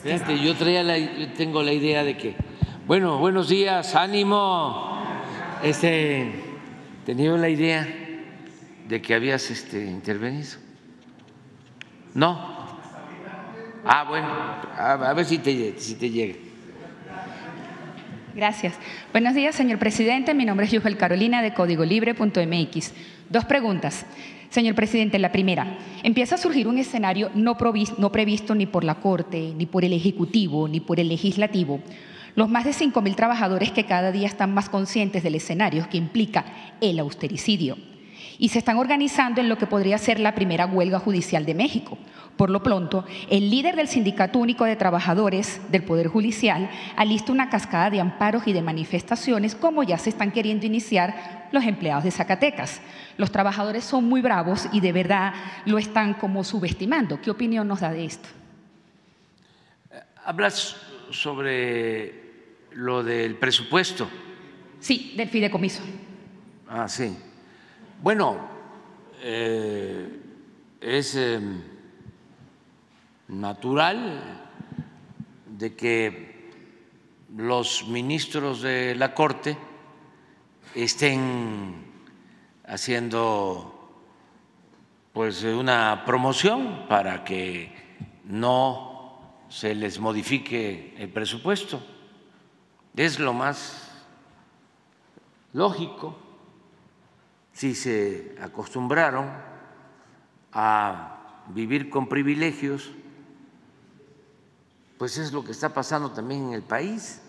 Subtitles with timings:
[0.00, 0.96] Fíjate, yo traía la,
[1.36, 2.34] tengo la idea de que,
[2.86, 5.02] bueno, buenos días, ánimo.
[5.62, 6.32] Este,
[7.04, 7.86] tenía la idea
[8.88, 10.56] de que habías este, intervenido.
[12.14, 12.52] No.
[13.84, 16.38] Ah, bueno, a, ver si te, si llega.
[18.34, 18.78] Gracias.
[19.12, 20.32] Buenos días, señor presidente.
[20.32, 22.92] Mi nombre es Yujel Carolina de códigolibre.mx.
[23.32, 24.04] Dos preguntas.
[24.50, 28.84] Señor presidente, la primera, empieza a surgir un escenario no, provis- no previsto ni por
[28.84, 31.80] la Corte, ni por el Ejecutivo, ni por el Legislativo.
[32.34, 36.44] Los más de 5.000 trabajadores que cada día están más conscientes del escenario que implica
[36.82, 37.78] el austericidio
[38.38, 41.96] y se están organizando en lo que podría ser la primera huelga judicial de México.
[42.36, 47.48] Por lo pronto, el líder del Sindicato Único de Trabajadores del Poder Judicial alista una
[47.48, 52.10] cascada de amparos y de manifestaciones como ya se están queriendo iniciar los empleados de
[52.10, 52.80] Zacatecas.
[53.16, 55.34] Los trabajadores son muy bravos y de verdad
[55.66, 57.20] lo están como subestimando.
[57.20, 58.28] ¿Qué opinión nos da de esto?
[60.24, 60.76] Hablas
[61.10, 62.22] sobre
[62.72, 64.08] lo del presupuesto.
[64.80, 65.82] Sí, del fideicomiso.
[66.68, 67.16] Ah, sí.
[68.02, 68.48] Bueno,
[69.20, 70.08] eh,
[70.80, 71.40] es eh,
[73.28, 74.40] natural
[75.58, 76.50] de que
[77.36, 79.56] los ministros de la Corte
[80.74, 81.91] estén
[82.72, 83.78] haciendo
[85.12, 87.70] pues una promoción para que
[88.24, 89.20] no
[89.50, 91.82] se les modifique el presupuesto.
[92.96, 93.90] Es lo más
[95.52, 96.16] lógico
[97.52, 99.30] si se acostumbraron
[100.54, 102.90] a vivir con privilegios,
[104.96, 107.20] pues es lo que está pasando también en el país.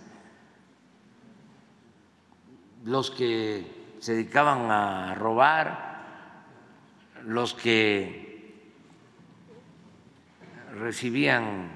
[2.86, 6.04] Los que se dedicaban a robar,
[7.24, 8.54] los que
[10.76, 11.72] recibían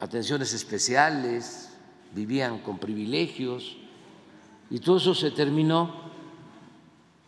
[0.00, 1.76] atenciones especiales,
[2.14, 3.76] vivían con privilegios,
[4.70, 6.10] y todo eso se terminó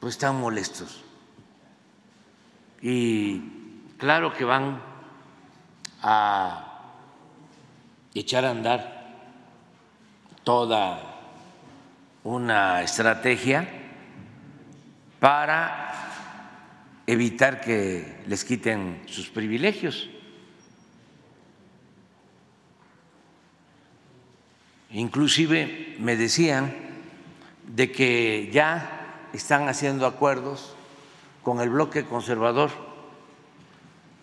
[0.01, 1.05] pues están molestos.
[2.81, 3.41] Y
[3.99, 4.81] claro que van
[6.01, 6.95] a
[8.15, 9.05] echar a andar
[10.45, 11.14] toda
[12.25, 13.69] una estrategia
[15.21, 15.93] para
[17.07, 20.09] evitar que les quiten sus privilegios.
[24.91, 26.75] Inclusive me decían
[27.67, 30.75] de que ya están haciendo acuerdos
[31.43, 32.71] con el bloque conservador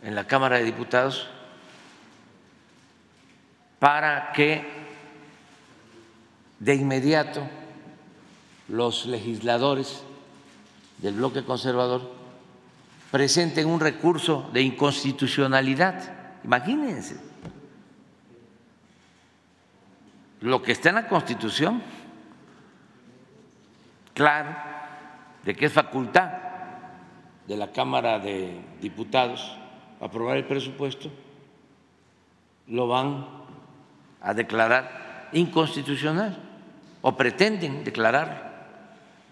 [0.02, 1.30] en la Cámara de Diputados
[3.78, 4.66] para que
[6.60, 7.48] de inmediato
[8.68, 10.04] los legisladores
[11.00, 12.12] del bloque conservador
[13.12, 16.40] presenten un recurso de inconstitucionalidad.
[16.44, 17.20] Imagínense
[20.42, 21.82] lo que está en la Constitución,
[24.14, 24.56] claro,
[25.46, 26.32] de que es facultad
[27.48, 29.56] de la Cámara de Diputados
[30.00, 31.12] aprobar el presupuesto,
[32.68, 33.28] lo van
[34.22, 36.38] a declarar inconstitucional
[37.02, 38.51] o pretenden declarar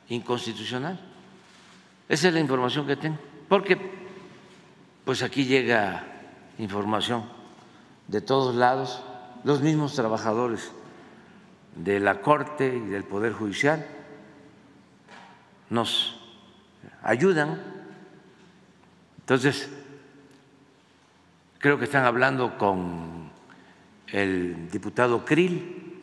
[0.10, 1.00] inconstitucional.
[2.08, 3.78] Esa es la información que tengo, porque
[5.06, 6.04] pues aquí llega
[6.58, 7.24] información
[8.08, 9.04] de todos lados,
[9.44, 10.72] los mismos trabajadores
[11.76, 13.86] de la Corte y del Poder Judicial
[15.70, 16.20] nos
[17.04, 17.62] ayudan.
[19.20, 19.70] Entonces,
[21.60, 23.30] creo que están hablando con
[24.08, 26.02] el diputado Krill.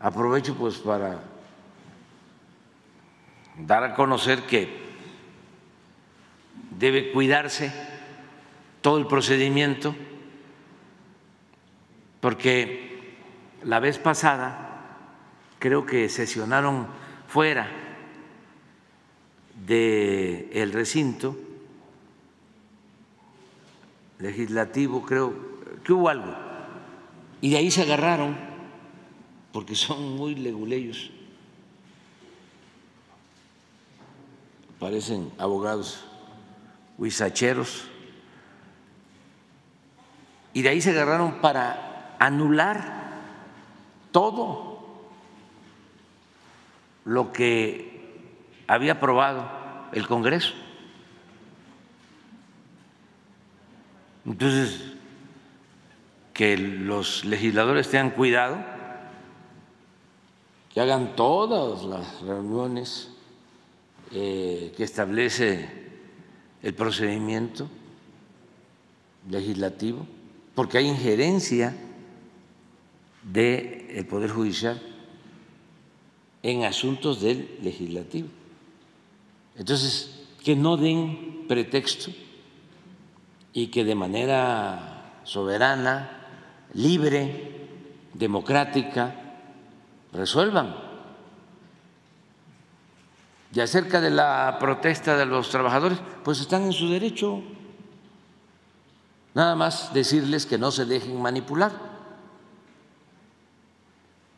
[0.00, 1.20] Aprovecho pues para
[3.58, 4.68] dar a conocer que
[6.78, 7.72] debe cuidarse
[8.82, 9.94] todo el procedimiento
[12.20, 13.14] porque
[13.62, 14.66] la vez pasada
[15.58, 16.86] creo que sesionaron
[17.28, 17.68] fuera
[19.66, 21.36] del el recinto
[24.18, 25.34] legislativo, creo
[25.84, 26.34] que hubo algo,
[27.40, 28.36] y de ahí se agarraron,
[29.52, 31.10] porque son muy leguleyos,
[34.78, 36.04] parecen abogados
[36.98, 37.84] huizacheros,
[40.52, 43.04] y de ahí se agarraron para anular
[44.10, 45.10] todo
[47.04, 48.32] lo que
[48.66, 49.48] había aprobado
[49.92, 50.54] el Congreso.
[54.24, 54.94] Entonces,
[56.32, 58.58] que los legisladores tengan cuidado,
[60.72, 63.15] que hagan todas las reuniones
[64.12, 65.68] eh, que establece
[66.62, 67.68] el procedimiento
[69.28, 70.06] legislativo,
[70.54, 71.76] porque hay injerencia
[73.22, 74.80] del Poder Judicial
[76.42, 78.28] en asuntos del legislativo.
[79.56, 82.12] Entonces, que no den pretexto
[83.52, 86.10] y que de manera soberana,
[86.74, 87.68] libre,
[88.14, 89.14] democrática,
[90.12, 90.85] resuelvan.
[93.54, 97.42] Y acerca de la protesta de los trabajadores, pues están en su derecho.
[99.34, 101.72] Nada más decirles que no se dejen manipular.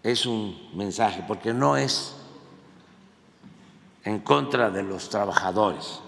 [0.03, 2.15] Es un mensaje, porque no es
[4.05, 6.01] en contra de los trabajadores,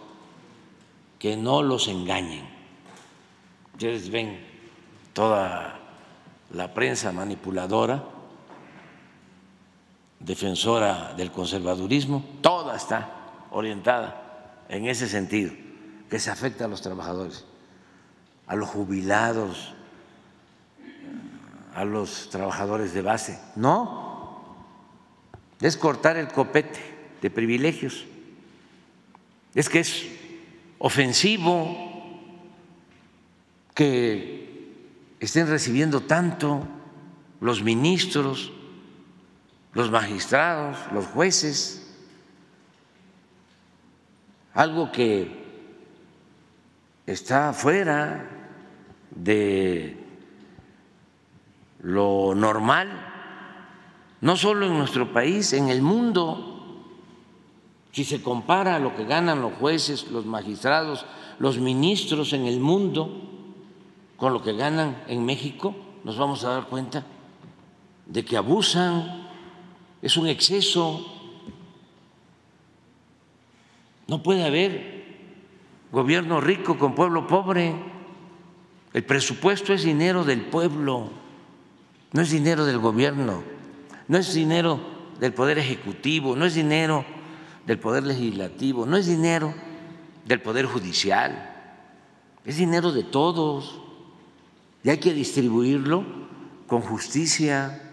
[1.18, 2.48] que no los engañen.
[3.72, 4.46] Ustedes ven
[5.12, 5.78] toda
[6.52, 8.19] la prensa manipuladora
[10.20, 15.52] defensora del conservadurismo, toda está orientada en ese sentido,
[16.08, 17.44] que se afecta a los trabajadores,
[18.46, 19.74] a los jubilados,
[21.74, 23.40] a los trabajadores de base.
[23.56, 24.44] No,
[25.60, 26.80] es cortar el copete
[27.20, 28.04] de privilegios.
[29.54, 30.06] Es que es
[30.78, 31.76] ofensivo
[33.74, 34.40] que
[35.20, 36.66] estén recibiendo tanto
[37.40, 38.52] los ministros,
[39.72, 41.86] los magistrados, los jueces,
[44.54, 45.40] algo que
[47.06, 48.28] está fuera
[49.10, 49.96] de
[51.82, 52.88] lo normal,
[54.20, 56.46] no solo en nuestro país, en el mundo.
[57.92, 61.06] Si se compara lo que ganan los jueces, los magistrados,
[61.38, 63.10] los ministros en el mundo
[64.16, 65.74] con lo que ganan en México,
[66.04, 67.04] nos vamos a dar cuenta
[68.06, 69.29] de que abusan
[70.02, 71.06] es un exceso.
[74.06, 75.00] No puede haber
[75.92, 77.74] gobierno rico con pueblo pobre.
[78.92, 81.10] El presupuesto es dinero del pueblo,
[82.12, 83.42] no es dinero del gobierno,
[84.08, 84.80] no es dinero
[85.20, 87.04] del poder ejecutivo, no es dinero
[87.66, 89.54] del poder legislativo, no es dinero
[90.24, 91.50] del poder judicial,
[92.44, 93.80] es dinero de todos
[94.82, 96.04] y hay que distribuirlo
[96.66, 97.89] con justicia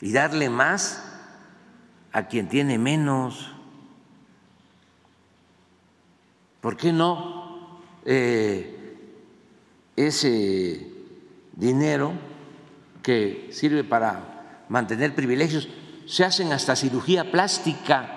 [0.00, 1.04] y darle más
[2.12, 3.50] a quien tiene menos.
[6.60, 8.96] ¿Por qué no eh,
[9.96, 10.86] ese
[11.52, 12.12] dinero
[13.02, 15.68] que sirve para mantener privilegios?
[16.06, 18.16] Se hacen hasta cirugía plástica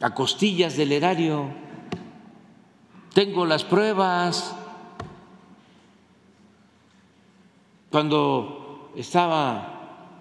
[0.00, 1.48] a costillas del erario.
[3.12, 4.54] Tengo las pruebas.
[7.90, 9.73] Cuando estaba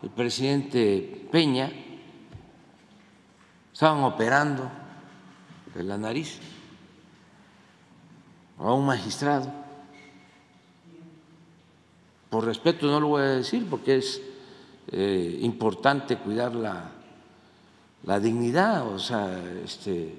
[0.04, 1.72] el presidente Peña,
[3.72, 4.70] estaban operando
[5.74, 6.40] de la nariz
[8.60, 9.50] a un magistrado.
[12.30, 14.22] Por respeto no lo voy a decir porque es
[14.92, 16.92] eh, importante cuidar la,
[18.04, 20.16] la, dignidad, o sea, este,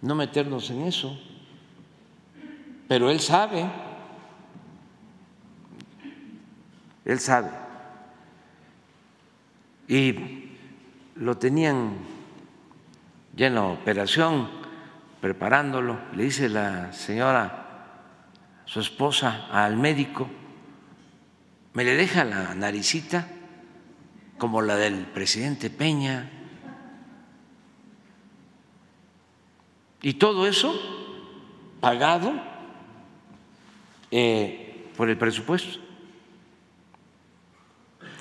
[0.00, 1.14] no meternos en eso.
[2.88, 3.91] Pero él sabe
[7.04, 7.50] él sabe.
[9.88, 10.14] Y
[11.16, 11.96] lo tenían
[13.34, 14.48] ya en la operación,
[15.20, 17.58] preparándolo, le dice la señora,
[18.64, 20.28] su esposa, al médico,
[21.74, 23.26] me le deja la naricita
[24.38, 26.30] como la del presidente Peña.
[30.02, 30.74] Y todo eso
[31.80, 32.32] pagado
[34.10, 35.91] eh, por el presupuesto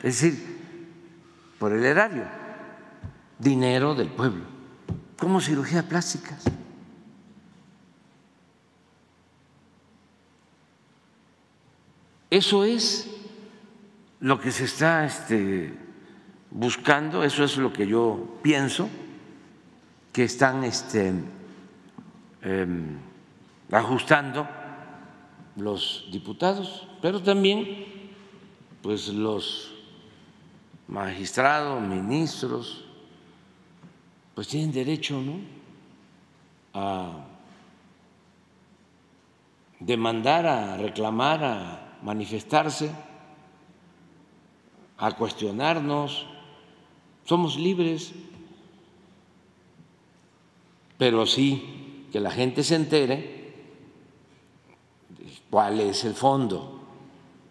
[0.03, 0.62] es decir,
[1.60, 2.24] por el erario,
[3.38, 4.46] dinero del pueblo,
[5.17, 6.43] como cirugía plásticas.
[12.31, 13.10] Eso es
[14.22, 15.74] lo que se está este,
[16.50, 18.89] buscando, eso es lo que yo pienso
[20.13, 21.13] que están este,
[22.41, 22.98] em,
[23.72, 24.48] ajustando
[25.58, 27.86] los diputados, pero también
[28.81, 29.80] pues los
[30.91, 32.83] magistrados, ministros,
[34.36, 35.39] pues tienen derecho ¿no?
[36.74, 37.25] a
[39.79, 42.91] demandar, a reclamar, a manifestarse,
[44.98, 46.27] a cuestionarnos.
[47.24, 48.12] Somos libres,
[50.98, 53.53] pero sí que la gente se entere
[55.50, 56.79] cuál es el fondo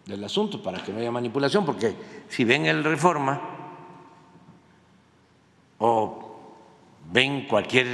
[0.05, 3.41] del asunto para que no haya manipulación, porque si ven el reforma
[5.79, 6.55] o
[7.11, 7.85] ven cualquier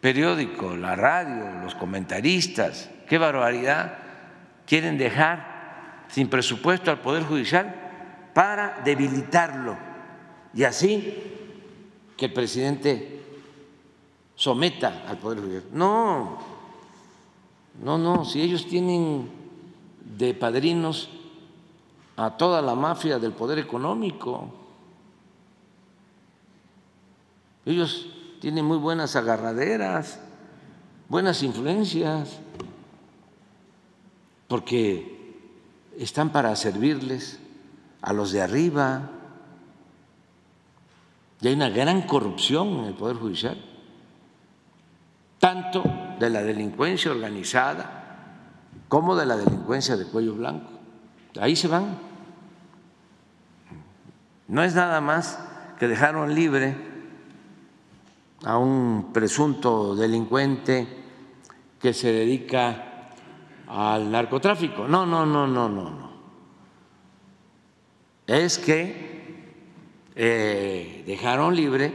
[0.00, 3.98] periódico, la radio, los comentaristas, qué barbaridad,
[4.66, 7.74] quieren dejar sin presupuesto al Poder Judicial
[8.32, 9.76] para debilitarlo
[10.54, 11.14] y así
[12.16, 13.20] que el presidente
[14.34, 15.64] someta al Poder Judicial.
[15.72, 16.38] No,
[17.82, 19.28] no, no, si ellos tienen
[20.00, 21.10] de padrinos
[22.16, 24.52] a toda la mafia del poder económico,
[27.66, 28.06] ellos
[28.40, 30.20] tienen muy buenas agarraderas,
[31.08, 32.38] buenas influencias,
[34.48, 35.14] porque
[35.98, 37.38] están para servirles
[38.02, 39.10] a los de arriba.
[41.40, 43.56] Y hay una gran corrupción en el Poder Judicial,
[45.38, 45.82] tanto
[46.18, 48.02] de la delincuencia organizada
[48.88, 50.73] como de la delincuencia de cuello blanco.
[51.40, 51.98] Ahí se van.
[54.48, 55.38] No es nada más
[55.78, 56.76] que dejaron libre
[58.44, 60.86] a un presunto delincuente
[61.80, 63.10] que se dedica
[63.66, 64.86] al narcotráfico.
[64.86, 66.14] No, no, no, no, no, no.
[68.26, 69.14] Es que
[70.14, 71.92] eh, dejaron libre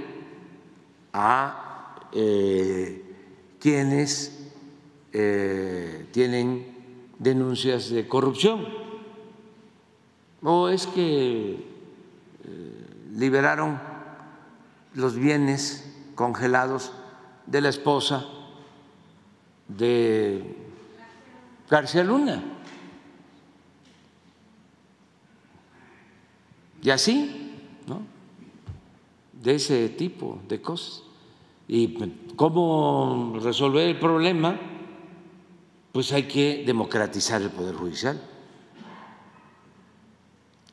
[1.14, 3.04] a eh,
[3.60, 4.52] quienes
[5.14, 6.68] eh, tienen
[7.18, 8.79] denuncias de corrupción.
[10.42, 13.80] O es que eh, liberaron
[14.94, 16.92] los bienes congelados
[17.46, 18.26] de la esposa
[19.68, 20.56] de
[21.70, 22.44] García Luna.
[26.82, 27.54] Y así,
[27.88, 28.02] ¿no?
[29.34, 31.04] De ese tipo de cosas.
[31.68, 31.98] ¿Y
[32.36, 34.58] cómo resolver el problema?
[35.92, 38.22] pues hay que democratizar el Poder Judicial,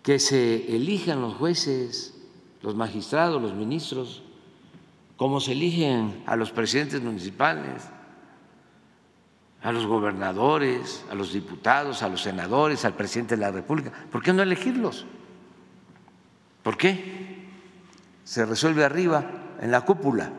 [0.06, 2.14] que se elijan los jueces,
[2.62, 4.22] los magistrados, los ministros,
[5.16, 7.82] como se eligen a los presidentes municipales,
[9.62, 13.90] a los gobernadores, a los diputados, a los senadores, al presidente de la República.
[14.12, 15.06] ¿Por qué no elegirlos?
[16.62, 17.48] ¿Por qué?
[18.22, 19.28] Se resuelve arriba,
[19.60, 20.30] en la cúpula,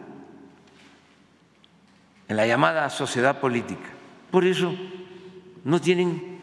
[2.29, 3.89] en la llamada sociedad política.
[4.31, 4.73] Por eso
[5.65, 6.39] no tienen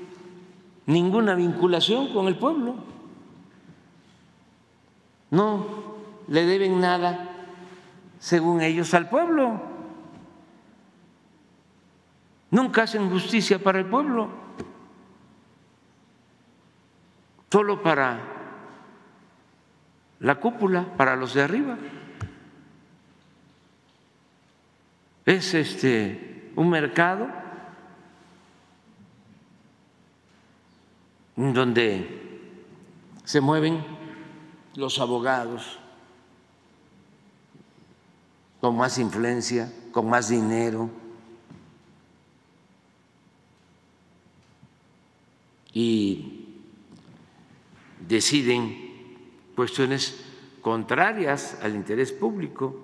[0.85, 2.93] ninguna vinculación con el pueblo.
[5.31, 5.95] No
[6.28, 7.31] le deben nada,
[8.19, 9.61] según ellos, al pueblo.
[12.50, 14.28] Nunca hacen justicia para el pueblo,
[17.50, 18.21] solo para
[20.21, 21.76] la cúpula, para los de arriba.
[25.26, 27.28] Es este un mercado
[31.37, 32.40] donde
[33.25, 33.93] se mueven
[34.76, 35.78] los abogados
[38.61, 40.90] con más influencia, con más dinero.
[45.73, 46.47] Y
[48.00, 49.19] deciden
[49.54, 50.25] cuestiones
[50.62, 52.75] contrarias al interés público.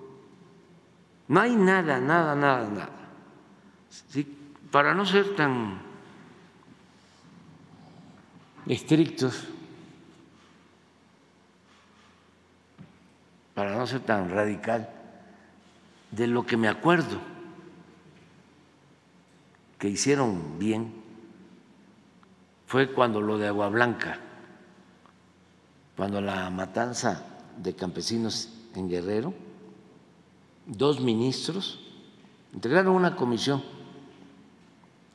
[1.27, 2.89] No hay nada, nada, nada, nada.
[4.69, 5.81] Para no ser tan
[8.67, 9.47] estrictos
[13.53, 14.89] para no ser tan radical,
[16.11, 17.19] de lo que me acuerdo
[19.79, 20.93] que hicieron bien
[22.67, 24.19] fue cuando lo de Agua Blanca,
[25.97, 27.25] cuando la matanza
[27.57, 29.33] de campesinos en Guerrero,
[30.65, 31.79] dos ministros
[32.53, 33.63] entregaron una comisión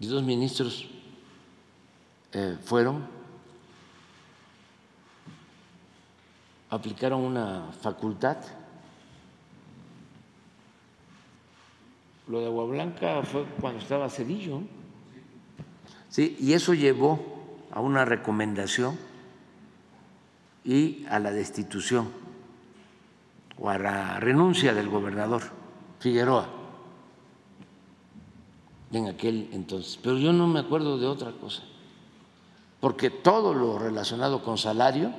[0.00, 0.88] y dos ministros
[2.32, 3.15] eh, fueron
[6.76, 8.36] aplicaron una facultad.
[12.28, 14.62] Lo de Agua Blanca fue cuando estaba Cedillo.
[16.08, 17.20] Sí, y eso llevó
[17.70, 18.98] a una recomendación
[20.64, 22.10] y a la destitución
[23.58, 25.42] o a la renuncia del gobernador
[26.00, 26.48] Figueroa
[28.92, 29.98] en aquel entonces.
[30.02, 31.62] Pero yo no me acuerdo de otra cosa,
[32.80, 35.12] porque todo lo relacionado con salario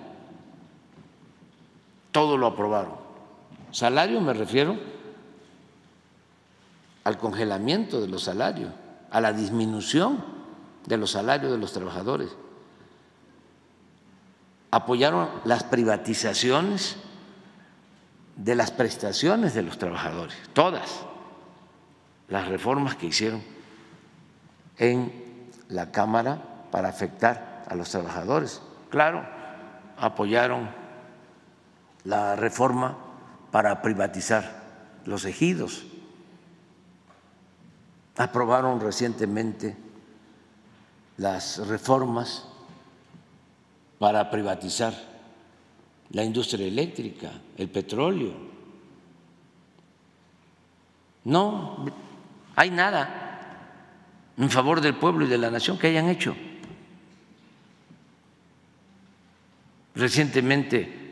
[2.12, 2.96] todo lo aprobaron.
[3.72, 4.78] Salario me refiero
[7.04, 8.72] al congelamiento de los salarios,
[9.12, 10.24] a la disminución
[10.86, 12.36] de los salarios de los trabajadores.
[14.72, 16.98] Apoyaron las privatizaciones
[18.36, 21.06] de las prestaciones de los trabajadores, todas
[22.28, 23.42] las reformas que hicieron
[24.78, 28.62] en la Cámara para afectar a los trabajadores.
[28.90, 29.26] Claro,
[29.98, 30.70] apoyaron
[32.08, 32.98] la reforma
[33.52, 34.64] para privatizar
[35.06, 35.86] los ejidos.
[38.16, 39.76] aprobaron recientemente
[41.18, 42.48] las reformas
[44.00, 44.94] para privatizar
[46.12, 48.34] la industria eléctrica, el petróleo.
[51.26, 51.86] No
[52.56, 53.60] hay nada
[54.38, 56.36] en favor del pueblo y de la nación que hayan hecho.
[59.94, 61.07] Recientemente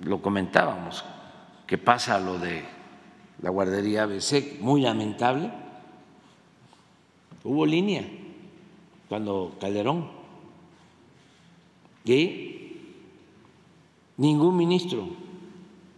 [0.00, 1.04] lo comentábamos,
[1.66, 2.64] que pasa lo de
[3.42, 5.50] la guardería ABC, muy lamentable.
[7.44, 8.04] Hubo línea
[9.08, 10.10] cuando Calderón
[12.04, 12.76] y
[14.16, 15.08] ningún ministro,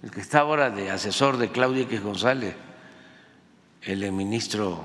[0.03, 2.55] el que está ahora de asesor de Claudia X González,
[3.83, 4.81] el ministro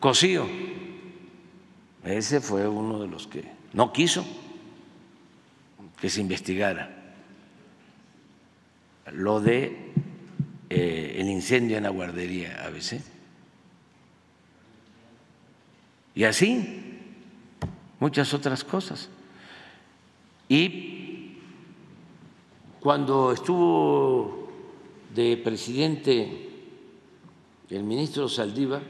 [0.00, 0.46] Cosío,
[2.04, 4.24] ese fue uno de los que no quiso
[6.00, 7.05] que se investigara
[9.12, 9.92] lo de
[10.68, 13.00] eh, el incendio en la guardería ABC.
[16.14, 16.86] Y así
[18.00, 19.08] muchas otras cosas.
[20.48, 21.38] Y
[22.80, 24.48] cuando estuvo
[25.14, 26.50] de presidente
[27.70, 28.82] el ministro Saldívar,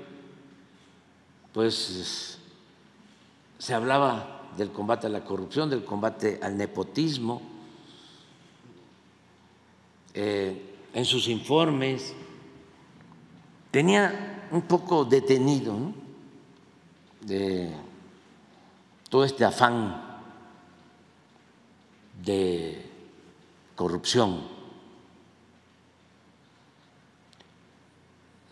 [1.52, 2.38] pues
[3.58, 7.40] se hablaba del combate a la corrupción, del combate al nepotismo,
[10.16, 12.14] eh, en sus informes,
[13.70, 15.76] tenía un poco detenido
[17.20, 17.70] de
[19.10, 20.22] todo este afán
[22.24, 22.82] de
[23.74, 24.40] corrupción,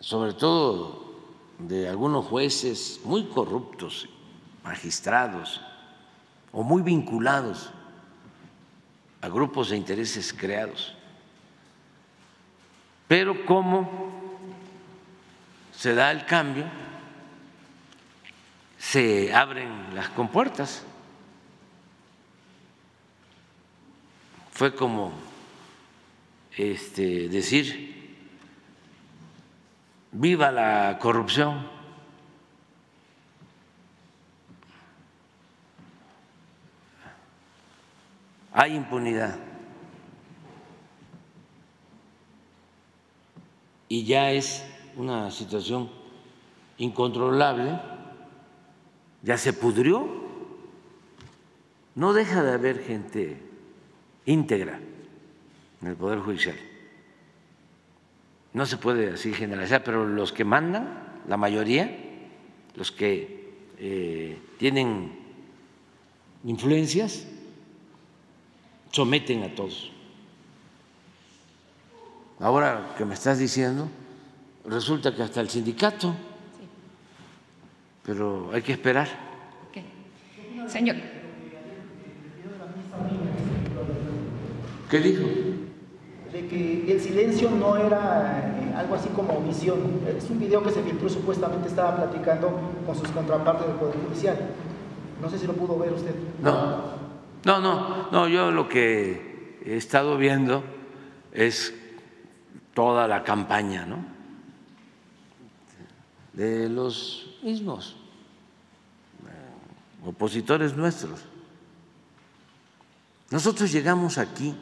[0.00, 1.14] sobre todo
[1.58, 4.06] de algunos jueces muy corruptos,
[4.62, 5.62] magistrados,
[6.52, 7.70] o muy vinculados
[9.22, 10.94] a grupos de intereses creados.
[13.06, 14.04] Pero cómo
[15.72, 16.64] se da el cambio,
[18.78, 20.84] se abren las compuertas.
[24.52, 25.12] Fue como
[26.56, 28.16] este, decir,
[30.12, 31.68] viva la corrupción.
[38.52, 39.43] Hay impunidad.
[43.94, 44.64] Y ya es
[44.96, 45.88] una situación
[46.78, 47.78] incontrolable,
[49.22, 50.04] ya se pudrió,
[51.94, 53.38] no deja de haber gente
[54.26, 54.80] íntegra
[55.80, 56.56] en el Poder Judicial.
[58.52, 61.96] No se puede así generalizar, pero los que mandan, la mayoría,
[62.74, 65.12] los que eh, tienen
[66.42, 67.28] influencias,
[68.90, 69.93] someten a todos.
[72.40, 73.88] Ahora que me estás diciendo,
[74.64, 76.14] resulta que hasta el sindicato,
[78.04, 79.08] pero hay que esperar.
[80.68, 80.96] Señor.
[84.90, 85.22] ¿Qué dijo?
[86.32, 89.78] De que el silencio no era eh, algo así como omisión.
[90.16, 94.36] Es un video que se filtró, supuestamente estaba platicando con sus contrapartes del Poder Judicial.
[95.20, 96.14] No sé si lo pudo ver usted.
[96.42, 97.04] No.
[97.44, 100.64] No, no, no, yo lo que he estado viendo
[101.32, 101.74] es
[102.74, 104.04] toda la campaña, ¿no?
[106.32, 107.96] De los mismos
[109.26, 111.20] eh, opositores nuestros.
[113.30, 114.54] Nosotros llegamos aquí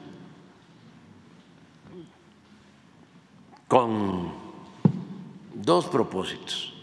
[3.69, 4.33] con
[5.55, 6.75] dos propósitos.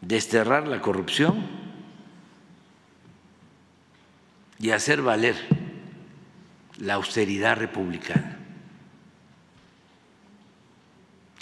[0.00, 1.46] Desterrar la corrupción
[4.58, 5.36] y hacer valer
[6.78, 8.38] la austeridad republicana,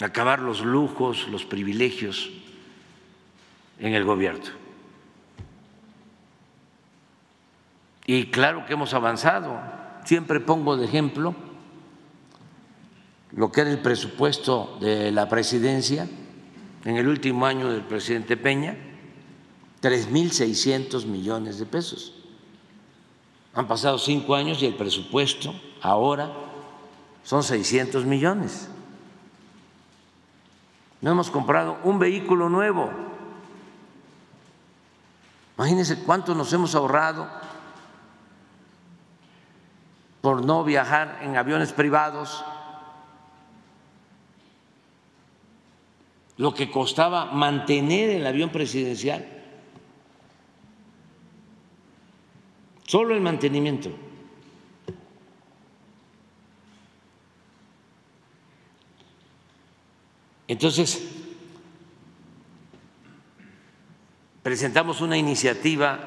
[0.03, 2.29] acabar los lujos, los privilegios
[3.79, 4.61] en el gobierno.
[8.05, 9.59] Y claro que hemos avanzado.
[10.05, 11.35] Siempre pongo de ejemplo
[13.31, 16.07] lo que era el presupuesto de la presidencia
[16.83, 18.75] en el último año del presidente Peña,
[19.81, 22.13] 3.600 millones de pesos.
[23.53, 26.31] Han pasado cinco años y el presupuesto ahora
[27.23, 28.69] son 600 millones.
[31.01, 32.91] No hemos comprado un vehículo nuevo.
[35.57, 37.27] Imagínense cuánto nos hemos ahorrado
[40.21, 42.45] por no viajar en aviones privados,
[46.37, 49.41] lo que costaba mantener el avión presidencial
[52.91, 53.89] solo el mantenimiento.
[60.51, 61.01] Entonces,
[64.43, 65.97] presentamos una iniciativa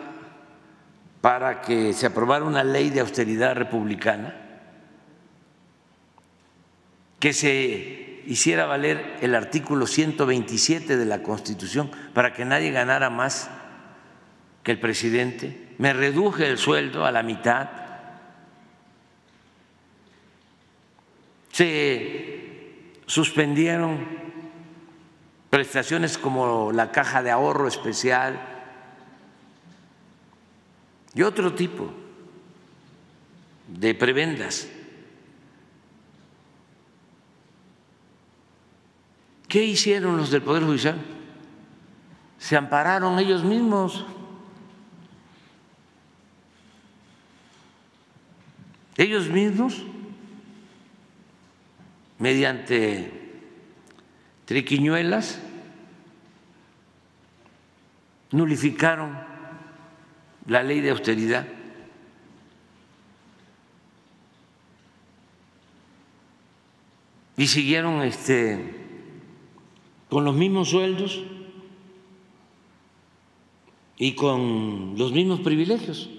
[1.22, 4.37] para que se aprobara una ley de austeridad republicana,
[7.18, 13.48] que se hiciera valer el artículo 127 de la Constitución para que nadie ganara más
[14.62, 15.74] que el presidente.
[15.78, 17.70] Me reduje el sueldo a la mitad.
[21.50, 24.23] Se suspendieron
[25.54, 28.40] prestaciones como la caja de ahorro especial
[31.14, 31.92] y otro tipo
[33.68, 34.66] de prebendas.
[39.46, 41.00] ¿Qué hicieron los del Poder Judicial?
[42.36, 44.04] Se ampararon ellos mismos.
[48.96, 49.84] Ellos mismos,
[52.18, 53.23] mediante
[54.44, 55.40] triquiñuelas,
[58.30, 59.16] nulificaron
[60.46, 61.46] la ley de austeridad.
[67.37, 68.74] Y siguieron este,
[70.09, 71.24] con los mismos sueldos
[73.96, 76.11] y con los mismos privilegios.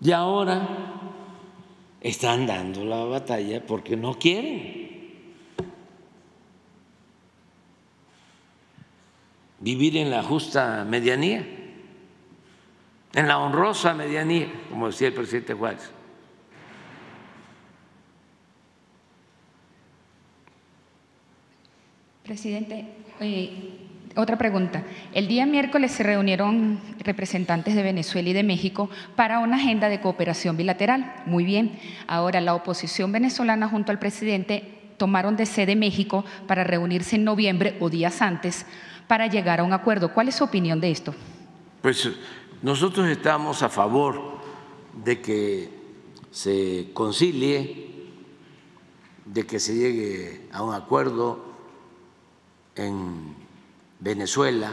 [0.00, 0.89] Y ahora
[2.00, 4.90] están dando la batalla porque no quieren
[9.60, 11.46] vivir en la justa medianía,
[13.12, 15.90] en la honrosa medianía, como decía el presidente Juárez.
[22.24, 22.86] Presidente,
[23.18, 24.82] eh, otra pregunta.
[25.12, 30.00] El día miércoles se reunieron representantes de Venezuela y de México para una agenda de
[30.00, 31.14] cooperación bilateral.
[31.26, 31.78] Muy bien.
[32.06, 37.76] Ahora la oposición venezolana junto al presidente tomaron de sede México para reunirse en noviembre
[37.80, 38.66] o días antes
[39.06, 40.12] para llegar a un acuerdo.
[40.12, 41.14] ¿Cuál es su opinión de esto?
[41.80, 42.10] Pues
[42.62, 44.40] nosotros estamos a favor
[45.04, 45.70] de que
[46.30, 47.90] se concilie,
[49.24, 51.44] de que se llegue a un acuerdo
[52.76, 53.39] en
[54.00, 54.72] Venezuela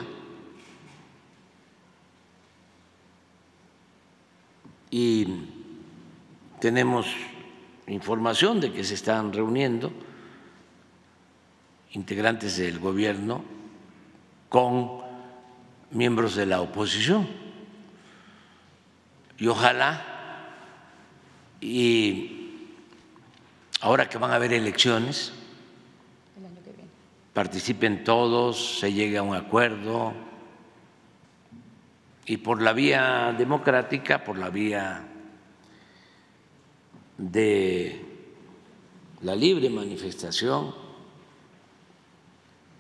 [4.90, 5.28] y
[6.60, 7.08] tenemos
[7.88, 9.92] información de que se están reuniendo
[11.92, 13.44] integrantes del gobierno
[14.50, 15.02] con
[15.92, 17.28] miembros de la oposición.
[19.38, 20.04] Y ojalá,
[21.62, 22.62] y
[23.82, 25.34] ahora que van a haber elecciones,
[27.38, 30.12] participen todos, se llegue a un acuerdo.
[32.26, 35.08] Y por la vía democrática, por la vía
[37.16, 38.04] de
[39.22, 40.74] la libre manifestación,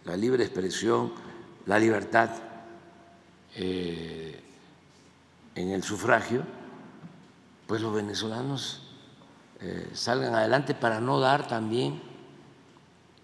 [0.05, 1.13] la libre expresión,
[1.67, 2.31] la libertad
[3.57, 4.41] eh,
[5.53, 6.41] en el sufragio,
[7.67, 8.81] pues los venezolanos
[9.61, 12.06] eh, salgan adelante para no dar también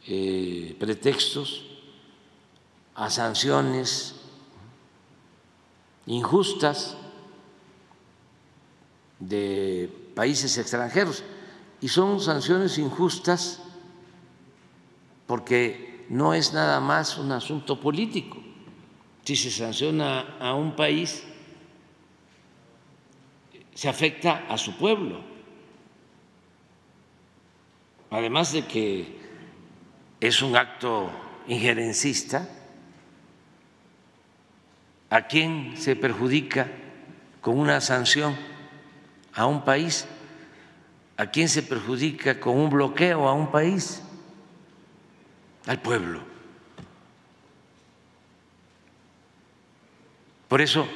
[0.07, 1.65] eh, pretextos
[2.95, 4.15] a sanciones
[6.05, 6.97] injustas
[9.19, 11.23] de países extranjeros.
[11.81, 13.61] Y son sanciones injustas
[15.27, 18.37] porque no es nada más un asunto político.
[19.23, 21.23] Si se sanciona a un país,
[23.73, 25.21] se afecta a su pueblo.
[28.11, 29.22] Además de que
[30.27, 31.11] es un acto
[31.47, 32.47] injerencista,
[35.09, 36.67] ¿a quién se perjudica
[37.41, 38.37] con una sanción
[39.33, 40.07] a un país?
[41.17, 44.01] ¿A quién se perjudica con un bloqueo a un país?
[45.65, 46.21] al pueblo.
[50.49, 50.87] Por eso,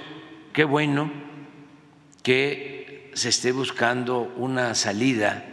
[0.53, 1.09] qué bueno
[2.21, 5.45] que se esté buscando una salida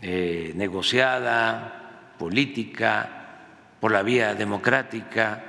[0.00, 1.83] eh, negociada,
[2.18, 3.24] política,
[3.80, 5.44] por la vía democrática,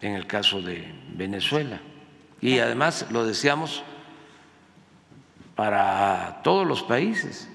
[0.00, 1.80] en el caso de Venezuela.
[2.40, 3.82] Y además lo deseamos
[5.54, 7.48] para todos los países.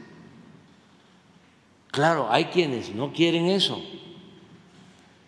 [1.89, 3.81] Claro, hay quienes no quieren eso.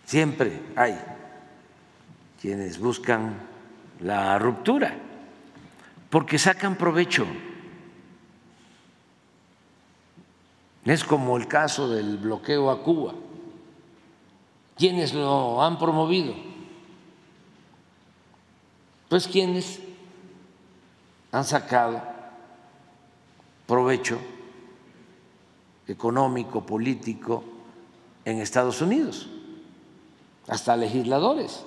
[0.04, 1.00] Siempre hay
[2.42, 3.36] quienes buscan
[4.02, 4.96] la ruptura
[6.10, 7.26] porque sacan provecho.
[10.86, 13.14] Es como el caso del bloqueo a Cuba.
[14.78, 16.36] ¿Quiénes lo han promovido?
[19.10, 19.80] Pues quienes
[21.32, 22.02] han sacado
[23.66, 24.20] provecho
[25.88, 27.44] económico, político
[28.24, 29.28] en Estados Unidos,
[30.48, 31.64] hasta legisladores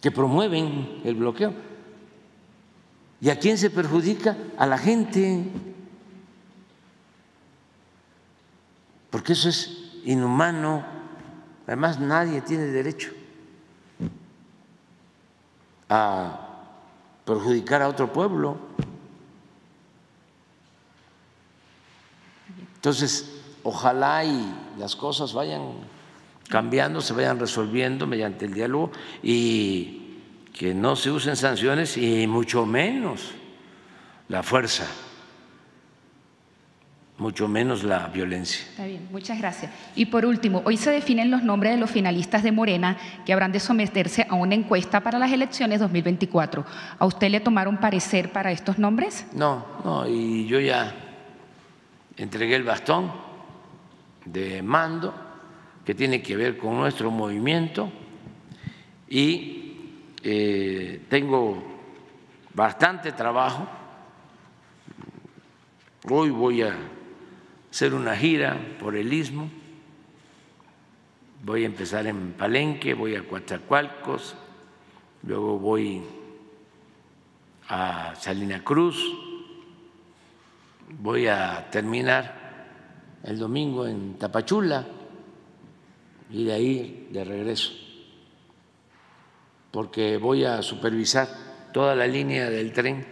[0.00, 1.52] que promueven el bloqueo.
[3.20, 4.36] ¿Y a quién se perjudica?
[4.58, 5.44] A la gente.
[9.14, 9.70] Porque eso es
[10.06, 10.84] inhumano.
[11.68, 13.12] Además, nadie tiene derecho
[15.88, 16.40] a
[17.24, 18.58] perjudicar a otro pueblo.
[22.74, 25.62] Entonces, ojalá y las cosas vayan
[26.48, 28.90] cambiando, se vayan resolviendo mediante el diálogo
[29.22, 30.18] y
[30.52, 33.30] que no se usen sanciones y mucho menos
[34.26, 34.88] la fuerza,
[37.16, 38.64] mucho menos la violencia.
[38.70, 39.70] Está bien, muchas gracias.
[39.94, 43.52] Y por último, hoy se definen los nombres de los finalistas de Morena que habrán
[43.52, 46.64] de someterse a una encuesta para las elecciones 2024.
[46.98, 49.26] ¿A usted le tomaron parecer para estos nombres?
[49.32, 50.92] No, no, y yo ya
[52.16, 53.12] entregué el bastón
[54.24, 55.14] de mando
[55.84, 57.92] que tiene que ver con nuestro movimiento
[59.08, 59.76] y
[60.22, 61.62] eh, tengo
[62.54, 63.68] bastante trabajo.
[66.10, 66.74] Hoy voy a
[67.74, 69.50] hacer una gira por el istmo.
[71.42, 74.36] Voy a empezar en Palenque, voy a Coatzacoalcos,
[75.24, 76.00] luego voy
[77.68, 78.96] a Salina Cruz,
[81.00, 82.68] voy a terminar
[83.24, 84.86] el domingo en Tapachula
[86.30, 87.72] y de ahí de regreso,
[89.72, 91.26] porque voy a supervisar
[91.72, 93.04] toda la línea del tren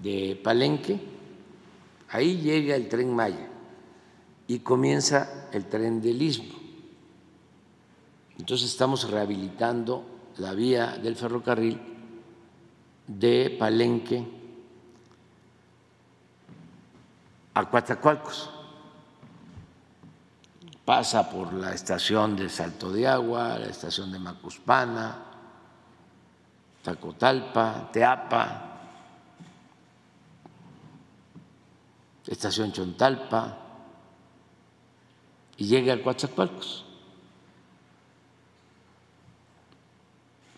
[0.00, 1.11] de Palenque,
[2.12, 3.48] ahí llega el tren Maya
[4.46, 6.54] y comienza el tren del Istmo.
[8.38, 10.04] Entonces estamos rehabilitando
[10.38, 11.80] la vía del ferrocarril
[13.06, 14.24] de Palenque
[17.54, 18.50] a Coatzacoalcos
[20.84, 25.16] pasa por la estación de Salto de Agua, la estación de Macuspana,
[26.82, 28.71] Tacotalpa, Teapa,
[32.26, 33.58] estación Chontalpa,
[35.56, 36.84] y llega a Coatzacoalcos.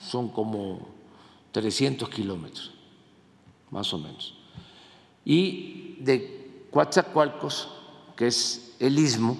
[0.00, 0.86] Son como
[1.52, 2.72] 300 kilómetros,
[3.70, 4.34] más o menos.
[5.24, 7.68] Y de Coatzacoalcos,
[8.16, 9.36] que es el istmo,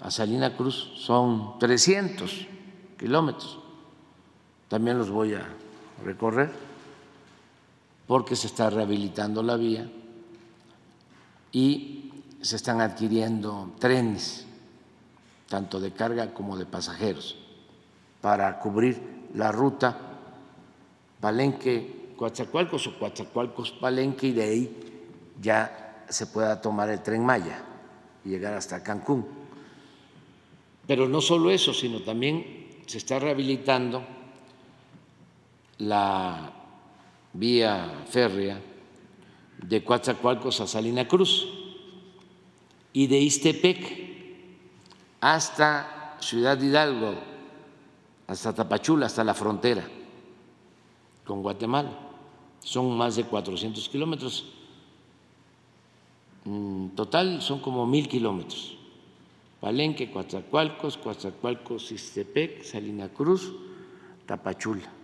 [0.00, 2.46] a Salina Cruz son 300
[2.98, 3.58] kilómetros.
[4.68, 5.46] También los voy a
[6.04, 6.50] recorrer
[8.06, 9.90] porque se está rehabilitando la vía
[11.52, 14.46] y se están adquiriendo trenes,
[15.48, 17.36] tanto de carga como de pasajeros,
[18.20, 19.96] para cubrir la ruta
[21.20, 24.76] Palenque-Coatzacoalcos o Coatzacoalcos-Palenque y de ahí
[25.40, 27.62] ya se pueda tomar el tren Maya
[28.24, 29.26] y llegar hasta Cancún.
[30.86, 34.02] Pero no solo eso, sino también se está rehabilitando
[35.78, 36.52] la
[37.32, 38.60] vía férrea
[39.66, 41.48] de Coatzacoalcos a Salina Cruz
[42.92, 44.10] y de Istepec
[45.20, 47.14] hasta Ciudad Hidalgo,
[48.26, 49.84] hasta Tapachula, hasta la frontera
[51.24, 51.90] con Guatemala.
[52.60, 54.46] Son más de 400 kilómetros.
[56.44, 58.76] En total son como mil kilómetros.
[59.60, 63.52] Palenque, Coatzacoalcos, Coatzacoalcos, Istepec, Salina Cruz,
[64.26, 64.99] Tapachula.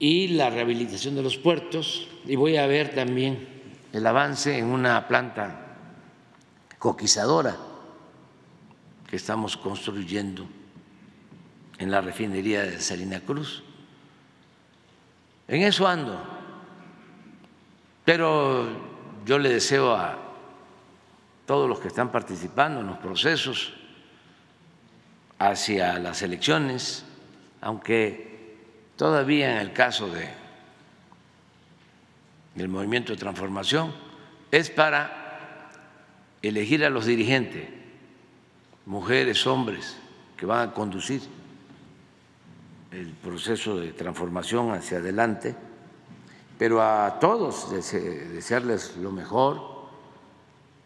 [0.00, 3.46] Y la rehabilitación de los puertos, y voy a ver también
[3.92, 5.76] el avance en una planta
[6.78, 7.54] coquizadora
[9.06, 10.48] que estamos construyendo
[11.76, 13.62] en la refinería de Salina Cruz.
[15.46, 16.18] En eso ando,
[18.04, 18.68] pero
[19.26, 20.16] yo le deseo a
[21.44, 23.74] todos los que están participando en los procesos
[25.38, 27.04] hacia las elecciones,
[27.60, 28.29] aunque
[29.00, 30.28] todavía en el caso de
[32.54, 33.94] del movimiento de transformación
[34.50, 35.70] es para
[36.42, 37.66] elegir a los dirigentes,
[38.84, 39.96] mujeres, hombres,
[40.36, 41.22] que van a conducir
[42.90, 45.54] el proceso de transformación hacia adelante,
[46.58, 49.88] pero a todos desearles lo mejor,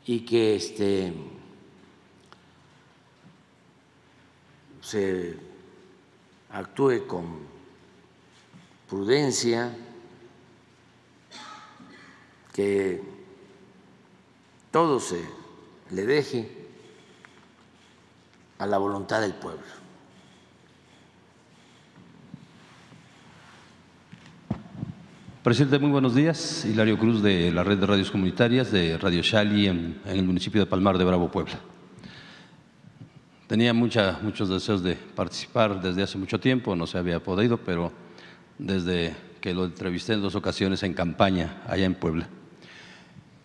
[0.07, 1.12] y que este,
[4.83, 5.35] se
[6.53, 7.54] actúe con
[8.88, 9.77] prudencia,
[12.53, 13.03] que
[14.70, 15.20] todo se
[15.90, 16.49] le deje
[18.59, 19.85] a la voluntad del pueblo.
[25.42, 26.64] Presidente, muy buenos días.
[26.64, 30.66] Hilario Cruz de la Red de Radios Comunitarias de Radio Shali en, el municipio de
[30.66, 31.61] Palmar de Bravo, Puebla.
[33.47, 37.92] Tenía muchos deseos de participar desde hace mucho tiempo, no se había podido, pero
[38.59, 42.29] desde que lo entrevisté en dos ocasiones en campaña allá en Puebla.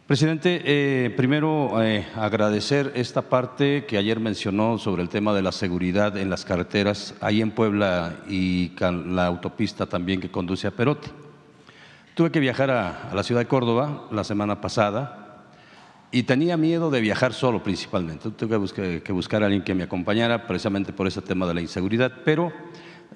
[0.09, 5.51] Presidente, eh, primero eh, agradecer esta parte que ayer mencionó sobre el tema de la
[5.51, 11.09] seguridad en las carreteras ahí en Puebla y la autopista también que conduce a Perote.
[12.15, 15.45] Tuve que viajar a, la ciudad de Córdoba la semana pasada
[16.11, 18.31] y tenía miedo de viajar solo principalmente.
[18.31, 21.53] Tuve que buscar, que buscar a alguien que me acompañara precisamente por ese tema de
[21.53, 22.51] la inseguridad, pero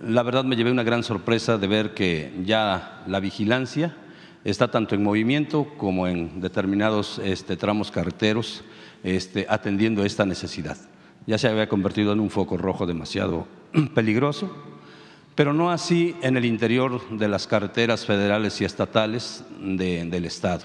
[0.02, 3.96] la verdad me llevé una gran sorpresa de ver que ya la vigilancia
[4.44, 8.64] está tanto en movimiento como en determinados este, tramos carreteros
[9.04, 10.78] este, atendiendo esta necesidad.
[11.26, 13.48] Ya se había convertido en un foco rojo demasiado
[13.96, 14.52] peligroso
[15.36, 20.64] pero no así en el interior de las carreteras federales y estatales del Estado.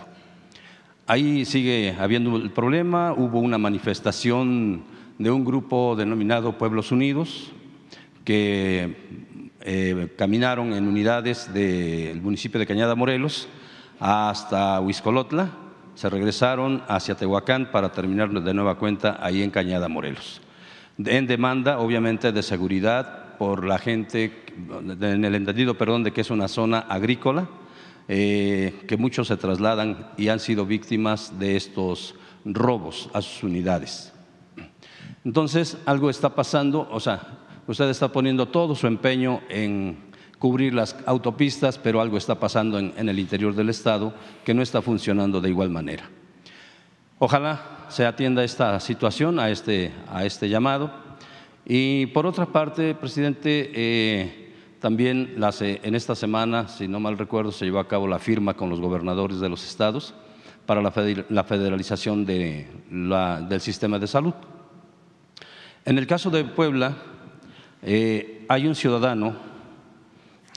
[1.07, 4.83] Ahí sigue habiendo el problema, hubo una manifestación
[5.19, 7.51] de un grupo denominado Pueblos Unidos
[8.29, 13.49] que eh, caminaron en unidades del municipio de Cañada Morelos
[13.99, 15.49] hasta Huizcolotla,
[15.95, 20.43] se regresaron hacia Tehuacán para terminar de nueva cuenta ahí en Cañada Morelos.
[20.99, 24.45] En demanda, obviamente, de seguridad por la gente,
[25.01, 27.49] en el entendido, perdón, de que es una zona agrícola,
[28.09, 32.15] eh, que muchos se trasladan y han sido víctimas de estos
[32.45, 34.13] robos a sus unidades.
[35.25, 39.99] Entonces, algo está pasando, o sea, usted está poniendo todo su empeño en
[40.39, 44.81] cubrir las autopistas, pero algo está pasando en, el interior del Estado que no está
[44.81, 46.09] funcionando de igual manera.
[47.19, 50.91] Ojalá se atienda esta situación, a este, este llamado
[51.67, 57.67] y por otra parte, presidente, eh, también en esta semana, si no mal recuerdo, se
[57.67, 60.15] llevó a cabo la firma con los gobernadores de los estados
[60.65, 64.35] para la federalización del sistema de salud.
[65.85, 66.95] En el caso de Puebla,
[67.83, 69.35] eh, hay un ciudadano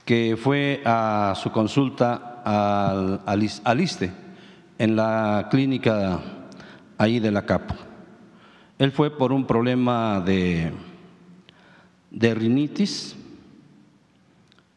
[0.06, 3.22] que fue a su consulta al,
[3.64, 4.12] al, ISTE,
[4.78, 6.20] en la clínica
[6.98, 7.76] ahí de la CAPO.
[8.80, 10.72] Él fue por un problema de
[12.12, 13.16] de rinitis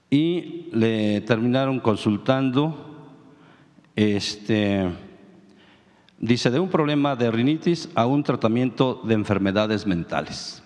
[0.08, 3.10] y le terminaron consultando,
[3.96, 4.88] este,
[6.18, 10.62] dice, de un problema de rinitis a un tratamiento de enfermedades mentales.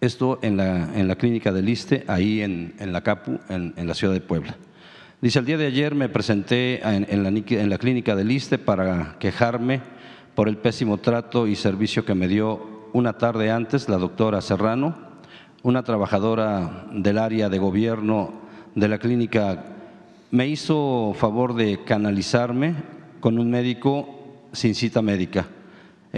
[0.00, 3.94] Esto en la, en la clínica del ISTE, ahí en, en la CAPU, en, la
[3.94, 4.56] ciudad de Puebla.
[5.20, 8.58] Dice, el día de ayer me presenté en, en, la, en la clínica del ISTE
[8.58, 9.80] para quejarme
[10.34, 15.06] por el pésimo trato y servicio que me dio una tarde antes la doctora Serrano
[15.66, 18.34] una trabajadora del área de gobierno
[18.76, 19.64] de la clínica
[20.30, 22.76] me hizo favor de canalizarme
[23.18, 25.48] con un médico sin cita médica,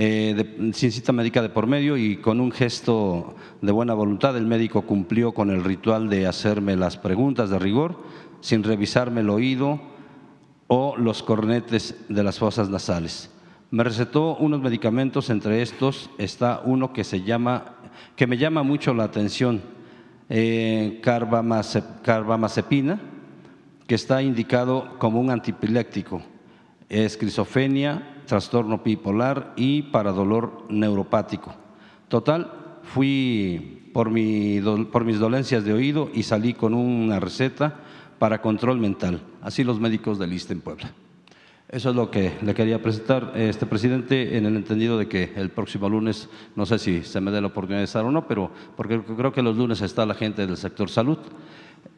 [0.01, 4.47] eh, sin cita médica de por medio y con un gesto de buena voluntad el
[4.47, 7.99] médico cumplió con el ritual de hacerme las preguntas de rigor
[8.41, 9.81] sin revisarme el oído
[10.69, 13.29] o los cornetes de las fosas nasales.
[13.73, 17.75] Me recetó unos medicamentos, entre estos está uno que se llama
[18.15, 19.63] que me llama mucho la atención,
[20.29, 23.01] eh, carbamazepina,
[23.89, 26.23] que está indicado como un antipiléptico,
[26.89, 31.55] esquizofrenia, trastorno bipolar y para dolor neuropático.
[32.09, 34.61] Total, fui por, mi,
[34.93, 37.81] por mis dolencias de oído y salí con una receta
[38.19, 40.93] para control mental, así los médicos del ISTE en Puebla.
[41.69, 45.51] Eso es lo que le quería presentar, este presidente, en el entendido de que el
[45.51, 48.51] próximo lunes, no sé si se me dé la oportunidad de estar o no, pero
[48.75, 51.19] porque creo que los lunes está la gente del sector salud.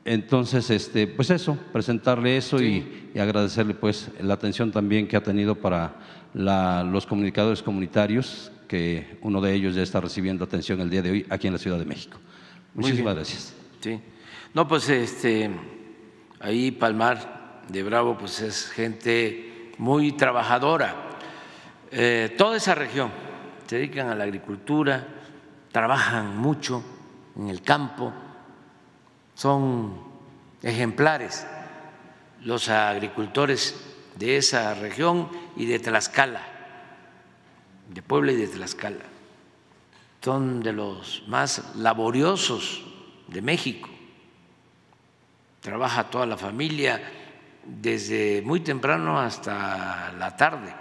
[0.05, 5.55] Entonces, este, pues eso, presentarle eso y, agradecerle pues la atención también que ha tenido
[5.55, 5.95] para
[6.35, 11.27] los comunicadores comunitarios, que uno de ellos ya está recibiendo atención el día de hoy
[11.29, 12.19] aquí en la Ciudad de México.
[12.75, 13.55] Muchísimas gracias.
[13.81, 14.01] Sí.
[14.55, 15.51] No, pues este,
[16.41, 20.95] ahí Palmar de Bravo, pues es gente muy trabajadora.
[21.91, 23.11] Eh, toda esa región
[23.67, 25.07] se dedican a la agricultura,
[25.73, 26.83] trabajan mucho
[27.37, 28.13] en el campo,
[29.35, 29.99] son
[30.63, 31.47] ejemplares
[32.45, 33.75] los agricultores
[34.17, 36.43] de esa región y de Tlaxcala,
[37.89, 39.05] de Puebla y de Tlaxcala.
[40.21, 42.85] Son de los más laboriosos
[43.29, 43.89] de México.
[45.61, 47.01] Trabaja toda la familia
[47.65, 50.75] desde muy temprano hasta la tarde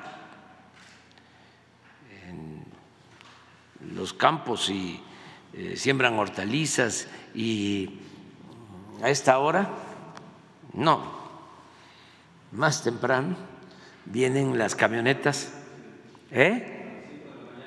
[2.28, 2.64] en
[3.96, 5.02] los campos y
[5.54, 8.00] eh, siembran hortalizas y
[9.02, 9.70] a esta hora
[10.74, 11.02] no,
[12.52, 13.36] más temprano,
[14.10, 15.54] vienen las camionetas,
[16.32, 16.76] ¿eh?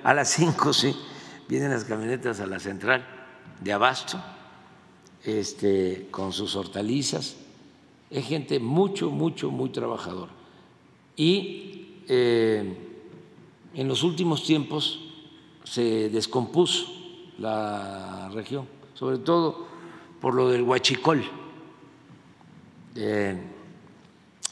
[0.04, 0.94] A las cinco, sí,
[1.48, 3.06] vienen las camionetas a la central
[3.60, 4.20] de Abasto,
[5.24, 7.36] este, con sus hortalizas.
[8.10, 10.32] Es gente mucho, mucho, muy trabajadora.
[11.16, 12.76] Y eh,
[13.74, 15.00] en los últimos tiempos
[15.64, 16.86] se descompuso
[17.38, 19.66] la región, sobre todo
[20.20, 21.22] por lo del huachicol.
[22.94, 23.40] Eh,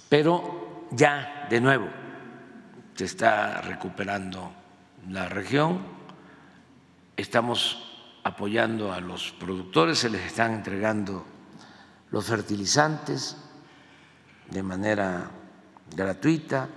[0.09, 0.60] pero
[0.91, 1.89] ya de nuevo
[2.95, 4.53] se está recuperando
[5.09, 5.81] la región,
[7.17, 7.87] estamos
[8.25, 11.25] apoyando a los productores, se les están entregando
[12.11, 13.37] los fertilizantes
[14.51, 15.31] de manera
[15.97, 16.69] gratuita.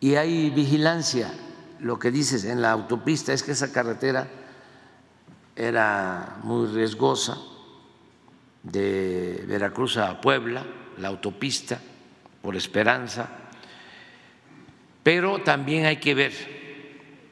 [0.00, 1.30] Y hay vigilancia.
[1.78, 4.26] Lo que dices en la autopista es que esa carretera
[5.54, 7.38] era muy riesgosa
[8.62, 10.64] de Veracruz a Puebla,
[10.98, 11.80] la autopista
[12.42, 13.28] por Esperanza,
[15.02, 16.32] pero también hay que ver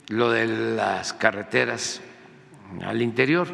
[0.08, 2.00] lo de las carreteras
[2.82, 3.48] al interior,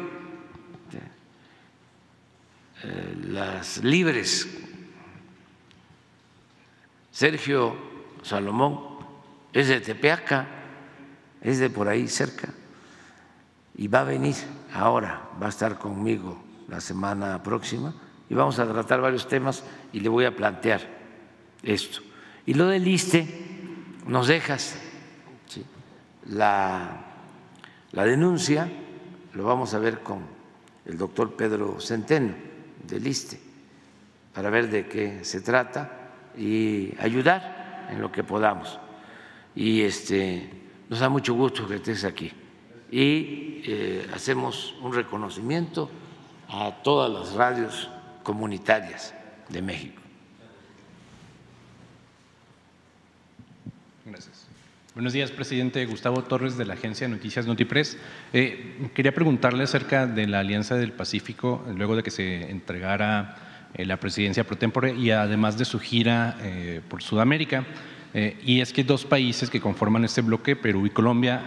[2.83, 4.47] eh, las libres.
[7.11, 7.75] Sergio
[8.23, 8.79] Salomón
[9.53, 10.47] es de Tepeaca,
[11.41, 12.49] es de por ahí cerca,
[13.77, 14.35] y va a venir
[14.73, 17.93] ahora, va a estar conmigo la semana próxima
[18.29, 20.94] y vamos a tratar varios temas y le voy a plantear
[21.63, 22.01] esto.
[22.45, 23.27] Y lo del ISTE,
[24.07, 24.75] nos dejas
[26.29, 27.05] la,
[27.91, 28.69] la denuncia,
[29.33, 30.19] lo vamos a ver con
[30.85, 32.33] el doctor Pedro Centeno
[32.87, 33.39] del ISTE,
[34.33, 38.79] para ver de qué se trata y ayudar en lo que podamos.
[39.55, 40.49] Y este,
[40.89, 42.31] nos da mucho gusto que estés aquí.
[42.91, 45.89] Y eh, hacemos un reconocimiento
[46.49, 47.89] a todas las radios
[48.23, 49.13] comunitarias
[49.49, 50.01] de México.
[54.05, 54.45] Gracias.
[54.95, 57.97] Buenos días, presidente Gustavo Torres de la agencia Noticias Notipress.
[58.31, 63.35] Eh, quería preguntarle acerca de la Alianza del Pacífico, luego de que se entregara
[63.73, 67.65] eh, la presidencia pro tempore y además de su gira eh, por Sudamérica.
[68.13, 71.41] y es que dos países que conforman este bloque, Perú y Colombia,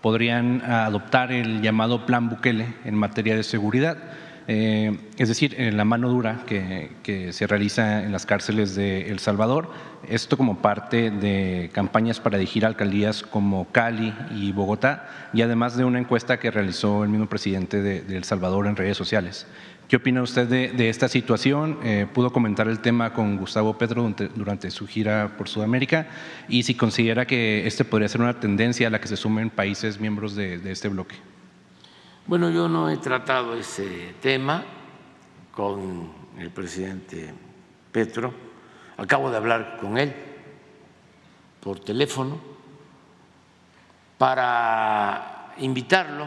[0.00, 3.98] podrían adoptar el llamado Plan Bukele en materia de seguridad.
[4.46, 6.90] Eh, es decir, en la mano dura que,
[7.32, 9.70] se realiza en las cárceles de El Salvador,
[10.08, 15.84] esto como parte de campañas para dirigir alcaldías como Cali y Bogotá, y además de
[15.84, 19.46] una encuesta que realizó el mismo presidente de, El Salvador en redes sociales.
[19.88, 21.78] ¿Qué opina usted de, esta situación?
[21.82, 26.06] Eh, ¿Pudo comentar el tema con Gustavo Petro durante, su gira por Sudamérica?
[26.48, 30.00] Y si considera que este podría ser una tendencia a la que se sumen países
[30.00, 31.16] miembros de este bloque.
[32.26, 34.64] Bueno, yo no he tratado ese tema
[35.52, 37.34] con el presidente
[37.92, 38.32] Petro.
[38.96, 40.14] Acabo de hablar con él
[41.60, 42.40] por teléfono
[44.16, 46.26] para invitarlo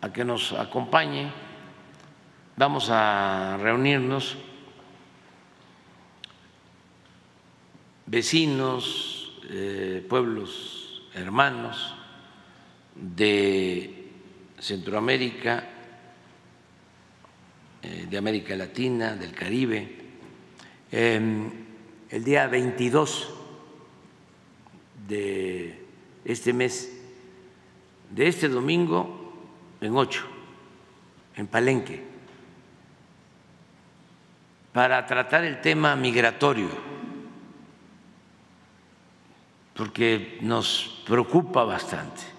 [0.00, 1.30] a que nos acompañe.
[2.56, 4.36] Vamos a reunirnos
[8.06, 11.94] vecinos, eh, pueblos hermanos
[12.96, 14.03] de
[14.64, 15.62] Centroamérica,
[17.82, 19.96] eh, de América Latina, del Caribe.
[20.90, 21.50] Em,
[22.08, 23.28] el día 22
[25.06, 25.84] de
[26.24, 26.90] este mes,
[28.08, 29.34] de este domingo,
[29.82, 30.24] en 8,
[31.36, 32.02] en Palenque,
[34.72, 36.70] para tratar el tema migratorio,
[39.74, 42.33] porque nos preocupa bastante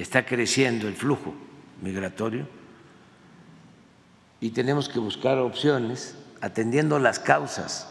[0.00, 1.34] está creciendo el flujo
[1.82, 2.46] migratorio
[4.40, 7.88] y tenemos que buscar opciones atendiendo las causas,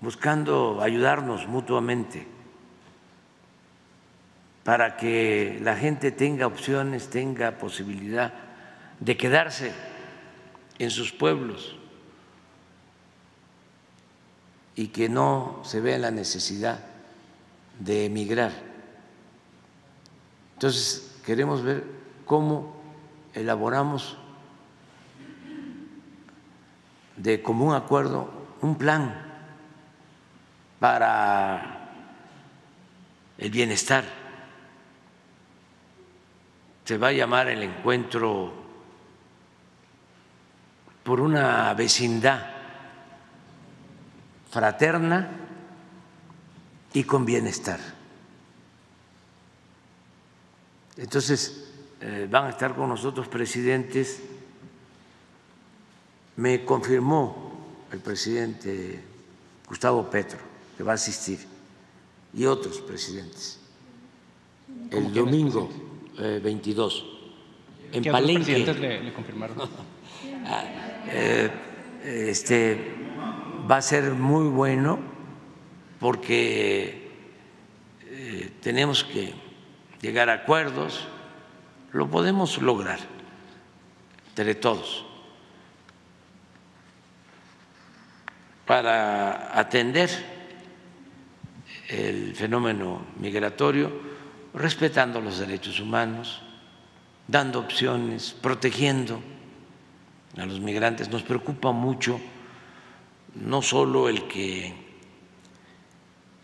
[0.00, 2.26] buscando ayudarnos mutuamente
[4.64, 8.32] para que la gente tenga opciones, tenga posibilidad
[9.00, 9.72] de quedarse
[10.78, 11.76] en sus pueblos
[14.76, 16.80] y que no se vea la necesidad
[17.80, 18.69] de emigrar.
[20.60, 21.82] Entonces, queremos ver
[22.26, 22.76] cómo
[23.32, 24.18] elaboramos
[27.16, 28.30] de común acuerdo
[28.60, 29.22] un plan
[30.78, 31.88] para
[33.38, 34.04] el bienestar.
[36.84, 38.52] Se va a llamar el encuentro
[41.02, 42.42] por una vecindad
[44.50, 45.30] fraterna
[46.92, 47.99] y con bienestar.
[50.96, 51.68] Entonces,
[52.00, 54.22] eh, van a estar con nosotros presidentes
[56.36, 57.52] me confirmó
[57.92, 59.00] el presidente
[59.68, 60.38] Gustavo Petro
[60.76, 61.38] que va a asistir
[62.32, 63.58] y otros presidentes
[64.90, 65.68] el domingo
[66.18, 67.04] 22
[67.92, 68.58] eh, en Palenque.
[68.58, 69.56] Le, le confirmaron?
[71.12, 71.50] Eh,
[72.04, 72.94] este,
[73.68, 74.98] va a ser muy bueno
[75.98, 77.10] porque
[78.06, 79.32] eh, tenemos que
[80.00, 81.06] llegar a acuerdos,
[81.92, 82.98] lo podemos lograr
[84.28, 85.04] entre todos
[88.64, 90.08] para atender
[91.88, 93.90] el fenómeno migratorio,
[94.54, 96.40] respetando los derechos humanos,
[97.26, 99.20] dando opciones, protegiendo
[100.36, 101.08] a los migrantes.
[101.08, 102.20] Nos preocupa mucho
[103.34, 104.72] no solo el que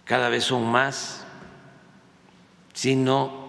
[0.05, 1.25] cada vez son más,
[2.75, 3.46] sino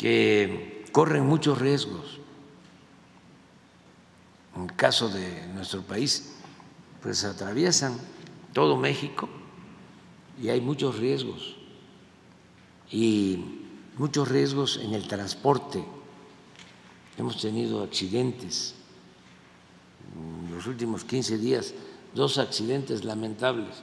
[0.00, 2.20] que corren muchos riesgos.
[4.56, 6.36] En el caso de nuestro país,
[7.02, 7.98] pues atraviesan
[8.54, 9.28] todo México
[10.42, 11.54] y hay muchos riesgos
[12.90, 13.44] y
[13.98, 15.84] muchos riesgos en el transporte.
[17.18, 18.74] Hemos tenido accidentes
[20.16, 21.74] en los últimos 15 días,
[22.14, 23.82] dos accidentes lamentables,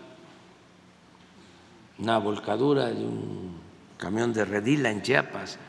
[1.99, 3.51] una volcadura de un
[3.99, 5.59] camión de redila en Chiapas,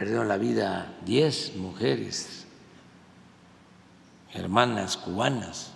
[0.00, 2.46] perdieron la vida 10 mujeres,
[4.32, 5.72] hermanas cubanas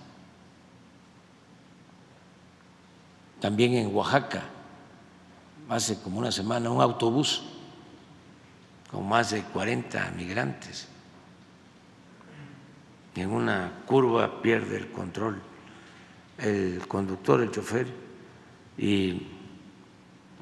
[3.39, 4.45] También en Oaxaca,
[5.69, 7.43] hace como una semana, un autobús
[8.91, 10.89] con más de 40 migrantes.
[13.15, 15.43] En una curva pierde el control
[16.39, 17.89] el conductor, el chofer,
[18.79, 19.27] y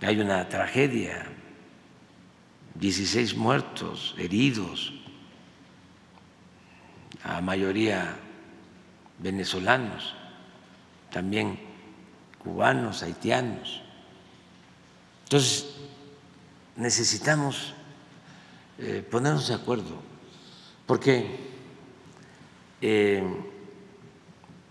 [0.00, 1.26] hay una tragedia,
[2.74, 4.92] 16 muertos, heridos,
[7.24, 8.16] a mayoría
[9.18, 10.14] venezolanos,
[11.10, 11.58] también
[12.38, 13.82] cubanos, haitianos.
[15.24, 15.74] Entonces,
[16.76, 17.74] necesitamos
[18.78, 20.00] eh, ponernos de acuerdo,
[20.86, 21.52] porque
[22.80, 23.22] eh,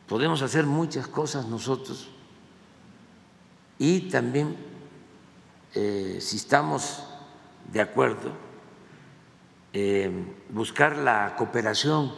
[0.08, 2.10] podemos hacer muchas cosas nosotros
[3.80, 4.58] y también,
[5.74, 7.04] eh, si estamos
[7.72, 8.32] de acuerdo,
[10.50, 12.12] buscar la cooperación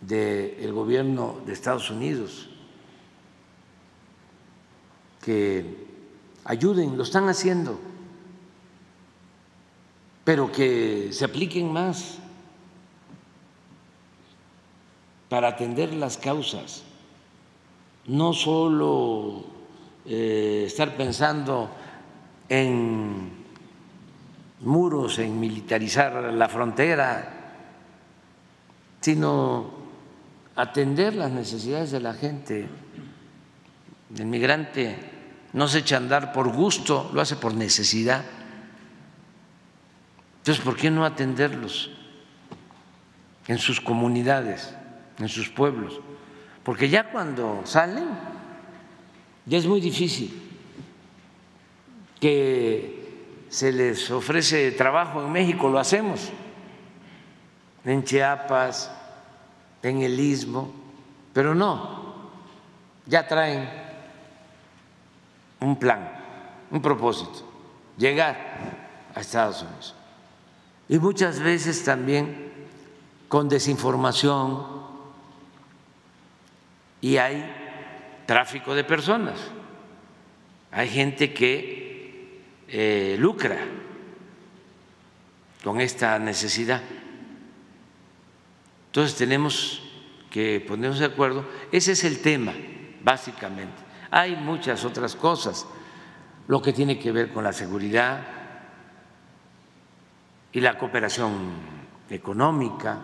[0.00, 2.48] del gobierno de Estados Unidos
[5.20, 5.86] que
[6.44, 7.78] ayuden, lo están haciendo,
[10.24, 12.18] pero que se apliquen más
[15.28, 16.82] para atender las causas,
[18.06, 19.44] no solo
[20.06, 21.70] eh, estar pensando
[22.48, 23.39] en
[24.60, 27.40] muros, en militarizar la frontera,
[29.00, 29.70] sino
[30.56, 32.68] atender las necesidades de la gente.
[34.16, 34.96] El migrante
[35.52, 38.24] no se echa a andar por gusto, lo hace por necesidad.
[40.38, 41.90] Entonces, ¿por qué no atenderlos
[43.46, 44.74] en sus comunidades,
[45.18, 46.00] en sus pueblos?
[46.62, 48.08] Porque ya cuando salen,
[49.46, 50.48] ya es muy difícil
[52.20, 52.99] que
[53.50, 56.30] se les ofrece trabajo en México, lo hacemos,
[57.84, 58.90] en Chiapas,
[59.82, 60.72] en el Istmo,
[61.32, 62.30] pero no,
[63.06, 63.68] ya traen
[65.58, 66.10] un plan,
[66.70, 67.44] un propósito,
[67.98, 68.36] llegar
[69.14, 69.96] a Estados Unidos.
[70.88, 72.52] Y muchas veces también
[73.28, 74.64] con desinformación
[77.00, 77.52] y hay
[78.26, 79.38] tráfico de personas.
[80.70, 81.79] Hay gente que
[82.72, 83.58] eh, lucra
[85.62, 86.82] con esta necesidad.
[88.86, 89.82] Entonces tenemos
[90.30, 91.44] que ponernos de acuerdo.
[91.72, 92.52] Ese es el tema,
[93.02, 93.82] básicamente.
[94.10, 95.66] Hay muchas otras cosas,
[96.48, 98.26] lo que tiene que ver con la seguridad
[100.52, 101.32] y la cooperación
[102.08, 102.98] económica,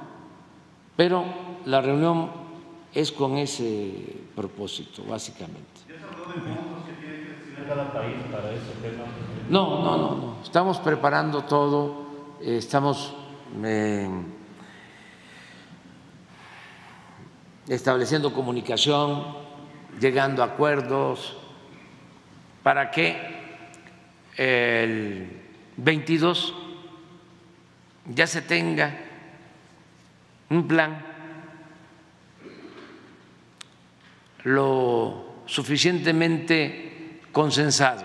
[0.96, 1.24] pero
[1.66, 2.30] la reunión
[2.92, 3.92] es con ese
[4.34, 5.86] propósito, básicamente.
[9.48, 10.36] No, no, no, no.
[10.42, 12.06] Estamos preparando todo,
[12.40, 13.14] eh, estamos
[13.62, 14.08] eh,
[17.68, 19.36] estableciendo comunicación
[20.00, 21.36] llegando a acuerdos.
[22.62, 23.16] Para que
[24.36, 25.42] el
[25.76, 26.54] 22
[28.06, 28.98] ya se tenga
[30.50, 31.04] un plan
[34.44, 38.04] lo suficientemente consensado,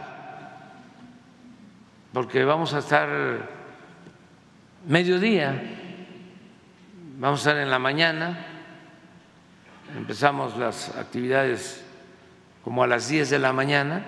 [2.14, 3.10] porque vamos a estar
[4.88, 5.62] mediodía,
[7.18, 8.52] vamos a estar en la mañana
[9.96, 11.84] empezamos las actividades
[12.64, 14.06] como a las 10 de la mañana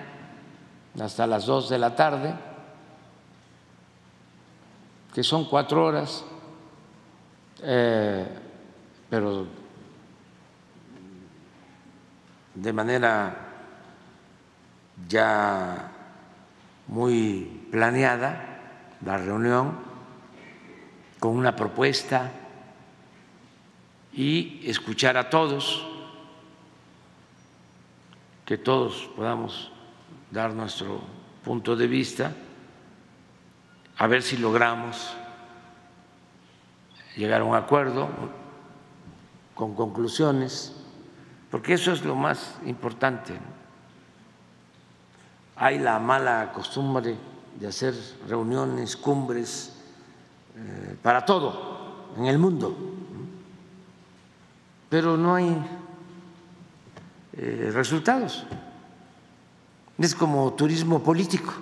[1.00, 2.34] hasta las 2 de la tarde,
[5.12, 6.24] que son cuatro horas,
[7.62, 8.26] eh,
[9.10, 9.46] pero
[12.54, 13.36] de manera
[15.08, 15.90] ya
[16.86, 18.60] muy planeada
[19.04, 19.76] la reunión
[21.18, 22.30] con una propuesta
[24.12, 25.84] y escuchar a todos,
[28.44, 29.72] que todos podamos
[30.30, 31.00] dar nuestro
[31.42, 32.30] punto de vista,
[33.98, 35.12] a ver si logramos
[37.16, 38.08] llegar a un acuerdo
[39.56, 40.76] con conclusiones,
[41.50, 43.36] porque eso es lo más importante.
[45.56, 47.94] Hay la mala costumbre de hacer
[48.28, 49.72] reuniones, cumbres,
[50.56, 52.76] eh, para todo en el mundo,
[54.88, 55.56] pero no hay
[57.32, 58.44] eh, resultados.
[59.98, 61.52] Es como turismo político.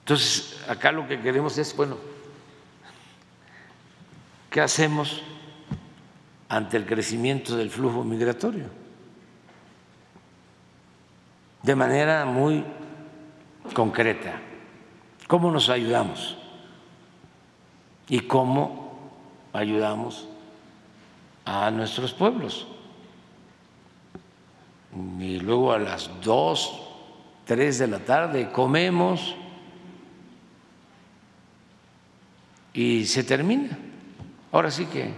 [0.00, 1.98] Entonces, acá lo que queremos es, bueno,
[4.50, 5.22] ¿qué hacemos
[6.48, 8.77] ante el crecimiento del flujo migratorio?
[11.68, 12.64] De manera muy
[13.74, 14.40] concreta.
[15.26, 16.34] ¿Cómo nos ayudamos?
[18.08, 19.10] ¿Y cómo
[19.52, 20.26] ayudamos
[21.44, 22.66] a nuestros pueblos?
[25.18, 26.72] Y luego a las dos,
[27.44, 29.36] tres de la tarde comemos
[32.72, 33.76] y se termina.
[34.52, 35.12] Ahora sí que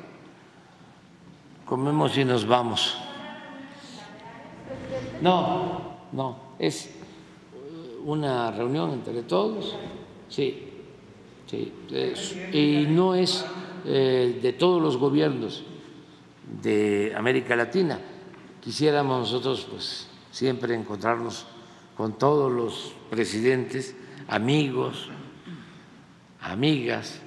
[1.65, 2.99] comemos y nos vamos.
[5.23, 6.91] No, no, es
[8.05, 9.77] una reunión entre todos,
[10.29, 10.69] sí,
[11.47, 11.73] sí,
[12.53, 13.45] y no es
[13.85, 15.65] eh, de todos los gobiernos
[16.63, 17.99] de América Latina.
[18.61, 21.47] Quisiéramos nosotros, pues, siempre encontrarnos
[21.97, 23.95] con todos los presidentes,
[24.29, 25.09] amigos,
[26.41, 27.21] amigas,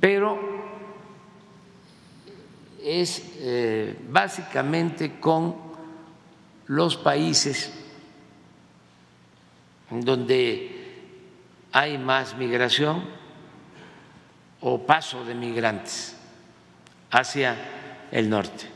[0.00, 0.38] pero
[2.82, 5.56] es eh, básicamente con
[6.66, 7.72] los países
[9.90, 10.76] donde
[11.72, 13.04] hay más migración
[14.60, 16.16] o paso de migrantes
[17.10, 17.56] hacia
[18.10, 18.66] el norte.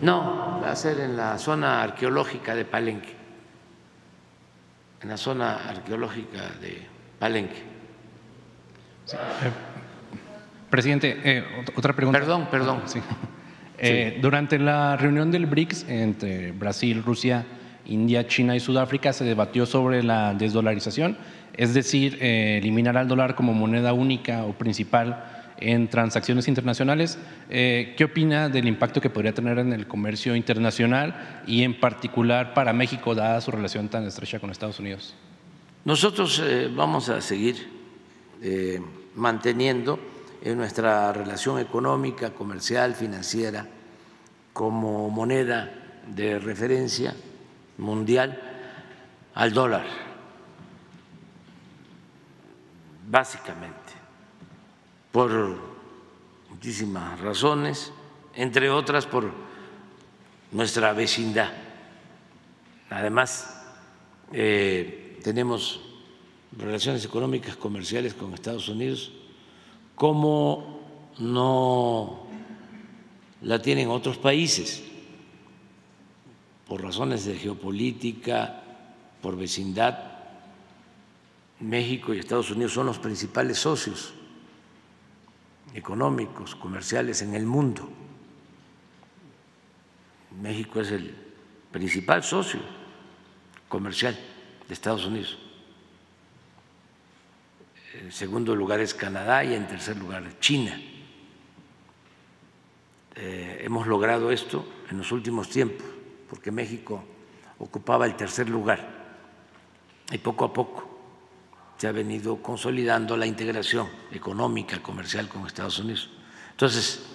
[0.00, 3.14] No, va a ser en la zona arqueológica de Palenque,
[5.02, 6.86] en la zona arqueológica de
[7.18, 7.62] Palenque.
[9.12, 9.50] Eh,
[10.70, 12.20] presidente, eh, otra pregunta.
[12.20, 12.82] Perdón, perdón.
[12.86, 13.00] Sí.
[13.78, 17.46] Eh, durante la reunión del BRICS entre Brasil, Rusia,
[17.86, 21.16] India, China y Sudáfrica se debatió sobre la desdolarización,
[21.54, 25.24] es decir, eh, eliminar al dólar como moneda única o principal
[25.60, 27.18] en transacciones internacionales.
[27.50, 32.54] Eh, ¿Qué opina del impacto que podría tener en el comercio internacional y en particular
[32.54, 35.14] para México, dada su relación tan estrecha con Estados Unidos?
[35.84, 36.42] Nosotros
[36.74, 37.68] vamos a seguir
[39.14, 39.98] manteniendo
[40.42, 43.66] en nuestra relación económica, comercial, financiera,
[44.52, 45.72] como moneda
[46.06, 47.14] de referencia
[47.78, 48.40] mundial
[49.34, 49.86] al dólar,
[53.08, 53.92] básicamente,
[55.12, 55.30] por
[56.50, 57.92] muchísimas razones,
[58.34, 59.30] entre otras por
[60.50, 61.52] nuestra vecindad.
[62.90, 63.64] Además,
[64.32, 65.80] eh, tenemos
[66.56, 69.12] relaciones económicas comerciales con Estados Unidos
[69.98, 70.78] como
[71.18, 72.20] no
[73.42, 74.84] la tienen otros países,
[76.66, 78.62] por razones de geopolítica,
[79.20, 80.12] por vecindad.
[81.60, 84.14] México y Estados Unidos son los principales socios
[85.74, 87.88] económicos, comerciales en el mundo.
[90.40, 91.14] México es el
[91.72, 92.60] principal socio
[93.68, 94.16] comercial
[94.68, 95.47] de Estados Unidos
[98.00, 100.80] en segundo lugar es Canadá y en tercer lugar China.
[103.16, 105.86] Eh, hemos logrado esto en los últimos tiempos,
[106.30, 107.02] porque México
[107.58, 108.96] ocupaba el tercer lugar
[110.12, 110.98] y poco a poco
[111.76, 116.10] se ha venido consolidando la integración económica, comercial con Estados Unidos.
[116.50, 117.06] Entonces,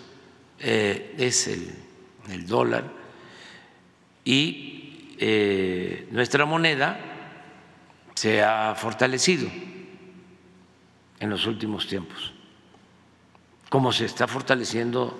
[0.59, 2.89] eh, es el, dólar
[4.23, 6.97] y eh, nuestra moneda
[8.15, 9.49] se ha fortalecido
[11.19, 12.31] en los últimos tiempos,
[13.69, 15.17] cómo se está fortaleciendo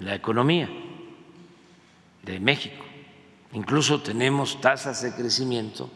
[0.00, 0.68] la economía
[2.22, 2.84] de México.
[3.52, 5.88] Incluso tenemos tasas de crecimiento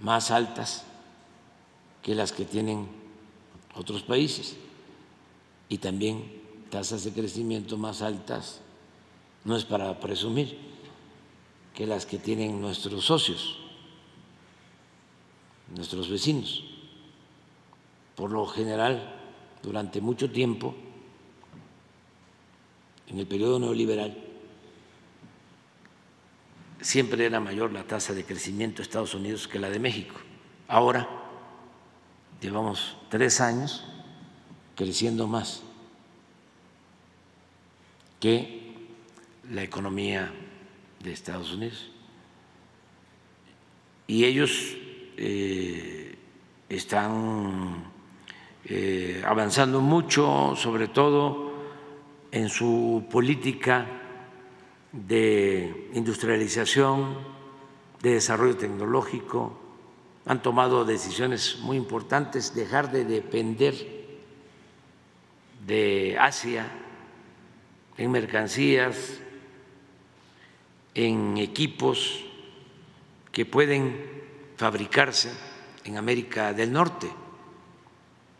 [0.00, 0.84] más altas
[2.02, 2.88] que las que tienen
[3.74, 4.56] otros países
[5.68, 6.40] y también
[6.70, 8.60] tasas de crecimiento más altas,
[9.44, 10.58] no es para presumir,
[11.74, 13.58] que las que tienen nuestros socios,
[15.74, 16.64] nuestros vecinos.
[18.20, 19.00] Por lo general,
[19.62, 20.74] durante mucho tiempo,
[23.06, 24.14] en el periodo neoliberal,
[26.82, 30.16] siempre era mayor la tasa de crecimiento de Estados Unidos que la de México.
[30.68, 31.08] Ahora
[32.42, 33.86] llevamos tres años
[34.76, 35.62] creciendo más
[38.20, 38.74] que
[39.50, 40.30] la economía
[41.02, 41.90] de Estados Unidos.
[44.06, 44.76] Y ellos
[45.16, 46.18] eh,
[46.68, 47.98] están
[48.72, 51.50] eh, avanzando mucho, sobre todo
[52.30, 53.84] en su política
[54.92, 57.16] de industrialización,
[58.00, 59.58] de desarrollo tecnológico,
[60.24, 63.74] han tomado decisiones muy importantes, dejar de depender
[65.66, 66.70] de Asia
[67.96, 69.18] en mercancías,
[70.94, 72.24] en equipos
[73.32, 74.22] que pueden
[74.56, 75.32] fabricarse
[75.84, 77.10] en América del Norte.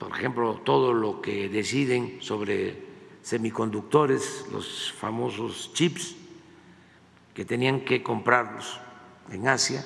[0.01, 2.89] Por ejemplo, todo lo que deciden sobre
[3.21, 6.17] semiconductores, los famosos chips,
[7.35, 8.81] que tenían que comprarlos
[9.31, 9.85] en Asia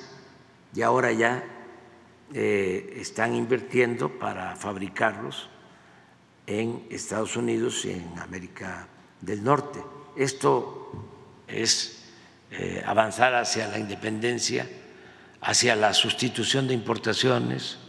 [0.73, 1.43] y ahora ya
[2.33, 5.49] eh, están invirtiendo para fabricarlos
[6.47, 8.87] en Estados Unidos y en América
[9.19, 9.83] del norte.
[10.15, 10.93] Esto
[11.45, 12.05] es
[12.51, 14.65] eh, avanzar hacia la independencia,
[15.41, 17.79] hacia la sustitución de importaciones.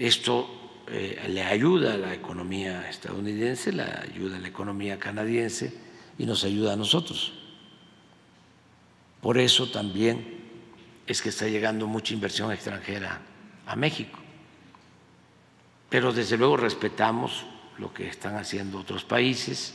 [0.00, 0.48] Esto
[0.86, 5.74] eh, le ayuda a la economía estadounidense, le ayuda a la economía canadiense
[6.16, 7.34] y nos ayuda a nosotros.
[9.20, 10.40] Por eso también
[11.06, 13.20] es que está llegando mucha inversión extranjera
[13.66, 14.18] a México.
[15.90, 17.44] Pero desde luego respetamos
[17.76, 19.74] lo que están haciendo otros países.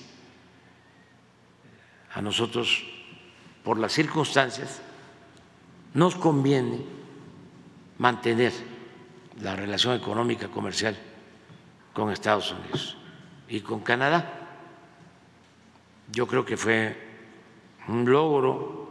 [2.16, 2.84] A nosotros,
[3.64, 4.82] por las circunstancias,
[5.94, 6.80] nos conviene
[8.00, 8.75] mantener
[9.42, 10.98] la relación económica comercial
[11.94, 12.98] con Estados Unidos
[13.48, 14.48] y con Canadá.
[16.12, 16.96] Yo creo que fue
[17.88, 18.86] un logro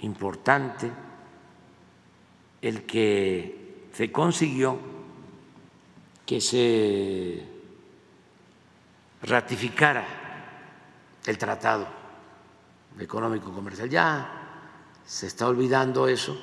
[0.00, 0.90] importante
[2.62, 4.78] el que se consiguió
[6.24, 7.42] que se
[9.22, 10.06] ratificara
[11.26, 11.88] el tratado
[12.98, 13.90] económico comercial.
[13.90, 14.30] Ya
[15.04, 16.40] se está olvidando eso,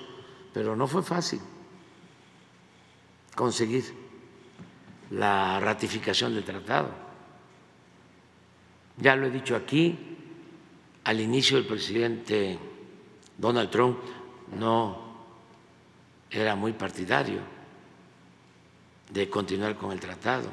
[0.53, 1.39] pero no fue fácil
[3.37, 3.85] conseguir
[5.11, 6.89] la ratificación del tratado.
[8.97, 9.95] Ya lo he dicho aquí,
[11.03, 12.57] al inicio el presidente
[13.37, 13.99] Donald Trump
[14.57, 15.05] no
[16.31, 17.39] era muy partidario
[19.11, 20.49] de continuar con el tratado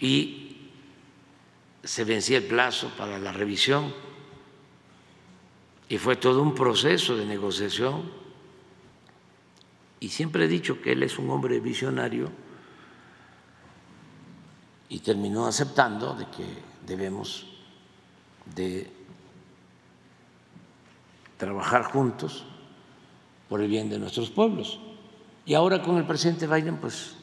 [0.00, 0.70] y
[1.84, 3.94] se vencía el plazo para la revisión
[5.88, 8.23] y fue todo un proceso de negociación.
[10.04, 12.30] Y siempre he dicho que él es un hombre visionario
[14.90, 16.44] y terminó aceptando de que
[16.86, 17.46] debemos
[18.54, 18.92] de
[21.38, 22.44] trabajar juntos
[23.48, 24.78] por el bien de nuestros pueblos.
[25.46, 27.16] Y ahora con el presidente Biden, pues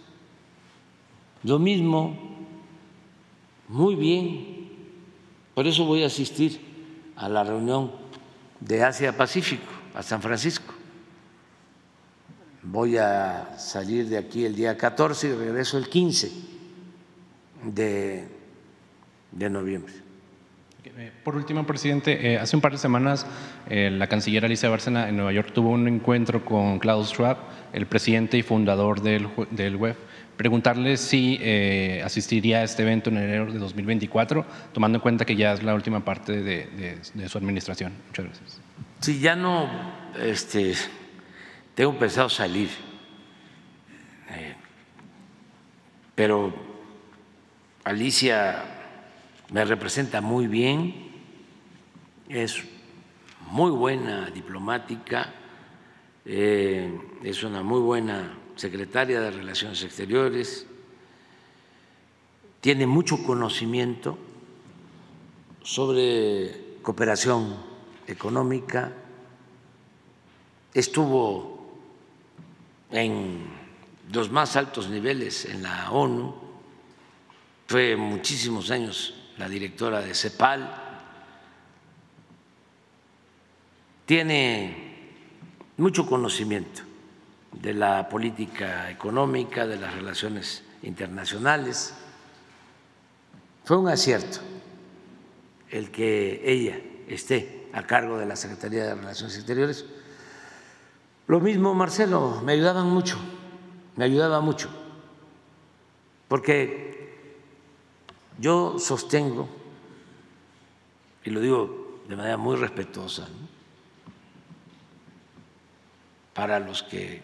[1.43, 2.17] lo mismo,
[3.67, 4.71] muy bien.
[5.53, 6.59] Por eso voy a asistir
[7.15, 7.91] a la reunión
[8.59, 10.80] de Asia-Pacífico, a San Francisco.
[12.63, 16.31] Voy a salir de aquí el día 14 y regreso el 15
[17.65, 18.27] de,
[19.31, 19.93] de noviembre.
[20.83, 23.25] Eh, por último, presidente, eh, hace un par de semanas
[23.69, 27.37] eh, la canciller Alicia Bárcena en Nueva York tuvo un encuentro con Klaus Schwab,
[27.73, 29.97] el presidente y fundador del, del WEF
[30.41, 34.43] preguntarle si eh, asistiría a este evento en enero de 2024,
[34.73, 36.97] tomando en cuenta que ya es la última parte de,
[37.27, 37.93] su administración.
[38.07, 38.59] Muchas gracias.
[39.01, 39.69] Sí, ya no
[40.19, 40.73] este,
[41.75, 42.69] tengo pensado salir,
[44.29, 44.55] eh,
[46.15, 46.53] pero
[47.83, 48.63] Alicia
[49.51, 51.11] me representa muy bien,
[52.29, 52.63] es
[53.49, 55.33] muy buena diplomática,
[56.25, 60.67] eh, es una muy buena secretaria de Relaciones Exteriores,
[62.61, 64.17] tiene mucho conocimiento
[65.63, 67.55] sobre cooperación
[68.07, 68.93] económica,
[70.73, 71.50] estuvo
[72.91, 73.45] en
[74.11, 76.35] los más altos niveles en la ONU,
[77.67, 80.69] fue muchísimos años la directora de CEPAL,
[84.05, 84.91] tiene
[85.77, 86.81] mucho conocimiento
[87.53, 91.93] de la política económica, de las relaciones internacionales.
[93.63, 94.39] Fue un acierto
[95.69, 99.85] el que ella esté a cargo de la Secretaría de Relaciones Exteriores.
[101.31, 103.17] Lo mismo Marcelo, me ayudaban mucho,
[103.95, 104.69] me ayudaba mucho,
[106.27, 107.23] porque
[108.37, 109.47] yo sostengo,
[111.23, 113.29] y lo digo de manera muy respetuosa,
[116.33, 117.21] para los que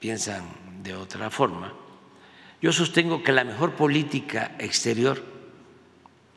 [0.00, 0.42] piensan
[0.82, 1.72] de otra forma,
[2.60, 5.22] yo sostengo que la mejor política exterior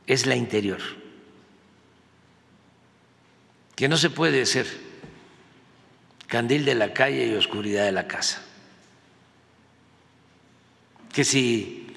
[0.06, 0.82] es la interior,
[3.76, 4.87] que no se puede ser
[6.28, 8.44] candil de la calle y oscuridad de la casa,
[11.14, 11.96] que si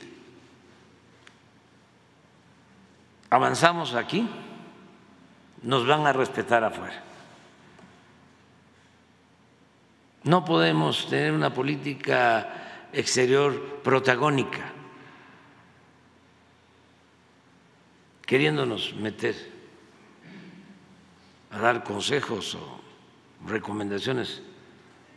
[3.29, 4.27] avanzamos aquí,
[5.63, 7.03] nos van a respetar afuera.
[10.23, 14.73] No podemos tener una política exterior protagónica,
[18.27, 19.35] queriéndonos meter
[21.51, 22.80] a dar consejos o
[23.47, 24.43] recomendaciones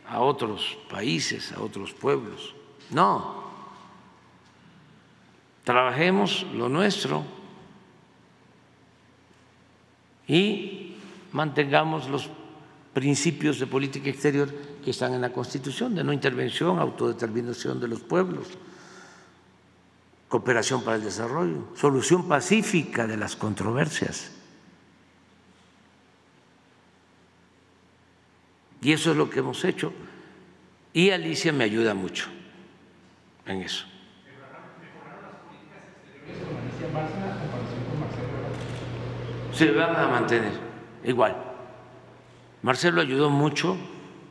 [0.08, 2.54] a otros países, a otros pueblos.
[2.90, 3.44] No,
[5.64, 7.24] trabajemos lo nuestro
[10.26, 10.96] y
[11.32, 12.30] mantengamos los
[12.92, 14.48] principios de política exterior
[14.84, 18.46] que están en la Constitución, de no intervención, autodeterminación de los pueblos,
[20.28, 24.33] cooperación para el desarrollo, solución pacífica de las controversias.
[28.84, 29.94] Y eso es lo que hemos hecho.
[30.92, 32.28] Y Alicia me ayuda mucho
[33.46, 33.86] en eso.
[39.54, 40.52] Se van a mantener
[41.02, 41.34] igual.
[42.62, 43.78] Marcelo ayudó mucho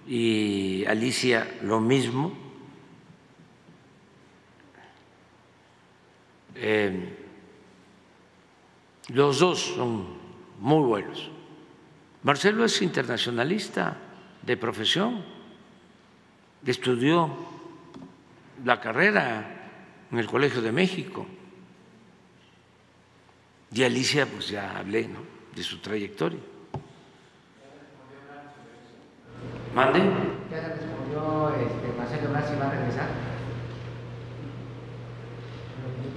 [0.08, 2.32] y Alicia lo mismo.
[6.56, 7.18] Eh,
[9.08, 10.06] los dos son
[10.60, 11.32] muy buenos.
[12.22, 13.98] Marcelo es internacionalista
[14.46, 15.24] de profesión,
[16.66, 17.30] estudió
[18.64, 19.70] la carrera
[20.12, 21.26] en el Colegio de México.
[23.72, 25.10] Y Alicia, pues ya hablé
[25.56, 26.40] de su trayectoria.
[29.74, 30.00] ¿Mande?
[30.52, 33.10] ¿Ya le respondió este, Marcelo va a regresar?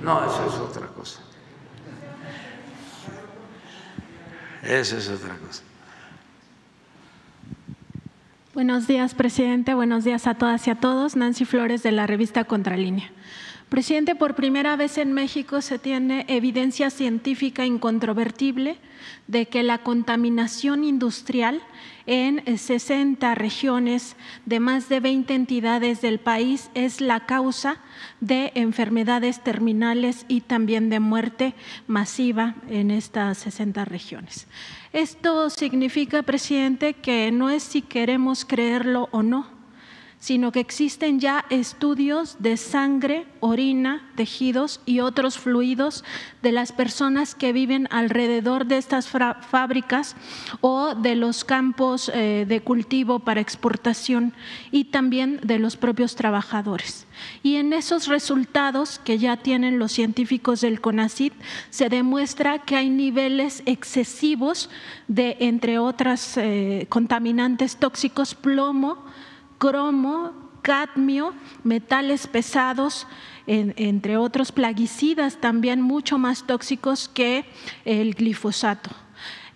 [0.03, 1.23] No, eso es otra cosa.
[4.63, 5.63] Eso es otra cosa.
[8.57, 9.75] Buenos días, presidente.
[9.75, 11.15] Buenos días a todas y a todos.
[11.15, 13.13] Nancy Flores de la revista Contralínea.
[13.69, 18.79] Presidente, por primera vez en México se tiene evidencia científica incontrovertible
[19.27, 21.61] de que la contaminación industrial
[22.07, 24.15] en 60 regiones
[24.45, 27.79] de más de 20 entidades del país es la causa
[28.21, 31.55] de enfermedades terminales y también de muerte
[31.89, 34.47] masiva en estas 60 regiones.
[34.93, 39.56] Esto significa, presidente, que no es si queremos creerlo o no,
[40.19, 46.05] sino que existen ya estudios de sangre, orina, tejidos y otros fluidos
[46.43, 50.17] de las personas que viven alrededor de estas fábricas
[50.61, 54.33] o de los campos eh, de cultivo para exportación
[54.71, 57.07] y también de los propios trabajadores.
[57.43, 61.33] Y en esos resultados que ya tienen los científicos del CONACID
[61.71, 64.71] se demuestra que hay niveles excesivos
[65.09, 69.06] de, entre otras eh, contaminantes tóxicos, plomo,
[69.59, 70.33] cromo,
[70.63, 71.35] cadmio,
[71.65, 73.07] metales pesados,
[73.47, 77.45] entre otros plaguicidas también mucho más tóxicos que
[77.85, 78.91] el glifosato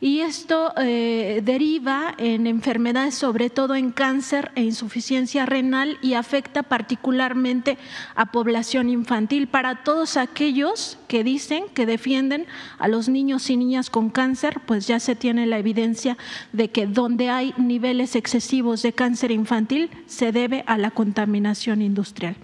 [0.00, 6.62] y esto eh, deriva en enfermedades, sobre todo en cáncer e insuficiencia renal y afecta
[6.62, 7.76] particularmente
[8.14, 9.46] a población infantil.
[9.46, 12.46] Para todos aquellos que dicen que defienden
[12.78, 16.16] a los niños y niñas con cáncer, pues ya se tiene la evidencia
[16.52, 22.36] de que donde hay niveles excesivos de cáncer infantil se debe a la contaminación industrial.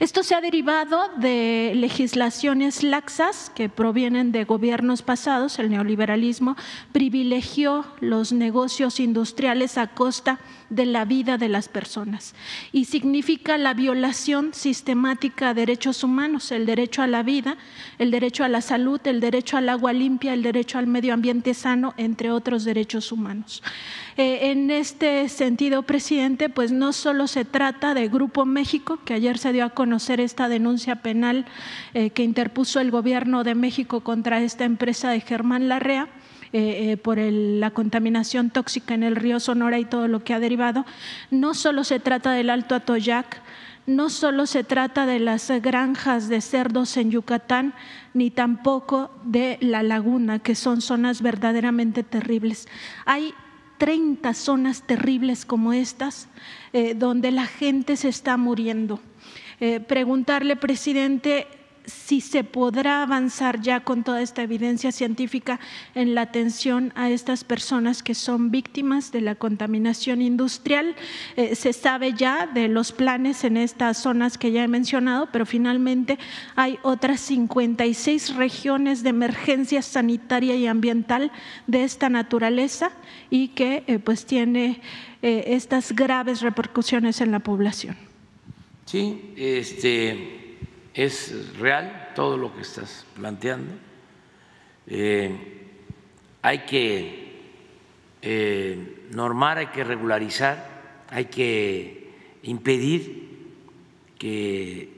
[0.00, 5.58] Esto se ha derivado de legislaciones laxas que provienen de gobiernos pasados.
[5.58, 6.56] El neoliberalismo
[6.92, 10.40] privilegió los negocios industriales a costa
[10.86, 12.34] la vida de las personas
[12.72, 17.56] y significa la violación sistemática de derechos humanos, el derecho a la vida,
[17.98, 21.54] el derecho a la salud, el derecho al agua limpia, el derecho al medio ambiente
[21.54, 23.62] sano, entre otros derechos humanos.
[24.16, 29.38] Eh, en este sentido, presidente, pues no solo se trata de Grupo México, que ayer
[29.38, 31.46] se dio a conocer esta denuncia penal
[31.94, 36.08] eh, que interpuso el gobierno de México contra esta empresa de Germán Larrea,
[36.56, 40.38] eh, eh, por la contaminación tóxica en el río Sonora y todo lo que ha
[40.38, 40.86] derivado.
[41.32, 43.42] No solo se trata del Alto Atoyac,
[43.88, 47.74] no solo se trata de las granjas de cerdos en Yucatán,
[48.12, 52.68] ni tampoco de la laguna, que son zonas verdaderamente terribles.
[53.04, 53.34] Hay
[53.78, 56.28] 30 zonas terribles como estas,
[56.72, 59.00] eh, donde la gente se está muriendo.
[59.88, 61.48] Preguntarle, presidente,
[61.86, 65.60] si se podrá avanzar ya con toda esta evidencia científica
[65.94, 70.94] en la atención a estas personas que son víctimas de la contaminación industrial.
[71.36, 75.46] Eh, se sabe ya de los planes en estas zonas que ya he mencionado, pero
[75.46, 76.18] finalmente
[76.56, 81.32] hay otras 56 regiones de emergencia sanitaria y ambiental
[81.66, 82.90] de esta naturaleza
[83.30, 84.80] y que eh, pues tiene
[85.22, 87.96] eh, estas graves repercusiones en la población.
[88.86, 90.43] Sí, este
[90.94, 93.74] es real todo lo que estás planteando.
[94.86, 95.36] Eh,
[96.40, 97.42] hay que
[98.22, 102.10] eh, normar, hay que regularizar, hay que
[102.44, 103.24] impedir
[104.18, 104.88] que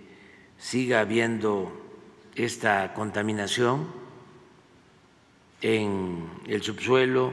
[0.58, 1.72] siga habiendo
[2.34, 3.88] esta contaminación
[5.62, 7.32] en el subsuelo,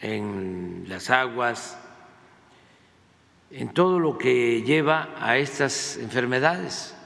[0.00, 1.78] en las aguas,
[3.52, 6.96] en todo lo que lleva a estas enfermedades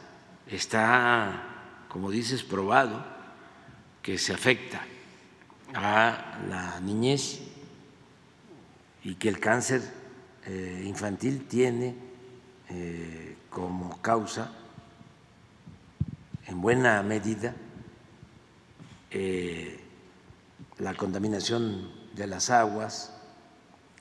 [0.47, 3.05] está, como dices, probado
[4.03, 4.82] que se afecta
[5.74, 7.40] a la niñez
[9.03, 9.82] y que el cáncer
[10.47, 11.95] eh, infantil tiene
[12.70, 14.53] eh, como causa,
[16.47, 17.55] en buena medida,
[19.11, 19.80] eh,
[20.78, 23.12] la contaminación de las aguas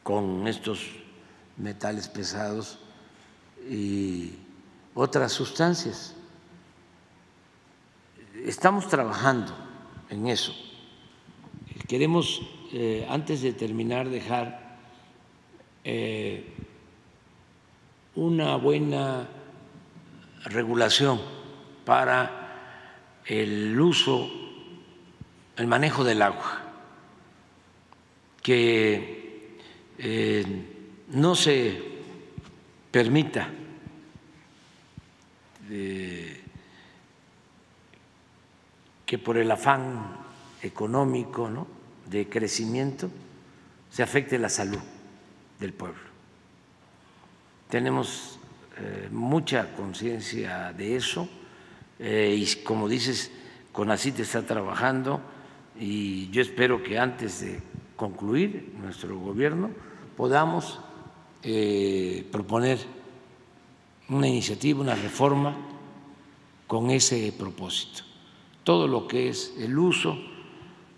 [0.01, 0.89] con estos
[1.57, 2.79] metales pesados
[3.69, 4.33] y
[4.95, 6.15] otras sustancias.
[8.45, 9.55] Estamos trabajando
[10.09, 10.53] en eso.
[11.87, 12.41] Queremos,
[12.73, 14.79] eh, antes de terminar, dejar
[15.85, 16.53] eh,
[18.15, 19.29] una buena
[20.43, 21.21] regulación
[21.85, 24.29] para el uso,
[25.55, 26.63] el manejo del agua,
[28.41, 29.57] que
[29.99, 30.45] eh,
[31.13, 31.81] no se
[32.91, 33.47] permita
[39.14, 40.07] que por el afán
[40.64, 41.68] económico, ¿no?
[42.09, 43.11] de crecimiento,
[43.91, 44.80] se afecte la salud
[45.59, 46.01] del pueblo.
[47.70, 48.39] Tenemos
[48.80, 51.30] eh, mucha conciencia de eso
[51.99, 53.30] eh, y como dices,
[53.72, 55.22] CONACIT está trabajando
[55.80, 57.59] y yo espero que antes de
[57.95, 59.70] concluir nuestro gobierno
[60.18, 60.80] podamos
[61.43, 62.80] eh, proponer
[64.09, 65.55] una iniciativa, una reforma
[66.66, 68.05] con ese propósito
[68.64, 70.18] todo lo que es el uso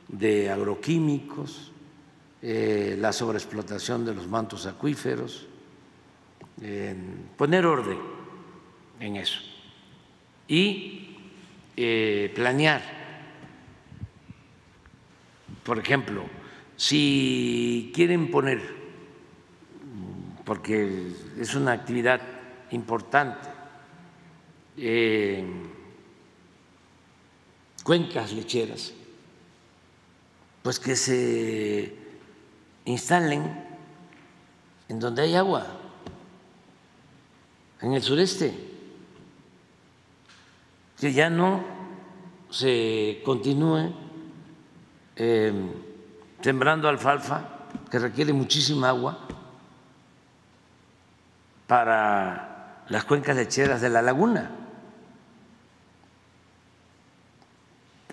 [0.07, 1.71] de agroquímicos,
[2.41, 5.47] eh, la sobreexplotación de los mantos acuíferos,
[7.37, 7.97] poner orden
[8.99, 9.39] en eso
[10.47, 11.17] y
[11.75, 12.81] eh, planear.
[15.63, 16.23] Por ejemplo,
[16.75, 18.61] si quieren poner,
[20.43, 22.21] porque es una actividad
[22.71, 23.49] importante,
[24.77, 25.43] eh,
[27.85, 28.93] cuencas lecheras,
[30.63, 31.95] pues que se
[32.85, 33.63] instalen
[34.89, 35.67] en donde hay agua,
[37.81, 38.57] en el sureste,
[40.99, 41.63] que ya no
[42.49, 43.93] se continúe
[45.15, 45.69] em,
[46.41, 49.27] sembrando alfalfa, que requiere muchísima agua,
[51.67, 54.64] para las cuencas lecheras de la laguna.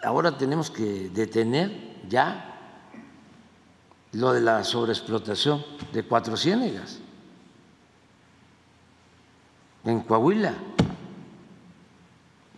[0.02, 2.48] Ahora tenemos que detener ya
[4.12, 6.98] lo de la sobreexplotación de cuatro ciénegas
[9.84, 10.54] en Coahuila.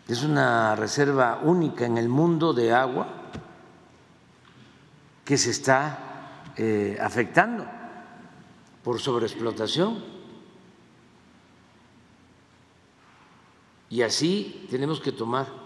[0.08, 3.08] Es una reserva única en el mundo de agua
[5.24, 7.64] que se está eh, afectando
[8.82, 10.02] por sobreexplotación.
[13.88, 15.63] Y así tenemos que tomar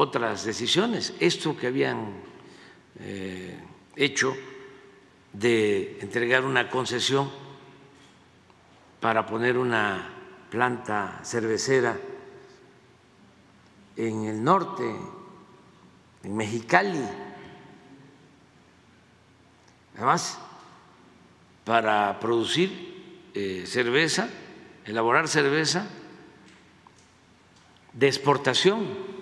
[0.00, 1.12] otras decisiones.
[1.18, 2.12] Esto que habían
[3.00, 3.58] eh,
[3.96, 4.32] hecho
[5.32, 7.28] de entregar una concesión
[9.00, 10.08] para poner una
[10.50, 11.98] planta cervecera
[13.96, 14.84] en el norte,
[16.22, 17.02] en Mexicali,
[19.96, 20.38] además
[21.64, 24.28] para producir eh, cerveza,
[24.84, 25.88] elaborar cerveza
[27.94, 29.17] de exportación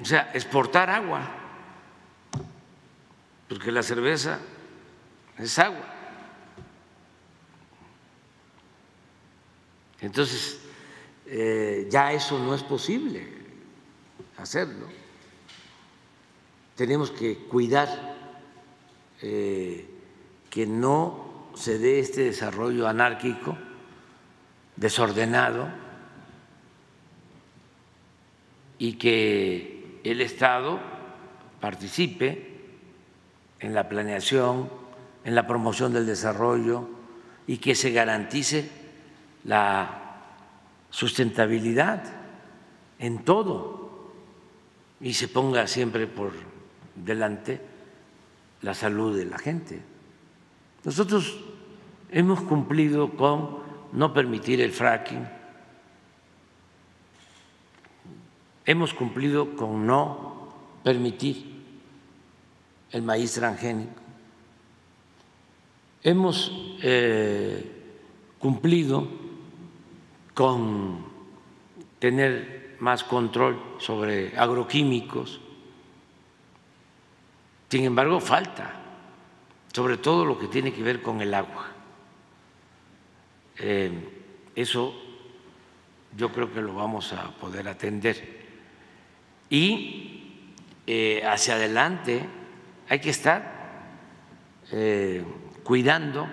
[0.00, 1.38] o sea, exportar agua
[3.48, 4.38] porque la cerveza
[5.38, 5.94] es agua.
[10.00, 10.60] Entonces,
[11.26, 13.26] eh, ya eso no es posible
[14.36, 14.86] hacerlo.
[16.76, 18.16] Tenemos que cuidar
[19.22, 19.88] eh,
[20.50, 23.56] que no se dé este desarrollo anárquico,
[24.76, 25.68] desordenado,
[28.78, 30.78] y que el Estado
[31.60, 32.56] participe
[33.60, 34.68] en la planeación,
[35.24, 36.88] en la promoción del desarrollo
[37.46, 38.70] y que se garantice
[39.44, 39.98] la
[40.90, 42.02] sustentabilidad
[42.98, 44.12] en todo
[45.00, 46.32] y se ponga siempre por
[46.94, 47.60] delante
[48.62, 49.80] la salud de la gente.
[50.84, 51.38] Nosotros
[52.10, 53.58] hemos cumplido con
[53.92, 55.37] no permitir el fracking,
[58.68, 60.46] hemos cumplido con no
[60.84, 61.64] permitir
[62.90, 64.02] el maíz transgénico,
[66.02, 66.52] hemos
[66.82, 67.64] eh,
[68.38, 69.08] cumplido
[70.34, 71.02] con
[71.98, 75.40] tener más control sobre agroquímicos.
[77.70, 78.82] Sin embargo, falta,
[79.72, 81.68] sobre todo lo que tiene que ver con el agua.
[83.60, 83.90] Eh,
[84.54, 84.94] eso
[86.14, 88.37] yo creo que lo vamos a poder atender.
[89.50, 90.44] Y
[90.86, 92.28] eh, hacia adelante
[92.88, 93.58] hay que estar
[94.72, 95.24] eh,
[95.64, 96.26] cuidando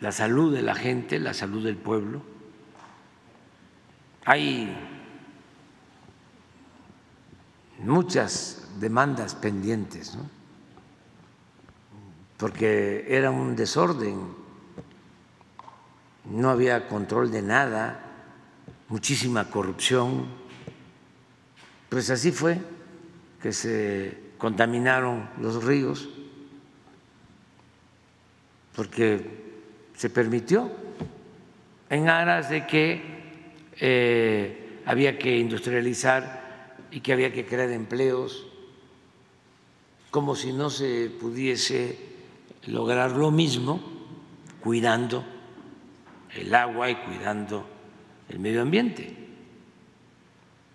[0.00, 2.22] la salud de la gente, la salud del pueblo.
[4.24, 4.76] Hay
[7.78, 10.16] muchas demandas pendientes,
[12.36, 14.34] porque era un desorden,
[16.24, 18.00] no había control de nada,
[18.88, 20.41] muchísima corrupción.
[21.92, 22.56] Pues así fue
[23.42, 26.08] que se contaminaron los ríos,
[28.74, 29.20] porque
[29.94, 30.72] se permitió
[31.90, 33.02] en aras de que
[33.78, 38.46] eh, había que industrializar y que había que crear empleos,
[40.10, 41.98] como si no se pudiese
[42.68, 43.82] lograr lo mismo
[44.62, 45.26] cuidando
[46.34, 47.66] el agua y cuidando
[48.30, 49.14] el medio ambiente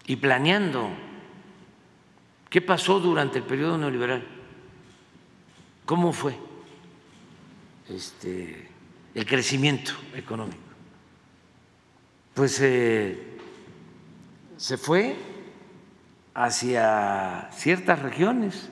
[0.06, 1.07] y planeando
[2.50, 4.24] qué pasó durante el periodo neoliberal,
[5.86, 6.38] cómo fue
[7.90, 8.70] este,
[9.16, 10.68] el crecimiento económico
[12.38, 13.20] pues eh,
[14.58, 15.16] se fue
[16.36, 18.70] hacia ciertas regiones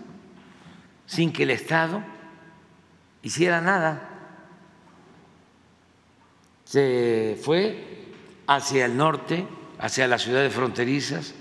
[1.08, 2.04] sin que el Estado
[3.24, 4.08] hiciera nada.
[6.66, 8.14] Se fue
[8.46, 9.48] hacia el norte,
[9.80, 11.34] hacia las ciudades fronterizas,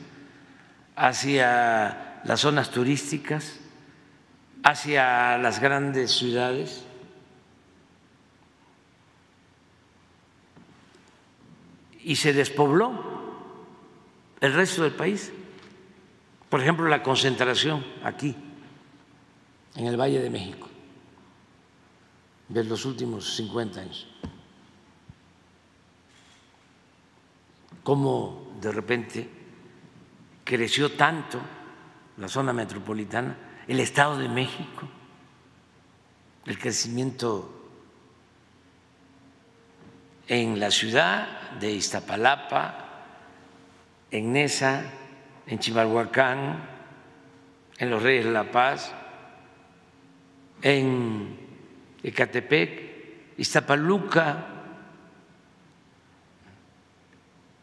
[0.96, 3.60] hacia las zonas turísticas,
[4.64, 6.84] hacia las grandes ciudades
[12.02, 13.14] y se despobló
[14.40, 15.32] el resto del país.
[16.48, 18.34] Por ejemplo, la concentración aquí,
[19.74, 20.68] en el Valle de México,
[22.48, 24.06] de los últimos 50 años.
[27.82, 29.28] Cómo de repente
[30.42, 31.38] creció tanto
[32.16, 33.36] la zona metropolitana,
[33.66, 34.88] el Estado de México,
[36.46, 37.50] el crecimiento
[40.28, 42.84] en la ciudad de Iztapalapa,
[44.10, 44.84] en Nesa,
[45.46, 46.68] en Chimalhuacán,
[47.78, 48.92] en Los Reyes de la Paz,
[50.62, 51.36] en
[52.02, 54.46] Ecatepec, Iztapaluca,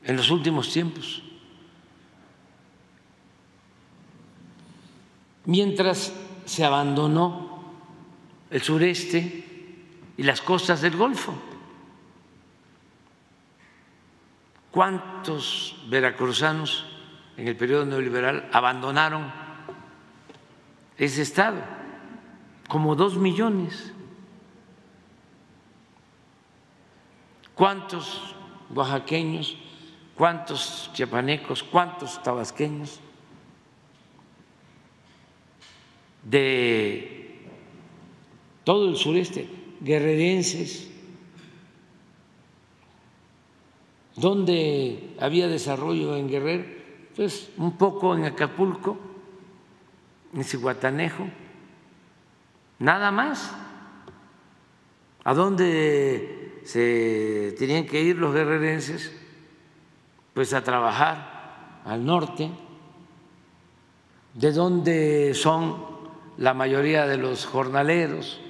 [0.03, 1.23] en los últimos tiempos.
[5.51, 6.13] Mientras
[6.45, 7.73] se abandonó
[8.49, 9.43] el sureste
[10.15, 11.33] y las costas del Golfo.
[14.71, 16.85] ¿Cuántos veracruzanos
[17.35, 19.29] en el periodo neoliberal abandonaron
[20.97, 21.59] ese estado?
[22.69, 23.91] Como dos millones.
[27.55, 28.35] ¿Cuántos
[28.73, 29.57] oaxaqueños,
[30.15, 33.01] cuántos chiapanecos, cuántos tabasqueños
[36.23, 37.41] de
[38.63, 39.47] todo el sureste,
[39.81, 40.91] guerrerenses,
[44.15, 46.65] ¿Dónde había desarrollo en Guerrero?
[47.15, 48.97] Pues un poco en Acapulco,
[50.33, 51.27] en Cihuatanejo,
[52.79, 53.53] nada más.
[55.23, 59.11] ¿A dónde se tenían que ir los guerrerenses?
[60.33, 62.49] Pues a trabajar al norte,
[64.33, 65.90] de dónde son
[66.41, 68.41] la mayoría de los jornaleros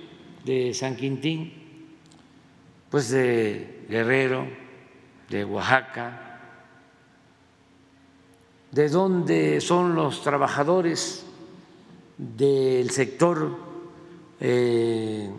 [0.46, 1.52] de San Quintín,
[2.90, 4.48] pues de Guerrero,
[5.28, 6.40] de Oaxaca,
[8.72, 11.26] de dónde son los trabajadores
[12.18, 13.58] del sector
[14.40, 15.30] eh,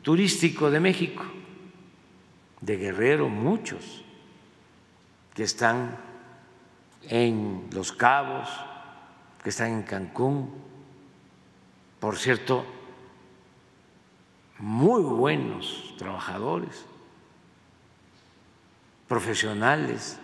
[0.00, 1.22] turístico de México,
[2.62, 4.02] de Guerrero, muchos
[5.34, 5.98] que están
[7.10, 8.48] en Los Cabos,
[9.42, 10.63] que están en Cancún,
[12.04, 12.66] por cierto,
[14.58, 16.84] muy buenos trabajadores,
[19.08, 20.18] profesionales,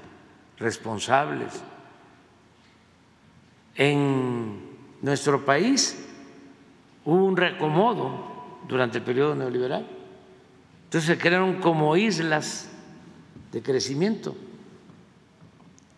[0.59, 1.63] responsables.
[3.77, 4.61] En
[5.01, 6.07] nuestro país
[7.07, 9.89] hubo un reacomodo durante el periodo neoliberal.
[10.85, 12.69] Entonces se crearon como islas
[13.53, 14.37] de crecimiento.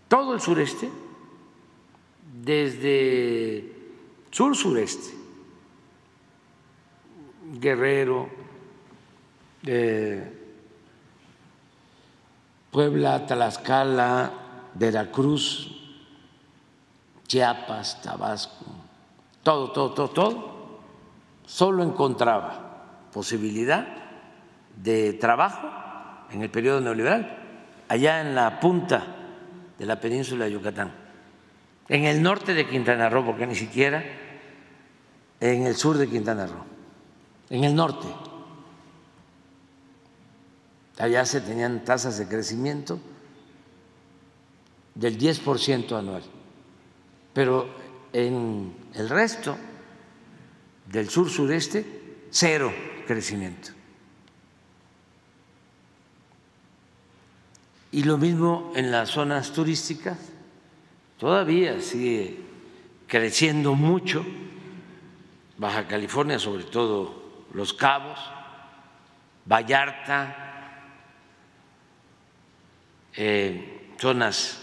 [0.07, 0.89] Todo el sureste,
[2.41, 3.73] desde
[4.31, 5.22] sur-sureste,
[7.63, 8.29] Guerrero,
[12.73, 14.33] Puebla, Tlaxcala,
[14.75, 15.71] Veracruz,
[17.29, 18.67] Chiapas, Tabasco,
[19.45, 20.81] todo, todo, todo, todo,
[21.47, 23.87] solo encontraba posibilidad
[24.77, 25.71] de trabajo
[26.33, 27.39] en el periodo neoliberal,
[27.89, 29.07] allá en la punta
[29.79, 30.93] de la península de Yucatán,
[31.89, 34.03] en el norte de Quintana Roo, porque ni siquiera
[35.39, 36.72] en el sur de Quintana Roo
[37.53, 38.09] en el norte.
[40.99, 42.99] Allá se tenían tasas de crecimiento
[44.95, 46.23] del 10% anual,
[47.35, 47.69] pero
[48.15, 49.57] en el resto
[50.91, 52.73] del sur-sureste, cero
[53.07, 53.69] crecimiento.
[57.91, 60.16] Y lo mismo en las zonas turísticas,
[61.19, 62.39] todavía sigue
[63.07, 64.24] creciendo mucho,
[65.59, 67.22] Baja California sobre todo
[67.53, 68.19] los Cabos,
[69.45, 70.37] Vallarta,
[73.15, 74.62] eh, zonas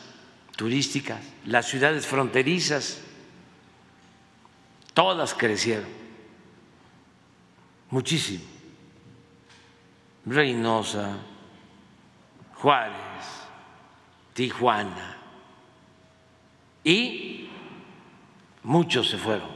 [0.56, 3.02] turísticas, las ciudades fronterizas,
[4.94, 5.90] todas crecieron
[7.90, 8.44] muchísimo.
[10.26, 11.18] Reynosa,
[12.56, 13.26] Juárez,
[14.34, 15.18] Tijuana,
[16.84, 17.50] y
[18.64, 19.50] muchos se fueron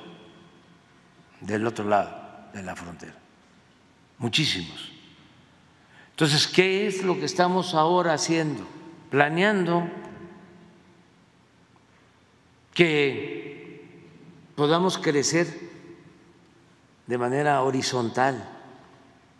[1.41, 3.22] del otro lado de la frontera
[4.23, 4.89] muchísimos.
[6.11, 8.65] Entonces, ¿qué es lo que estamos ahora haciendo?
[9.09, 9.83] Planeando
[12.73, 13.83] que
[14.55, 15.47] podamos crecer
[17.05, 18.49] de manera horizontal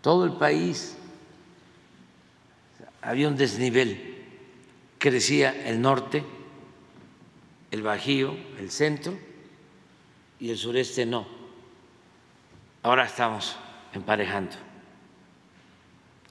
[0.02, 0.98] todo el país.
[3.02, 4.22] Había un desnivel,
[4.98, 6.26] crecía el norte,
[7.72, 9.18] el Bajío, el centro
[10.42, 11.26] y el sureste no.
[12.82, 13.56] Ahora estamos
[13.94, 14.73] emparejando.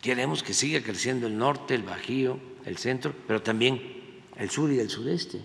[0.02, 3.80] Queremos que siga creciendo el norte, el Bajío, el centro, pero también
[4.36, 5.40] el sur y el sureste.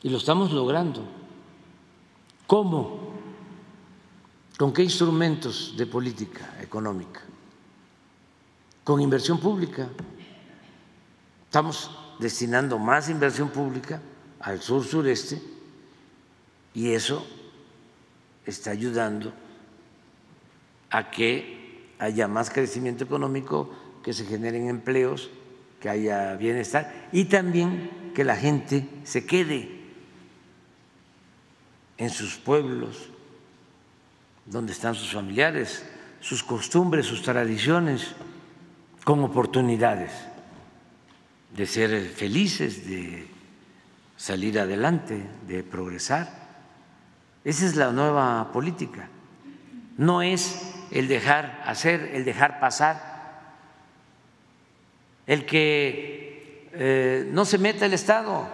[0.00, 1.04] Y lo estamos logrando.
[2.46, 3.14] ¿Cómo?
[4.56, 7.20] ¿Con qué instrumentos de política económica?
[8.84, 9.88] Con inversión pública.
[11.46, 11.90] Estamos
[12.20, 14.00] destinando más inversión pública
[14.38, 15.42] al sur-sureste
[16.74, 17.26] y eso
[18.46, 19.32] está ayudando
[20.90, 21.57] a que
[21.98, 23.70] haya más crecimiento económico,
[24.02, 25.30] que se generen empleos,
[25.80, 29.78] que haya bienestar y también que la gente se quede
[31.96, 33.10] en sus pueblos,
[34.46, 35.84] donde están sus familiares,
[36.20, 38.14] sus costumbres, sus tradiciones,
[39.04, 40.10] con oportunidades
[41.56, 43.26] de ser felices, de
[44.16, 46.48] salir adelante, de progresar.
[47.44, 49.08] Esa es la nueva política.
[49.96, 53.08] No es el dejar hacer, el dejar pasar,
[55.26, 58.48] el que eh, no se meta el Estado,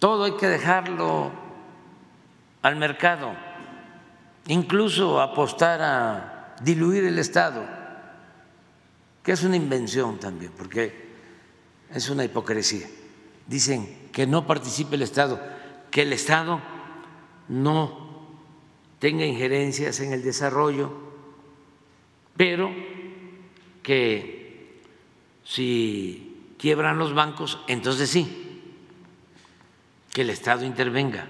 [0.00, 1.30] todo hay que dejarlo
[2.62, 3.32] al mercado,
[4.48, 7.64] incluso apostar a diluir el Estado,
[9.22, 11.06] que es una invención también, porque
[11.92, 12.88] es una hipocresía.
[13.46, 15.40] Dicen que no participe el Estado,
[15.90, 16.60] que el Estado
[17.48, 18.05] no
[18.98, 20.90] tenga injerencias en el desarrollo,
[22.36, 22.70] pero
[23.82, 24.82] que
[25.44, 28.62] si quiebran los bancos, entonces sí,
[30.12, 31.28] que el Estado intervenga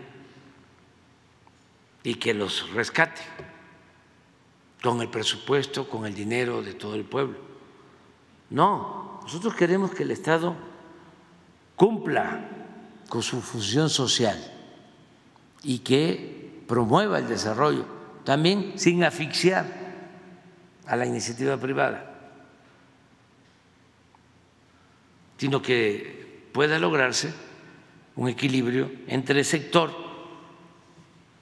[2.03, 3.23] y que los rescate
[4.83, 7.39] con el presupuesto, con el dinero de todo el pueblo.
[8.51, 10.55] No, nosotros queremos que el Estado
[11.75, 12.49] cumpla
[13.09, 14.39] con su función social
[15.65, 17.85] y que promueva el desarrollo
[18.25, 19.67] también sin asfixiar
[20.87, 22.13] a la iniciativa privada,
[25.39, 27.33] sino que pueda lograrse
[28.17, 29.93] un equilibrio entre el sector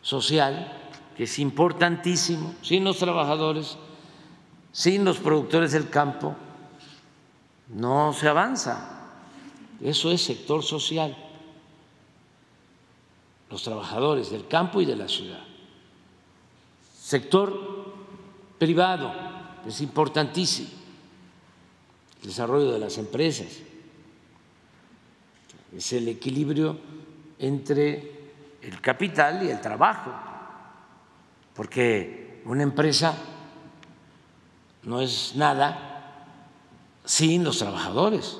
[0.03, 3.79] social, que es importantísimo, sin los trabajadores,
[4.73, 6.35] sin los productores del campo,
[7.69, 8.91] no se avanza.
[9.81, 11.17] Eso es sector social,
[13.55, 15.39] los trabajadores del campo y de la ciudad.
[17.01, 17.95] Sector
[18.59, 19.13] privado,
[19.65, 20.71] es importantísimo,
[22.21, 23.47] el desarrollo de las empresas,
[25.73, 26.77] es el equilibrio
[27.39, 30.11] entre el capital y el trabajo,
[31.55, 33.17] porque una empresa
[34.83, 36.27] no es nada
[37.05, 38.37] sin los trabajadores.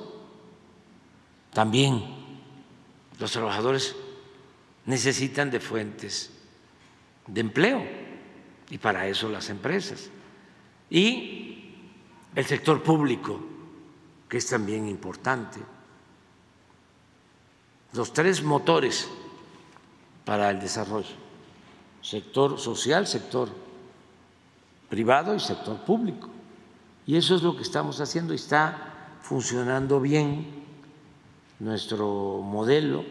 [1.53, 2.03] También
[3.21, 3.95] los trabajadores
[4.87, 6.31] necesitan de fuentes
[7.27, 7.83] de empleo
[8.71, 10.11] y para eso las empresas.
[10.91, 11.75] Y
[12.35, 13.41] el sector público,
[14.29, 15.61] que es también importante.
[17.93, 19.09] Los tres motores
[20.25, 21.15] para el desarrollo,
[22.03, 23.49] sector social, sector
[24.89, 26.29] privado y sector público.
[27.07, 30.65] Y eso es lo que estamos haciendo y está funcionando bien
[31.61, 33.05] nuestro modelo,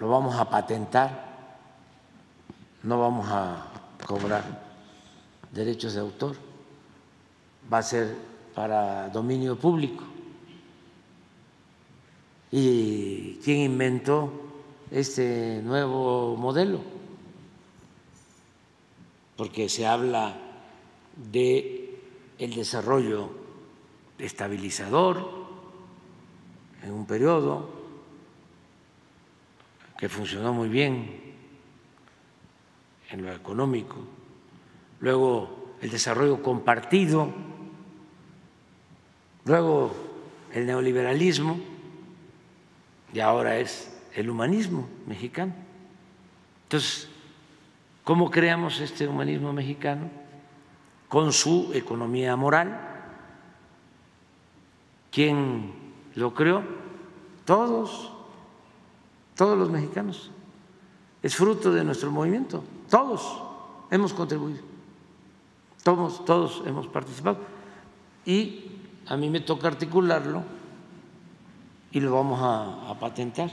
[0.00, 1.28] lo vamos a patentar,
[2.82, 3.70] no vamos a
[4.06, 4.42] cobrar
[5.52, 6.36] derechos de autor,
[7.70, 8.16] va a ser
[8.54, 10.04] para dominio público.
[12.50, 14.32] ¿Y quién inventó
[14.90, 16.80] este nuevo modelo?
[19.36, 20.34] Porque se habla
[21.30, 22.00] de
[22.38, 23.28] el desarrollo
[24.18, 25.28] estabilizador
[26.82, 27.79] en un periodo
[30.00, 31.20] que funcionó muy bien
[33.10, 33.96] en lo económico,
[35.00, 37.32] luego el desarrollo compartido,
[39.44, 39.94] luego
[40.52, 41.60] el neoliberalismo
[43.12, 45.52] y ahora es el humanismo mexicano.
[46.64, 47.08] Entonces,
[48.02, 50.20] ¿cómo creamos este humanismo mexicano?
[51.10, 52.80] con su economía moral.
[55.10, 55.72] ¿Quién
[56.14, 56.62] lo creó?
[57.44, 58.12] Todos,
[59.40, 60.30] todos los mexicanos.
[61.22, 62.62] Es fruto de nuestro movimiento.
[62.90, 63.40] Todos
[63.90, 64.60] hemos contribuido.
[65.82, 67.38] Todos, todos hemos participado.
[68.26, 68.66] Y
[69.06, 70.42] a mí me toca articularlo
[71.90, 73.50] y lo vamos a, a patentar.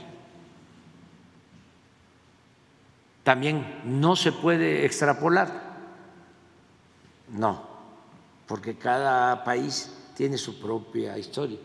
[3.24, 5.78] También no se puede extrapolar
[7.30, 7.62] no,
[8.46, 11.58] porque cada país tiene su propia historia.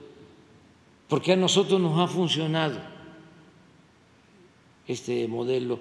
[1.09, 2.92] Porque a nosotros nos ha funcionado
[4.87, 5.79] este modelo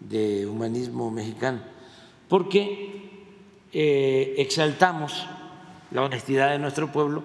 [0.00, 1.60] de humanismo mexicano,
[2.28, 3.10] porque
[3.72, 5.26] eh, exaltamos
[5.90, 7.22] la honestidad de nuestro pueblo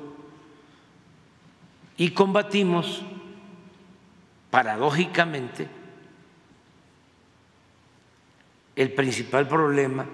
[1.97, 3.01] y combatimos
[4.49, 5.67] paradójicamente
[8.75, 10.05] el principal problema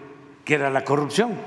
[0.43, 1.37] que era la corrupción.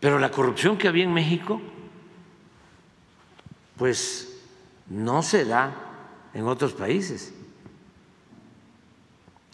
[0.00, 1.60] Pero la corrupción que había en México,
[3.76, 4.29] pues
[4.90, 5.72] no se da
[6.34, 7.32] en otros países,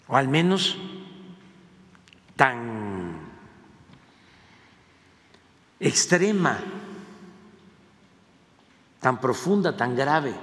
[0.07, 0.77] o al menos
[2.35, 3.19] tan
[5.79, 6.59] extrema,
[8.99, 10.33] tan profunda, tan grave.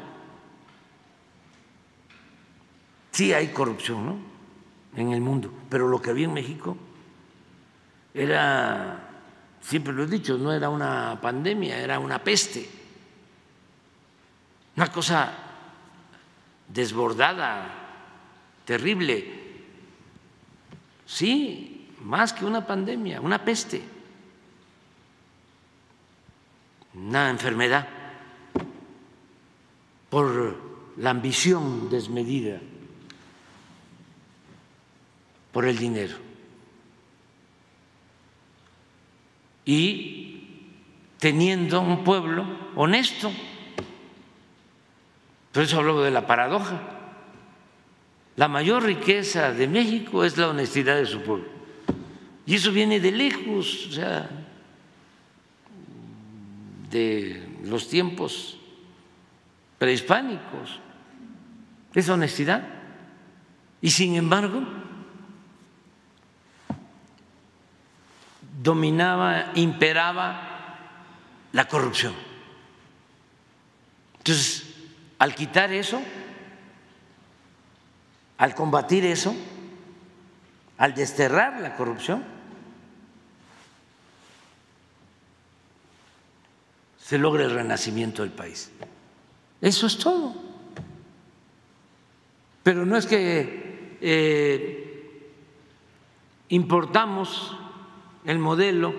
[3.11, 4.17] Sí hay corrupción ¿no?
[4.97, 6.77] en el mundo, pero lo que había en México
[8.13, 9.11] era
[9.61, 12.69] siempre lo he dicho, no era una pandemia, era una peste,
[14.77, 15.33] una cosa
[16.69, 17.71] desbordada,
[18.65, 19.43] terrible.
[21.07, 23.83] Sí, más que una pandemia, una peste,
[26.95, 27.89] una enfermedad
[30.11, 30.57] por
[30.97, 32.61] la ambición desmedida,
[35.53, 36.25] por el dinero.
[39.65, 40.71] y
[41.19, 42.45] teniendo un pueblo
[42.77, 43.33] honesto.
[45.55, 46.81] Por eso hablo de la paradoja.
[48.35, 51.47] La mayor riqueza de México es la honestidad de su pueblo.
[52.45, 54.29] Y eso viene de lejos, o sea,
[56.91, 58.59] de los tiempos
[59.79, 60.81] prehispánicos.
[61.95, 62.67] Esa honestidad.
[63.81, 64.61] Y sin embargo,
[68.61, 70.79] dominaba, imperaba
[71.53, 72.15] la corrupción.
[74.19, 74.64] Entonces,
[75.19, 76.03] al quitar eso,
[78.39, 79.35] al combatir eso,
[80.79, 82.25] al desterrar la corrupción,
[86.99, 88.71] se logra el renacimiento del país.
[89.61, 90.35] Eso es todo.
[92.63, 95.31] Pero no es que eh,
[96.49, 97.57] importamos
[98.25, 98.95] el modelo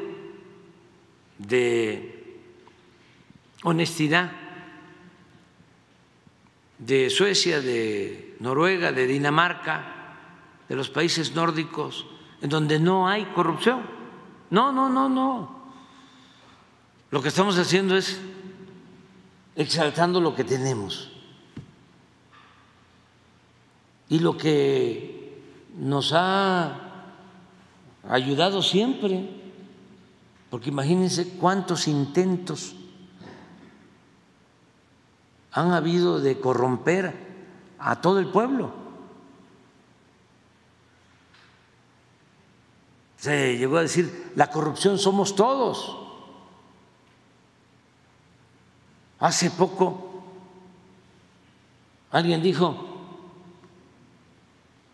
[1.40, 2.40] de
[3.64, 4.45] honestidad
[6.78, 10.18] de Suecia, de Noruega, de Dinamarca,
[10.68, 12.06] de los países nórdicos,
[12.42, 13.82] en donde no hay corrupción.
[14.50, 15.56] No, no, no, no.
[17.12, 18.20] Lo que estamos haciendo es
[19.56, 21.12] exaltando lo que tenemos.
[24.10, 25.42] Y lo que
[25.78, 26.78] nos ha
[28.08, 29.30] ayudado siempre,
[30.50, 32.76] porque imagínense cuántos intentos
[35.56, 37.14] han habido de corromper
[37.80, 38.74] a todo el pueblo.
[43.16, 45.98] Se llegó a decir, la corrupción somos todos.
[49.20, 50.24] Hace poco
[52.12, 52.76] alguien dijo,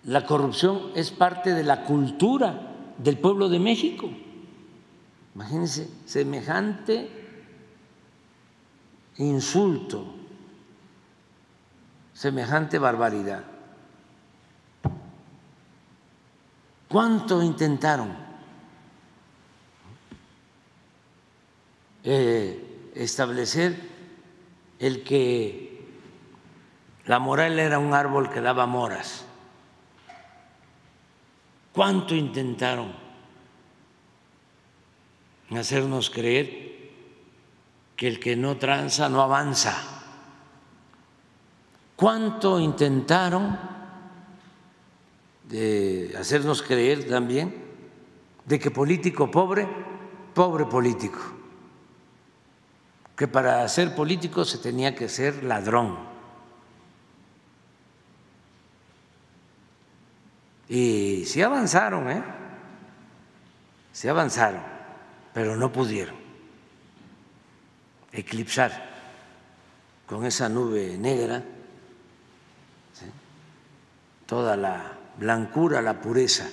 [0.03, 4.11] la corrupción es parte de la cultura del pueblo de México.
[5.33, 7.09] Imagínense, semejante
[9.17, 10.20] insulto,
[12.21, 13.43] semejante barbaridad.
[16.87, 18.15] ¿Cuánto intentaron
[22.03, 23.75] eh, establecer
[24.77, 25.83] el que
[27.07, 29.25] la moral era un árbol que daba moras?
[31.73, 32.93] ¿Cuánto intentaron
[35.49, 36.91] hacernos creer
[37.95, 39.90] que el que no tranza no avanza?
[42.01, 43.59] ¿Cuánto intentaron
[45.47, 47.53] de hacernos creer también
[48.43, 49.67] de que político pobre,
[50.33, 51.19] pobre político?
[53.15, 55.95] Que para ser político se tenía que ser ladrón
[60.67, 62.23] Y sí avanzaron, ¿eh?
[63.91, 64.63] Sí avanzaron,
[65.35, 66.15] pero no pudieron
[68.11, 68.89] eclipsar
[70.07, 71.43] con esa nube negra
[74.31, 76.49] toda la blancura, la pureza,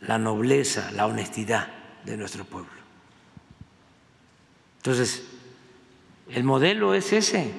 [0.00, 1.68] la nobleza, la honestidad
[2.04, 2.72] de nuestro pueblo.
[4.78, 5.22] Entonces,
[6.30, 7.52] el modelo es ese.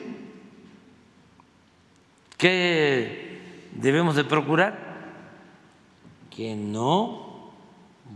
[2.38, 4.77] ¿Qué debemos de procurar
[6.30, 7.53] que no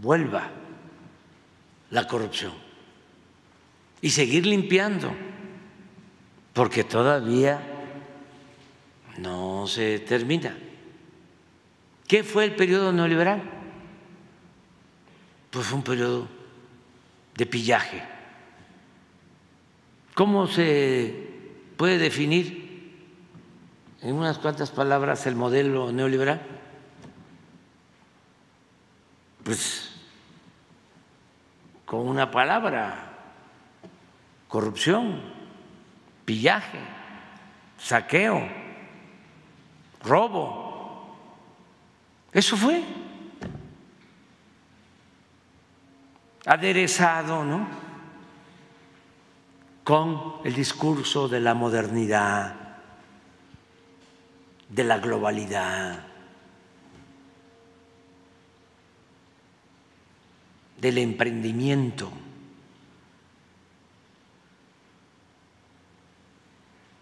[0.01, 0.49] vuelva
[1.91, 2.51] la corrupción
[4.01, 5.15] y seguir limpiando,
[6.51, 7.76] porque todavía
[9.17, 10.55] no se termina.
[12.07, 13.41] ¿Qué fue el periodo neoliberal?
[15.49, 16.27] Pues fue un periodo
[17.35, 18.03] de pillaje.
[20.13, 21.29] ¿Cómo se
[21.75, 22.95] puede definir
[24.01, 26.41] en unas cuantas palabras el modelo neoliberal?
[29.43, 29.91] Pues
[31.85, 33.13] con una palabra,
[34.47, 35.21] corrupción,
[36.25, 36.79] pillaje,
[37.77, 38.66] saqueo,
[40.07, 40.67] robo.
[42.31, 42.83] Eso fue
[46.45, 47.67] aderezado, ¿no?
[49.83, 52.55] Con el discurso de la modernidad,
[54.69, 56.05] de la globalidad,
[60.79, 62.11] del emprendimiento,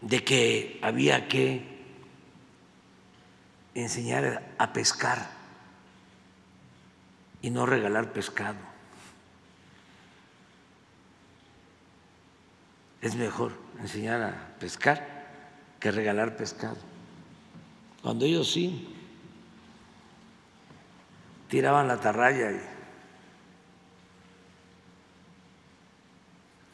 [0.01, 1.74] de que había que
[3.75, 5.29] enseñar a pescar
[7.41, 8.57] y no regalar pescado.
[13.01, 15.27] Es mejor enseñar a pescar
[15.79, 16.77] que regalar pescado
[18.01, 18.87] cuando ellos sí
[21.49, 22.51] tiraban la tarraya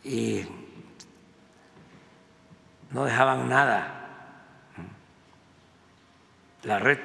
[0.04, 0.46] y,
[2.92, 4.01] no dejaban nada,
[6.64, 7.00] la red.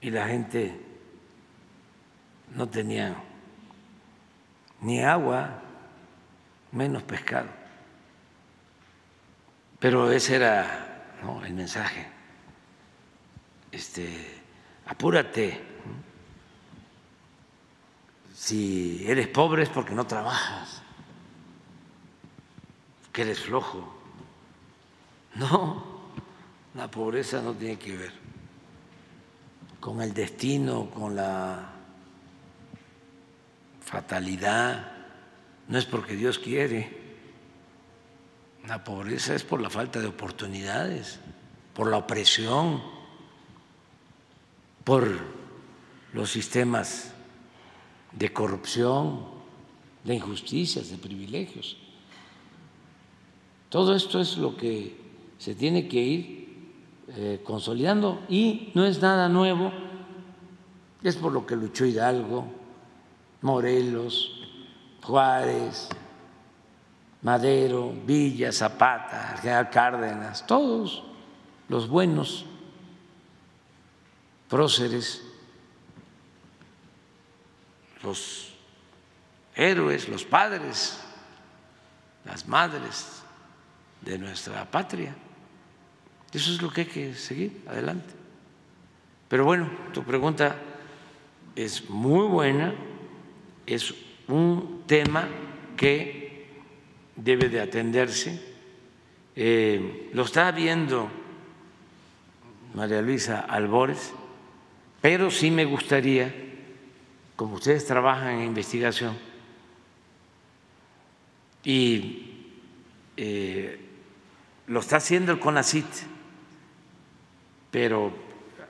[0.00, 0.80] Y la gente
[2.54, 3.16] no tenía
[4.80, 5.62] ni agua,
[6.72, 7.48] menos pescado.
[9.78, 11.12] Pero ese era
[11.44, 12.06] el mensaje.
[13.72, 14.42] Este,
[14.86, 15.60] apúrate.
[18.34, 20.82] Si eres pobre es porque no trabajas.
[23.16, 23.82] Que eres flojo.
[25.36, 25.82] No,
[26.74, 28.12] la pobreza no tiene que ver
[29.80, 31.66] con el destino, con la
[33.80, 34.92] fatalidad,
[35.66, 37.04] no es porque Dios quiere.
[38.66, 41.18] La pobreza es por la falta de oportunidades,
[41.72, 42.82] por la opresión,
[44.84, 45.08] por
[46.12, 47.12] los sistemas
[48.12, 49.26] de corrupción,
[50.04, 51.78] de injusticias, de privilegios.
[53.76, 54.96] Todo esto es lo que
[55.36, 56.72] se tiene que ir
[57.08, 59.70] eh, consolidando y no es nada nuevo,
[61.02, 62.46] es por lo que luchó Hidalgo,
[63.42, 64.40] Morelos,
[65.02, 65.90] Juárez,
[67.20, 71.04] Madero, Villa, Zapata, General Cárdenas, todos
[71.68, 72.46] los buenos
[74.48, 75.22] próceres,
[78.02, 78.54] los
[79.54, 80.98] héroes, los padres,
[82.24, 83.15] las madres
[84.06, 85.14] de nuestra patria.
[86.32, 88.14] Eso es lo que hay que seguir adelante.
[89.28, 90.56] Pero bueno, tu pregunta
[91.54, 92.74] es muy buena,
[93.66, 93.92] es
[94.28, 95.28] un tema
[95.76, 96.46] que
[97.16, 98.40] debe de atenderse.
[99.34, 101.10] Eh, lo está viendo
[102.74, 104.12] María Luisa Albores,
[105.00, 106.32] pero sí me gustaría,
[107.34, 109.16] como ustedes trabajan en investigación
[111.64, 112.22] y
[113.16, 113.85] eh,
[114.66, 115.86] lo está haciendo el CONACIT,
[117.70, 118.12] pero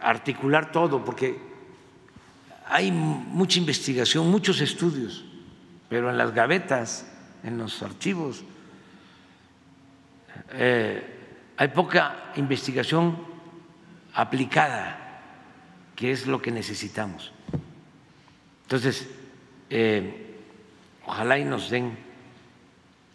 [0.00, 1.38] articular todo, porque
[2.66, 5.24] hay mucha investigación, muchos estudios,
[5.88, 7.06] pero en las gavetas,
[7.42, 8.44] en los archivos,
[10.52, 11.02] eh,
[11.56, 13.16] hay poca investigación
[14.14, 15.22] aplicada,
[15.94, 17.32] que es lo que necesitamos.
[18.64, 19.08] Entonces,
[19.70, 20.40] eh,
[21.06, 21.96] ojalá y nos den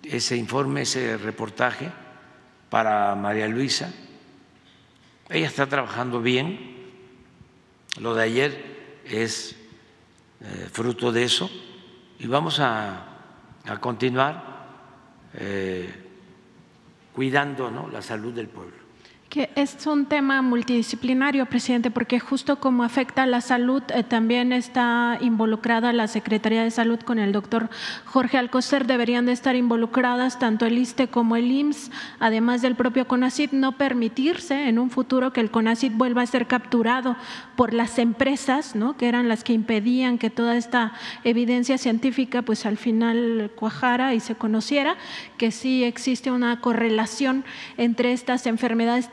[0.02, 1.92] ese informe, ese reportaje
[2.72, 3.94] para María Luisa.
[5.30, 6.90] Ella está trabajando bien.
[8.00, 9.58] Lo de ayer es
[10.40, 11.52] eh, fruto de eso
[12.18, 13.08] y vamos a,
[13.82, 14.70] continuar
[15.34, 15.94] eh,
[17.14, 18.81] cuidando la salud del pueblo.
[19.32, 24.52] Que es un tema multidisciplinario, presidente, porque justo como afecta a la salud, eh, también
[24.52, 27.70] está involucrada la Secretaría de Salud con el doctor
[28.04, 28.86] Jorge Alcocer.
[28.86, 33.78] Deberían de estar involucradas tanto el ISTE como el IMSS, además del propio CONACID, no
[33.78, 37.16] permitirse en un futuro que el CONACID vuelva a ser capturado
[37.56, 38.98] por las empresas, ¿no?
[38.98, 40.92] que eran las que impedían que toda esta
[41.24, 44.98] evidencia científica pues al final cuajara y se conociera,
[45.38, 47.46] que sí existe una correlación
[47.78, 49.10] entre estas enfermedades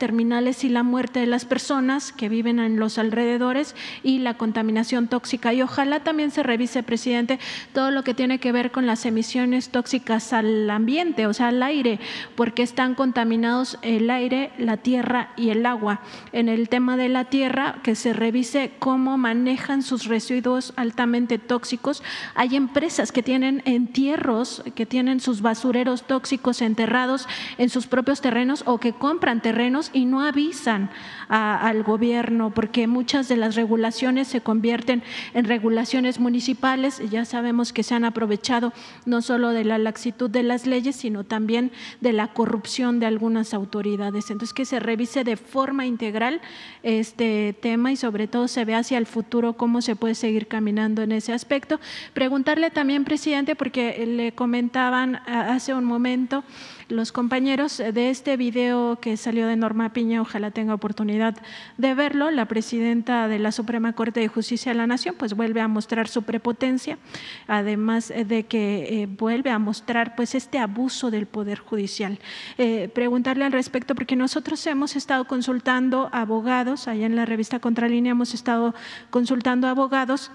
[0.63, 5.53] y la muerte de las personas que viven en los alrededores y la contaminación tóxica.
[5.53, 7.39] Y ojalá también se revise, presidente,
[7.73, 11.61] todo lo que tiene que ver con las emisiones tóxicas al ambiente, o sea, al
[11.61, 11.99] aire,
[12.35, 16.01] porque están contaminados el aire, la tierra y el agua.
[16.31, 22.01] En el tema de la tierra, que se revise cómo manejan sus residuos altamente tóxicos.
[22.33, 27.27] Hay empresas que tienen entierros, que tienen sus basureros tóxicos enterrados
[27.57, 30.89] en sus propios terrenos o que compran terrenos no avisan
[31.27, 35.03] al gobierno, porque muchas de las regulaciones se convierten
[35.33, 37.01] en regulaciones municipales.
[37.09, 38.73] Ya sabemos que se han aprovechado
[39.05, 41.71] no solo de la laxitud de las leyes, sino también
[42.01, 44.31] de la corrupción de algunas autoridades.
[44.31, 46.41] Entonces, que se revise de forma integral
[46.83, 51.01] este tema y sobre todo se ve hacia el futuro cómo se puede seguir caminando
[51.01, 51.79] en ese aspecto.
[52.13, 56.43] Preguntarle también, presidente, porque le comentaban hace un momento,
[56.89, 61.35] los compañeros de este video que salió de Norma Piña, ojalá tenga oportunidad
[61.77, 65.61] de verlo, la presidenta de la Suprema Corte de Justicia de la Nación, pues vuelve
[65.61, 66.97] a mostrar su prepotencia,
[67.47, 72.19] además de que eh, vuelve a mostrar pues este abuso del Poder Judicial.
[72.57, 78.11] Eh, preguntarle al respecto, porque nosotros hemos estado consultando abogados, allá en la revista Contralínea
[78.11, 78.73] hemos estado
[79.11, 80.31] consultando abogados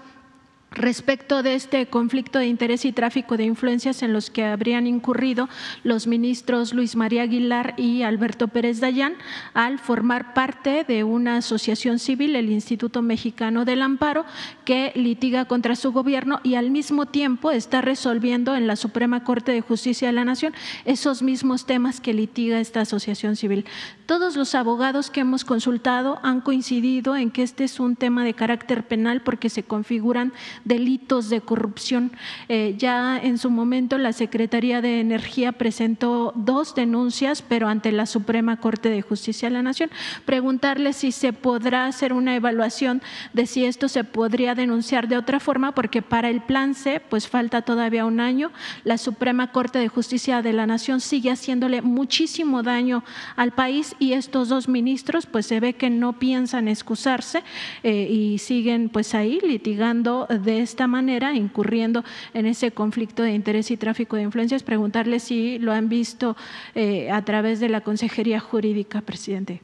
[0.75, 5.49] respecto de este conflicto de interés y tráfico de influencias en los que habrían incurrido
[5.83, 9.15] los ministros Luis María Aguilar y Alberto Pérez Dayán
[9.53, 14.25] al formar parte de una asociación civil, el Instituto Mexicano del Amparo,
[14.65, 19.53] que litiga contra su gobierno y al mismo tiempo está resolviendo en la Suprema Corte
[19.53, 20.53] de Justicia de la Nación
[20.83, 23.65] esos mismos temas que litiga esta asociación civil.
[24.05, 28.33] Todos los abogados que hemos consultado han coincidido en que este es un tema de
[28.33, 30.33] carácter penal porque se configuran
[30.65, 32.11] delitos de corrupción.
[32.49, 38.05] Eh, ya en su momento la Secretaría de Energía presentó dos denuncias, pero ante la
[38.07, 39.89] Suprema Corte de Justicia de la Nación.
[40.25, 43.01] Preguntarle si se podrá hacer una evaluación
[43.33, 47.27] de si esto se podría denunciar de otra forma, porque para el plan C, pues
[47.27, 48.51] falta todavía un año.
[48.83, 53.03] La Suprema Corte de Justicia de la Nación sigue haciéndole muchísimo daño
[53.35, 57.43] al país y estos dos ministros, pues se ve que no piensan excusarse
[57.83, 62.03] eh, y siguen pues ahí litigando de esta manera, incurriendo
[62.33, 64.63] en ese conflicto de interés y tráfico de influencias.
[64.63, 66.35] Preguntarle si lo han visto
[66.73, 69.61] eh, a través de la Consejería Jurídica, presidente.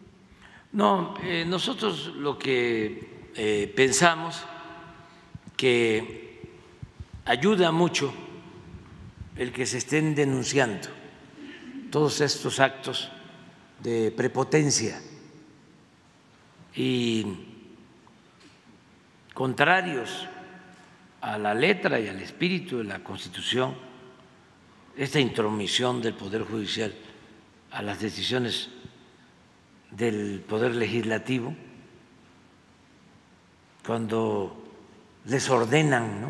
[0.74, 3.22] No, eh, nosotros lo que
[3.76, 4.44] pensamos
[5.56, 6.42] que
[7.26, 8.14] ayuda mucho
[9.38, 10.90] el que se estén denunciando
[11.90, 13.10] todos estos actos
[13.84, 15.02] de prepotencia
[16.76, 17.26] y
[19.34, 20.28] contrarios
[21.22, 23.76] a la letra y al espíritu de la Constitución,
[24.98, 26.94] esta intromisión del Poder Judicial
[27.72, 28.70] a las decisiones
[29.92, 31.56] del Poder Legislativo,
[33.86, 34.64] cuando
[35.26, 36.30] les ordenan, ¿no?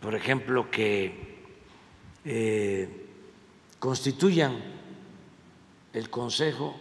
[0.00, 1.38] por ejemplo, que
[2.24, 3.06] eh,
[3.78, 4.56] constituyan
[5.92, 6.78] el Consejo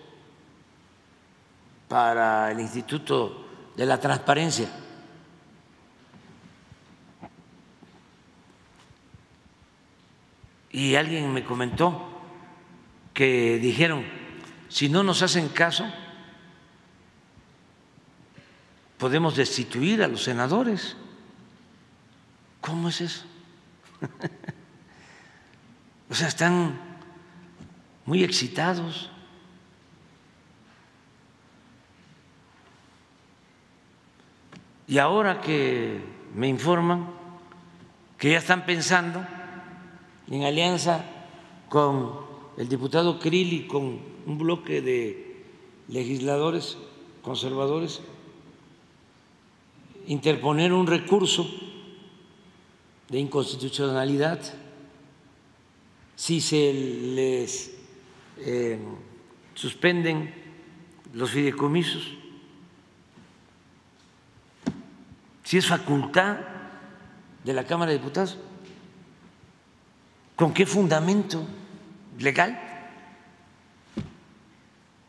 [1.88, 3.46] para el Instituto
[3.76, 4.68] de la Transparencia.
[10.78, 12.08] Y alguien me comentó
[13.12, 14.06] que dijeron,
[14.70, 15.92] si no nos hacen caso,
[19.00, 20.96] podemos destituir a los senadores.
[22.62, 23.26] ¿Cómo es eso?
[26.12, 26.80] o sea, están
[28.06, 29.10] muy excitados.
[34.86, 36.00] Y ahora que
[36.36, 37.10] me informan
[38.20, 39.26] que ya están pensando
[40.30, 41.06] en alianza
[41.70, 42.12] con
[42.58, 45.44] el diputado Krill y con un bloque de
[45.88, 46.78] legisladores
[47.22, 48.02] conservadores,
[50.08, 51.48] interponer un recurso
[53.10, 54.40] de inconstitucionalidad
[56.16, 57.78] si se les
[58.40, 58.80] eh,
[59.54, 60.34] suspenden
[61.14, 62.18] los fideicomisos
[65.48, 66.40] si es facultad
[67.46, 68.38] de la Cámara de Diputados.
[70.38, 71.44] ¿Con qué fundamento
[72.20, 72.62] legal?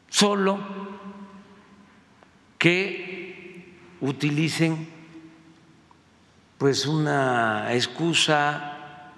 [0.09, 0.59] Solo
[2.57, 4.89] que utilicen
[6.57, 9.13] pues una excusa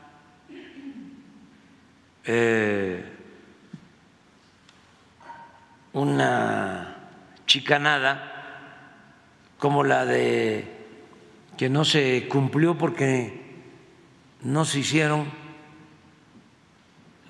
[2.24, 3.04] eh,
[5.92, 6.96] una
[7.46, 8.30] chicanada
[9.60, 10.64] como la de
[11.56, 13.62] que no se cumplió porque
[14.42, 15.39] no se hicieron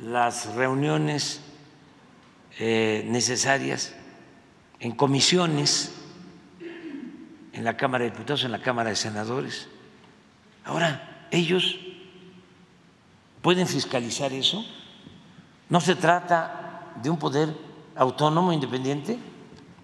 [0.01, 1.41] las reuniones
[2.59, 3.95] eh, necesarias
[4.79, 5.93] en comisiones
[7.53, 9.69] en la Cámara de Diputados, en la Cámara de Senadores.
[10.65, 11.79] Ahora, ellos
[13.43, 14.65] pueden fiscalizar eso.
[15.69, 17.55] No se trata de un poder
[17.95, 19.19] autónomo, independiente.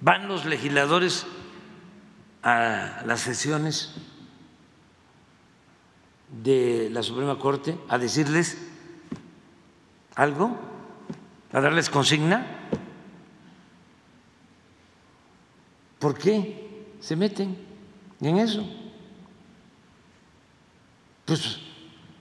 [0.00, 1.26] Van los legisladores
[2.42, 3.94] a las sesiones
[6.42, 8.75] de la Suprema Corte a decirles
[10.16, 10.56] algo,
[11.52, 12.44] a darles consigna?
[15.98, 17.56] ¿Por qué se meten
[18.20, 18.66] en eso?
[21.24, 21.60] Pues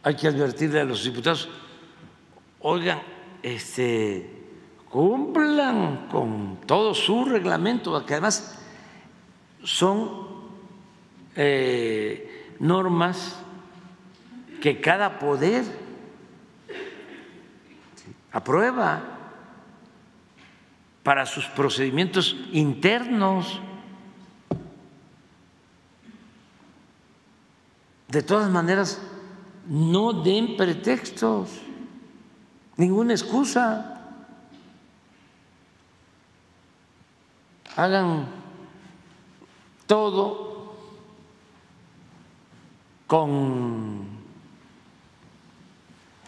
[0.04, 1.50] hay que advertirle a los diputados,
[2.60, 3.02] oigan,
[3.42, 4.30] este,
[4.90, 8.60] cumplan con todo su reglamento, que además
[9.64, 10.28] son
[11.36, 13.38] eh, normas
[14.62, 15.85] que cada poder
[18.36, 19.02] aprueba
[21.04, 23.62] para sus procedimientos internos.
[28.10, 29.02] De todas maneras,
[29.70, 31.62] no den pretextos,
[32.76, 34.02] ninguna excusa.
[37.78, 38.28] Hagan
[39.88, 40.76] todo
[43.08, 44.08] con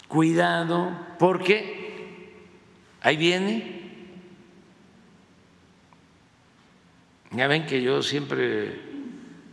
[0.07, 1.76] cuidado, porque
[3.07, 3.79] ahí viene.
[7.31, 8.81] Ya ven que yo siempre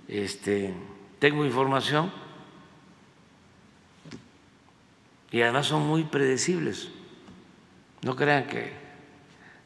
[0.09, 0.75] este,
[1.21, 2.11] tengo información
[5.31, 6.89] y además son muy predecibles.
[8.03, 8.73] No crean que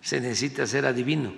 [0.03, 1.33] se necesita ser adivino.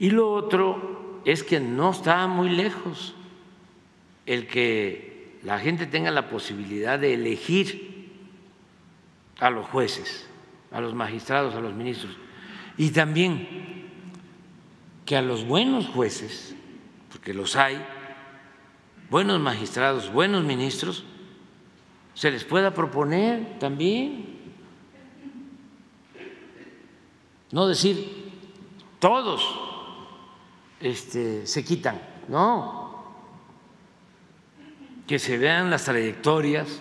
[0.00, 3.14] Y lo otro es que no está muy lejos
[4.26, 8.10] el que la gente tenga la posibilidad de elegir
[9.38, 10.28] a los jueces,
[10.72, 12.16] a los magistrados, a los ministros,
[12.76, 13.88] y también
[15.04, 16.54] que a los buenos jueces,
[17.10, 17.82] porque los hay,
[19.10, 21.04] buenos magistrados, buenos ministros,
[22.14, 24.36] se les pueda proponer también.
[27.52, 28.32] No decir
[28.98, 29.42] todos
[30.80, 32.87] este, se quitan, no.
[35.08, 36.80] Que se vean las trayectorias,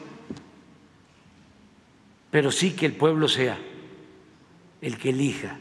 [2.29, 3.57] pero sí que el pueblo sea
[4.81, 5.57] el que elija.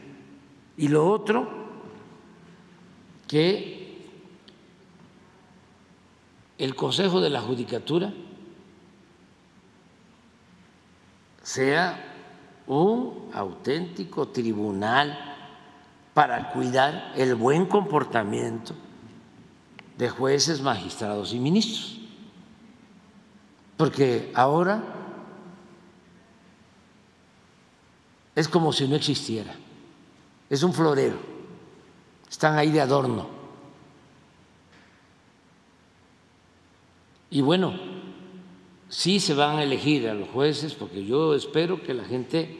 [0.77, 1.49] Y lo otro,
[3.27, 3.97] que
[6.57, 8.13] el Consejo de la Judicatura
[11.41, 12.03] sea
[12.67, 15.17] un auténtico tribunal
[16.13, 18.73] para cuidar el buen comportamiento
[19.97, 21.96] de jueces, magistrados y ministros.
[23.77, 24.83] Porque ahora
[28.35, 29.55] es como si no existiera,
[30.49, 31.17] es un florero,
[32.29, 33.27] están ahí de adorno.
[37.29, 37.73] Y bueno,
[38.89, 42.59] sí se van a elegir a los jueces porque yo espero que la gente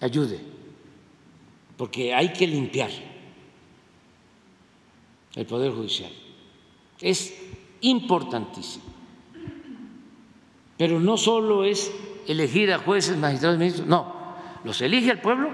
[0.00, 0.40] ayude,
[1.76, 2.90] porque hay que limpiar
[5.34, 6.12] el Poder Judicial.
[7.00, 7.34] Es
[7.80, 8.93] importantísimo.
[10.76, 11.92] Pero no solo es
[12.26, 15.50] elegir a jueces, magistrados ministros, no, los elige el pueblo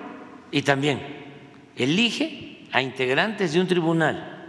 [0.50, 1.00] y también
[1.76, 4.40] elige a integrantes de un tribunal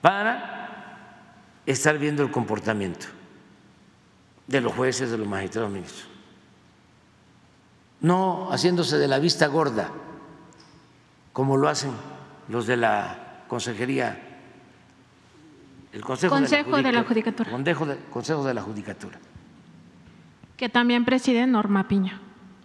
[0.00, 3.06] para estar viendo el comportamiento
[4.46, 6.08] de los jueces, de los magistrados ministros.
[8.00, 9.90] No haciéndose de la vista gorda,
[11.32, 11.92] como lo hacen
[12.48, 14.27] los de la Consejería,
[15.92, 16.36] el Consejo,
[16.76, 17.50] de, la Judicatura.
[18.10, 19.18] Consejo de la Judicatura.
[20.56, 22.20] Que también preside Norma Piña.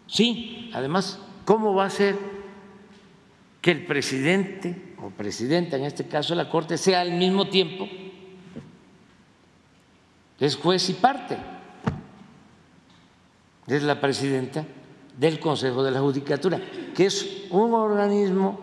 [0.07, 2.17] Sí, además, ¿cómo va a ser
[3.61, 7.87] que el presidente o presidenta, en este caso la Corte, sea al mismo tiempo
[10.45, 11.37] es juez y parte.
[13.65, 14.65] Es la presidenta
[15.17, 16.59] del Consejo de la Judicatura,
[16.93, 18.59] que es un organismo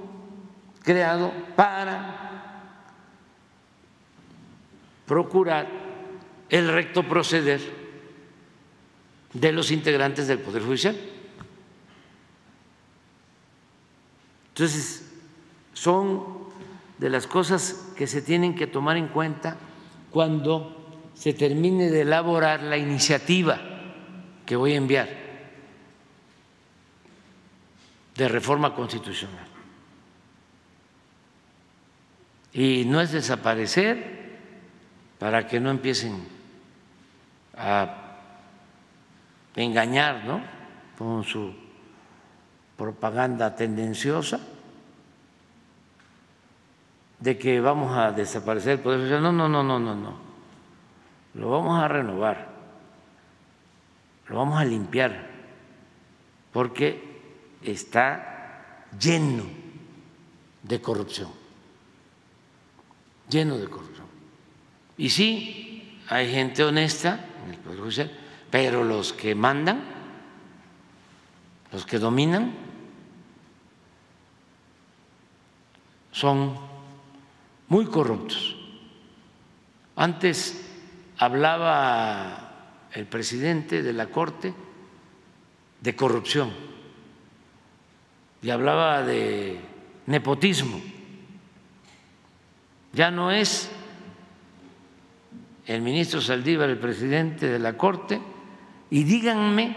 [0.83, 2.20] creado para
[5.11, 5.67] procurar
[6.49, 7.61] el recto proceder
[9.33, 10.97] de los integrantes del Poder Judicial.
[14.51, 15.11] Entonces,
[15.73, 16.23] son
[16.99, 19.57] de las cosas que se tienen que tomar en cuenta
[20.13, 23.61] cuando se termine de elaborar la iniciativa
[24.47, 25.09] que voy a enviar
[28.15, 29.49] de reforma constitucional.
[32.53, 34.20] Y no es desaparecer
[35.21, 36.27] para que no empiecen
[37.57, 37.95] a
[39.55, 40.43] engañar ¿no?
[40.99, 41.55] con su
[42.77, 44.41] propaganda tendenciosa
[47.21, 49.23] de que vamos a desaparecer el Poder Judicial.
[49.23, 50.31] No, no, no, no, no, no
[51.35, 52.49] lo vamos a renovar,
[54.29, 55.29] lo vamos a limpiar,
[56.53, 59.45] porque está lleno
[60.63, 61.31] de corrupción,
[63.29, 63.90] lleno de corrupción.
[65.01, 68.11] Y sí, hay gente honesta en el Poder Judicial,
[68.51, 69.83] pero los que mandan,
[71.73, 72.53] los que dominan,
[76.13, 76.55] son
[77.69, 78.57] muy corruptos.
[79.97, 80.69] Antes
[81.17, 84.53] hablaba el presidente de la Corte
[85.81, 86.53] de corrupción
[88.43, 89.63] y hablaba de
[90.05, 90.79] nepotismo.
[92.93, 93.71] Ya no es
[95.75, 98.21] el ministro Saldívar el presidente de la Corte
[98.91, 99.77] y díganme,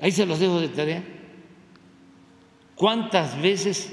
[0.00, 1.04] ahí se los dejo de tarea,
[2.76, 3.92] cuántas veces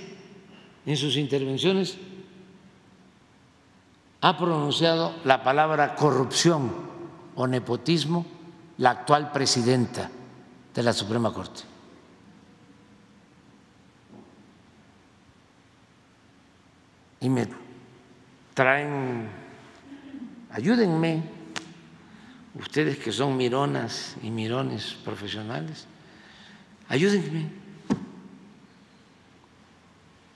[0.86, 1.98] en sus intervenciones
[4.22, 6.72] ha pronunciado la palabra corrupción
[7.36, 8.26] o nepotismo
[8.78, 10.10] la actual presidenta
[10.74, 11.64] de la Suprema Corte.
[17.20, 17.48] Y me
[18.54, 19.41] traen,
[20.52, 21.24] ayúdenme,
[22.56, 25.88] ustedes que son mironas y mirones profesionales,
[26.88, 27.50] ayúdenme.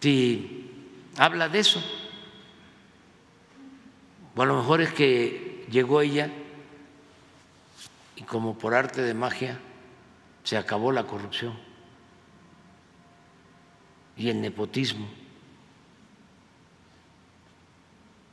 [0.01, 0.71] Si
[1.17, 1.83] habla de eso,
[4.35, 6.29] o a lo mejor es que llegó ella
[8.15, 9.59] y como por arte de magia
[10.43, 11.57] se acabó la corrupción.
[14.17, 15.07] y el nepotismo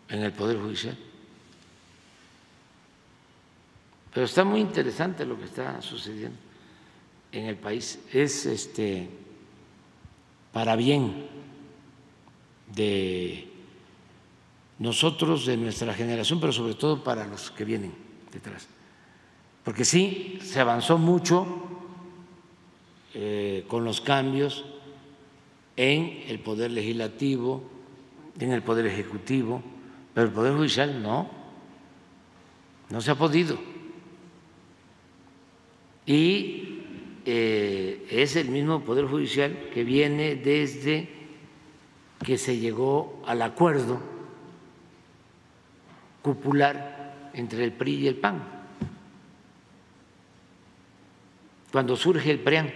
[0.08, 0.96] en el Poder Judicial.
[4.12, 6.36] Pero está muy interesante lo que está sucediendo
[7.32, 7.98] en el país.
[8.12, 9.08] Es este
[10.52, 11.26] para bien
[12.74, 13.48] de
[14.78, 17.94] nosotros, de nuestra generación, pero sobre todo para los que vienen
[18.30, 18.68] detrás.
[19.64, 21.46] Porque sí, se avanzó mucho
[23.14, 24.64] eh, con los cambios
[25.76, 27.62] en el poder legislativo,
[28.38, 29.62] en el poder ejecutivo,
[30.12, 31.30] pero el poder judicial no,
[32.90, 33.71] no se ha podido.
[36.06, 36.82] Y
[37.24, 41.08] eh, es el mismo poder judicial que viene desde
[42.24, 44.00] que se llegó al acuerdo
[46.22, 48.42] cupular entre el PRI y el PAN.
[51.72, 52.72] Cuando surge el PRIAN,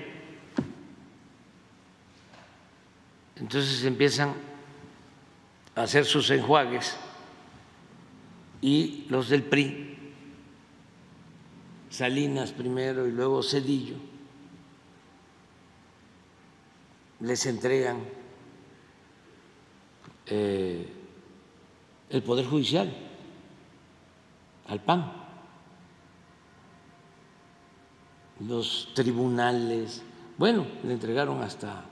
[3.36, 4.34] entonces empiezan
[5.74, 6.96] a hacer sus enjuagues
[8.62, 9.85] y los del PRI,
[11.96, 13.96] Salinas primero y luego Cedillo,
[17.20, 18.04] les entregan
[20.26, 20.92] eh,
[22.10, 22.94] el Poder Judicial
[24.68, 25.10] al PAN,
[28.40, 30.02] los tribunales,
[30.36, 31.82] bueno, le entregaron hasta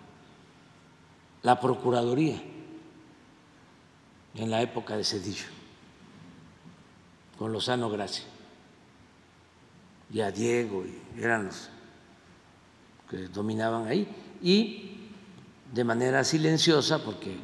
[1.42, 2.42] la Procuraduría
[4.34, 5.46] en la época de Cedillo,
[7.38, 8.33] con Lozano Gracia,
[10.14, 11.68] y a Diego, y eran los
[13.10, 14.06] que dominaban ahí,
[14.40, 15.10] y
[15.72, 17.36] de manera silenciosa, porque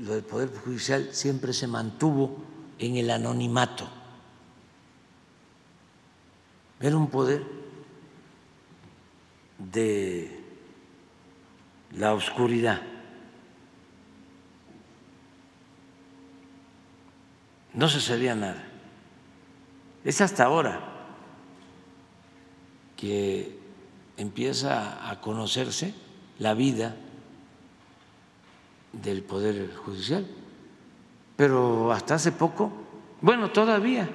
[0.00, 2.42] lo del Poder Judicial siempre se mantuvo
[2.80, 3.88] en el anonimato.
[6.80, 7.44] Era un poder
[9.56, 10.42] de
[11.92, 12.82] la oscuridad.
[17.72, 18.64] No se sabía nada.
[20.04, 20.91] Es hasta ahora
[23.02, 23.58] que
[24.16, 25.92] empieza a conocerse
[26.38, 26.94] la vida
[28.92, 30.24] del Poder Judicial.
[31.34, 32.72] Pero hasta hace poco,
[33.20, 34.08] bueno, todavía,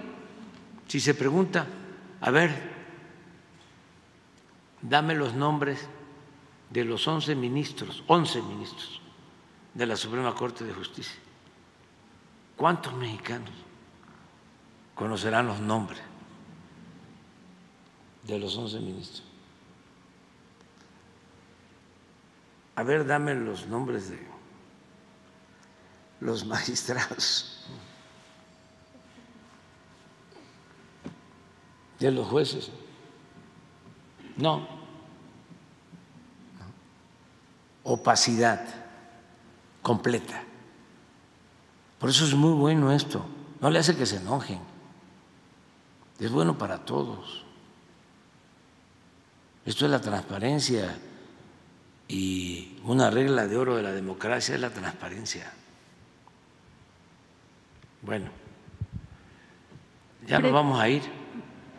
[0.87, 1.67] si se pregunta,
[2.21, 2.49] a ver,
[4.81, 5.85] dame los nombres
[6.69, 9.01] de los 11 ministros, 11 ministros
[9.73, 11.19] de la Suprema Corte de Justicia.
[12.55, 13.51] ¿Cuántos mexicanos
[14.95, 16.06] conocerán los nombres
[18.27, 19.23] de los 11 ministros?
[22.75, 24.19] A ver, dame los nombres de
[26.19, 27.65] los magistrados,
[31.99, 32.69] de los jueces.
[34.35, 34.67] No.
[37.83, 38.61] Opacidad
[39.81, 40.43] completa.
[41.97, 43.25] Por eso es muy bueno esto.
[43.59, 44.59] No le hace que se enojen.
[46.19, 47.46] Es bueno para todos.
[49.67, 50.97] Esto es la transparencia
[52.07, 55.51] y una regla de oro de la democracia es la transparencia.
[58.01, 58.29] Bueno,
[60.25, 61.16] ya nos vamos a ir.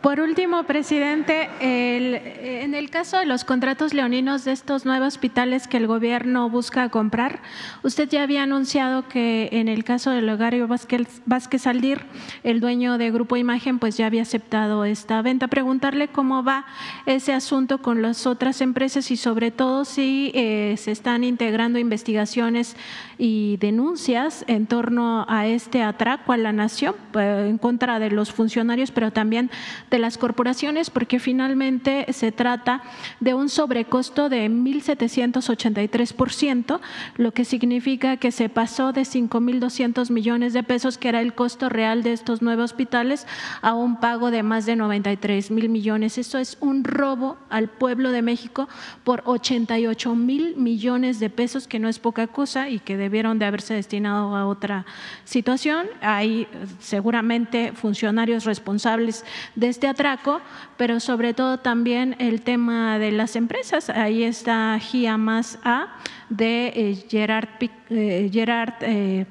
[0.01, 5.75] Por último, presidente, en el caso de los contratos leoninos de estos nuevos hospitales que
[5.75, 7.41] el gobierno busca comprar,
[7.83, 12.05] usted ya había anunciado que en el caso del Hogario Vázquez, Vázquez Aldir,
[12.43, 15.49] el dueño de Grupo Imagen, pues ya había aceptado esta venta.
[15.49, 16.65] Preguntarle cómo va
[17.05, 22.77] ese asunto con las otras empresas y sobre todo si eh, se están integrando investigaciones
[23.17, 28.31] y denuncias en torno a este atraco a la nación eh, en contra de los
[28.31, 29.51] funcionarios, pero también
[29.89, 32.81] de las corporaciones porque finalmente se trata
[33.19, 36.79] de un sobrecosto de 1.783%,
[37.17, 41.69] lo que significa que se pasó de 5.200 millones de pesos, que era el costo
[41.69, 43.27] real de estos nuevos hospitales,
[43.61, 46.17] a un pago de más de 93 mil millones.
[46.17, 48.67] Esto es un robo al pueblo de México
[49.03, 53.45] por 88 mil millones de pesos, que no es poca cosa y que debieron de
[53.45, 54.85] haberse destinado a otra
[55.23, 55.87] situación.
[56.01, 56.47] Hay
[56.79, 59.25] seguramente funcionarios responsables
[59.55, 60.41] de este atraco,
[60.77, 63.89] pero sobre todo también el tema de las empresas.
[63.89, 65.97] Ahí está GIA más A
[66.29, 67.49] de eh, Gerard,
[67.89, 69.25] eh, Gerard eh,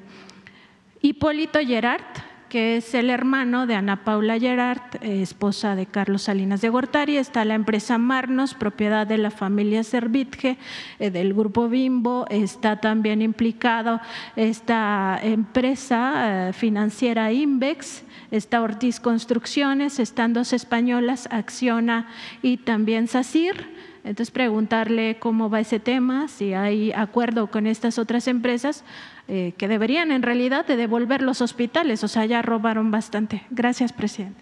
[1.01, 2.01] Hipólito Gerard,
[2.49, 7.17] que es el hermano de Ana Paula Gerard, esposa de Carlos Salinas de Gortari.
[7.17, 10.57] Está la empresa Marnos, propiedad de la familia Servitje,
[10.99, 12.25] del grupo Bimbo.
[12.29, 14.01] Está también implicado
[14.35, 22.07] esta empresa financiera Invex está Ortiz Construcciones, están dos españolas, Acciona
[22.41, 23.79] y también SACIR.
[24.03, 28.83] Entonces, preguntarle cómo va ese tema, si hay acuerdo con estas otras empresas
[29.31, 33.43] eh, que deberían en realidad de devolver los hospitales, o sea, ya robaron bastante.
[33.51, 34.41] Gracias, presidente.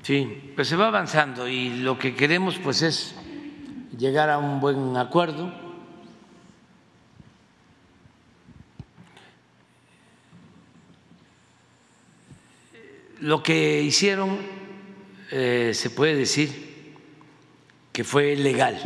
[0.00, 3.14] Sí, pues se va avanzando y lo que queremos pues es
[3.98, 5.52] llegar a un buen acuerdo.
[13.20, 14.38] Lo que hicieron
[15.30, 16.94] eh, se puede decir
[17.92, 18.78] que fue legal,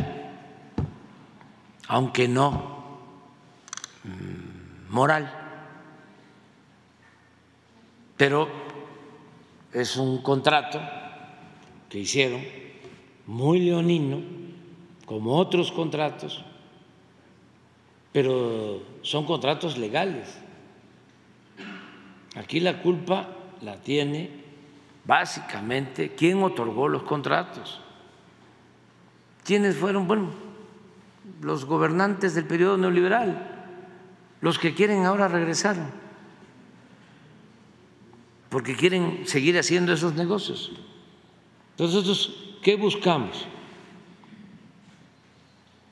[1.87, 2.99] aunque no
[4.03, 4.36] mm,
[4.89, 5.31] moral,
[8.15, 8.47] pero
[9.73, 10.79] es un contrato
[11.89, 12.41] que hicieron,
[13.25, 14.21] muy leonino,
[15.05, 16.43] como otros contratos,
[18.11, 20.37] pero son contratos legales.
[22.35, 23.29] Aquí la culpa
[23.61, 24.29] la tiene
[25.05, 27.81] básicamente quién otorgó los contratos.
[29.43, 30.07] ¿Quiénes fueron?
[30.07, 30.29] Bueno,
[31.41, 33.56] los gobernantes del periodo neoliberal,
[34.41, 35.75] los que quieren ahora regresar,
[38.49, 40.71] porque quieren seguir haciendo esos negocios.
[41.77, 42.29] Entonces,
[42.61, 43.45] ¿qué buscamos?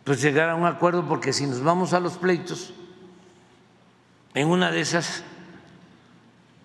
[0.03, 2.73] Pues llegar a un acuerdo porque si nos vamos a los pleitos,
[4.35, 5.23] en una de esas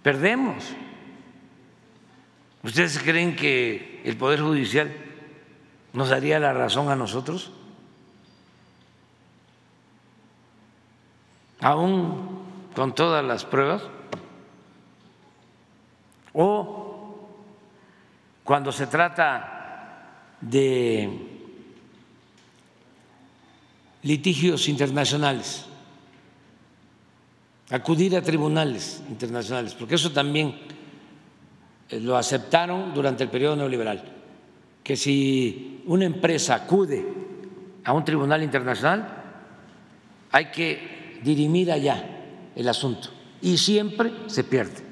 [0.03, 0.65] perdemos.
[2.63, 4.93] ¿Ustedes creen que el Poder Judicial
[5.93, 7.53] nos daría la razón a nosotros?
[11.61, 12.41] Aún
[12.75, 13.83] con todas las pruebas.
[16.33, 17.29] ¿O
[18.45, 21.09] cuando se trata de
[24.03, 25.67] litigios internacionales,
[27.71, 30.59] acudir a tribunales internacionales, porque eso también
[31.89, 34.03] eh, lo aceptaron durante el periodo neoliberal,
[34.83, 37.07] que si una empresa acude
[37.85, 39.23] a un tribunal internacional,
[40.33, 42.05] hay que dirimir allá
[42.55, 43.09] el asunto
[43.43, 44.91] y siempre se pierde.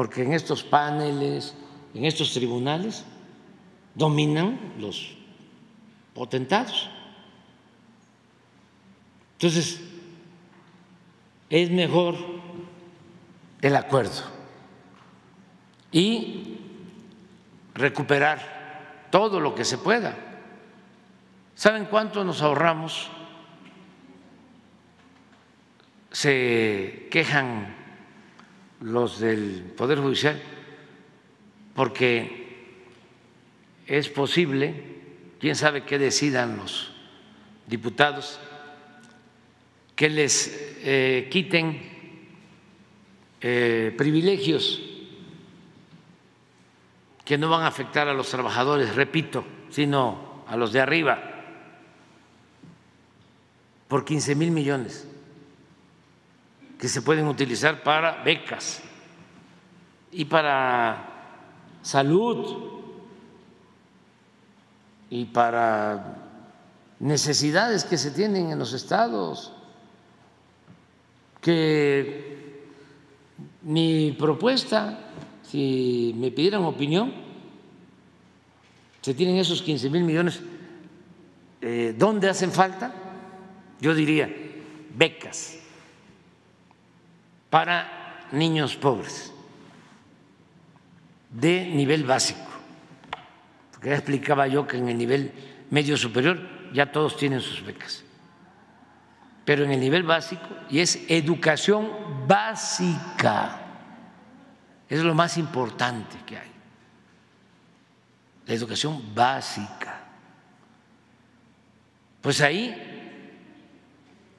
[0.00, 1.54] porque en estos paneles,
[1.92, 3.04] en estos tribunales,
[3.94, 5.14] dominan los
[6.14, 6.88] potentados.
[9.34, 9.78] Entonces,
[11.50, 12.16] es mejor
[13.60, 14.22] el acuerdo
[15.92, 16.56] y
[17.74, 20.16] recuperar todo lo que se pueda.
[21.60, 23.10] ¿Saben cuánto nos ahorramos?
[26.10, 27.76] Se quejan
[28.80, 30.40] los del Poder Judicial,
[31.74, 32.86] porque
[33.86, 34.72] es posible,
[35.38, 36.92] quién sabe qué decidan los
[37.66, 38.40] diputados,
[39.94, 41.78] que les eh, quiten
[43.42, 44.80] eh, privilegios
[47.22, 51.29] que no van a afectar a los trabajadores, repito, sino a los de arriba,
[53.90, 55.04] por 15 mil millones
[56.78, 58.80] que se pueden utilizar para becas
[60.12, 61.34] y para
[61.82, 62.70] salud
[65.10, 66.18] y para
[67.00, 69.52] necesidades que se tienen en los estados,
[71.40, 72.62] que
[73.62, 75.00] mi propuesta,
[75.42, 77.12] si me pidieran opinión,
[79.00, 80.40] se tienen esos 15 mil millones,
[81.60, 82.99] eh, ¿dónde hacen falta?
[83.80, 84.28] Yo diría
[84.94, 85.58] becas
[87.48, 89.32] para niños pobres
[91.30, 92.50] de nivel básico.
[93.72, 95.32] Porque ya explicaba yo que en el nivel
[95.70, 96.38] medio superior
[96.72, 98.04] ya todos tienen sus becas.
[99.44, 103.60] Pero en el nivel básico, y es educación básica,
[104.88, 106.50] es lo más importante que hay.
[108.46, 110.00] La educación básica.
[112.20, 112.89] Pues ahí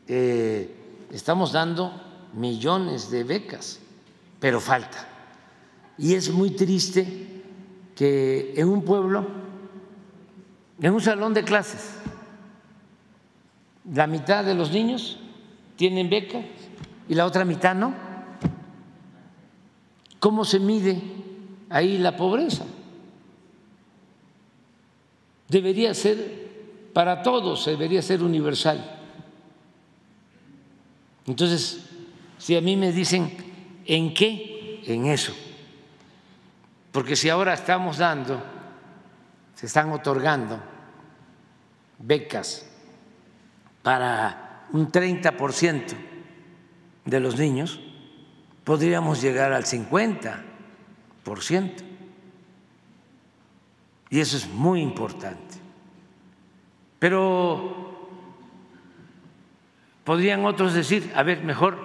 [0.08, 0.76] eh,
[1.12, 1.92] estamos dando
[2.34, 3.80] millones de becas,
[4.40, 5.08] pero falta.
[5.98, 7.44] Y es muy triste
[7.96, 9.28] que en un pueblo,
[10.82, 11.96] en un salón de clases,
[13.94, 15.20] la mitad de los niños
[15.76, 16.42] tienen beca
[17.08, 17.94] y la otra mitad no.
[20.20, 21.02] ¿Cómo se mide
[21.70, 22.66] ahí la pobreza?
[25.50, 26.50] Debería ser
[26.94, 29.01] para todos, debería ser universal.
[31.28, 31.90] Entonces,
[32.38, 33.36] si a mí me dicen,
[33.86, 34.82] ¿en qué?
[34.86, 35.34] En eso.
[36.92, 38.42] Porque si ahora estamos dando,
[39.56, 40.60] se están otorgando
[42.00, 42.66] becas
[43.84, 45.94] para un 30%
[47.06, 47.80] de los niños,
[48.64, 50.42] podríamos llegar al 50%.
[54.10, 55.56] Y eso es muy importante.
[57.00, 57.81] Pero
[60.04, 61.78] podrían otros decir, a ver, mejor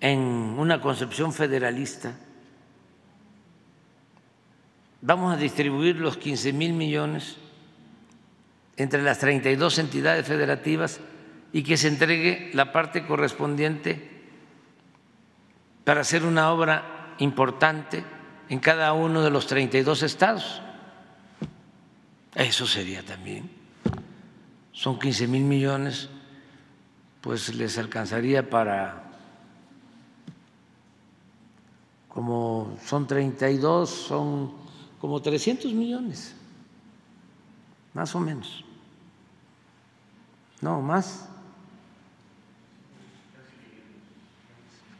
[0.00, 2.16] en una concepción federalista,
[5.00, 7.36] vamos a distribuir los 15 mil millones
[8.76, 11.00] entre las 32 entidades federativas
[11.52, 14.10] y que se entregue la parte correspondiente
[15.84, 18.04] para hacer una obra importante
[18.48, 20.62] en cada uno de los 32 estados.
[22.34, 23.50] Eso sería también.
[24.72, 26.08] Son 15 mil millones,
[27.22, 29.04] pues les alcanzaría para,
[32.08, 34.52] como son 32, son
[35.00, 36.34] como 300 millones,
[37.94, 38.64] más o menos.
[40.60, 41.28] No, más.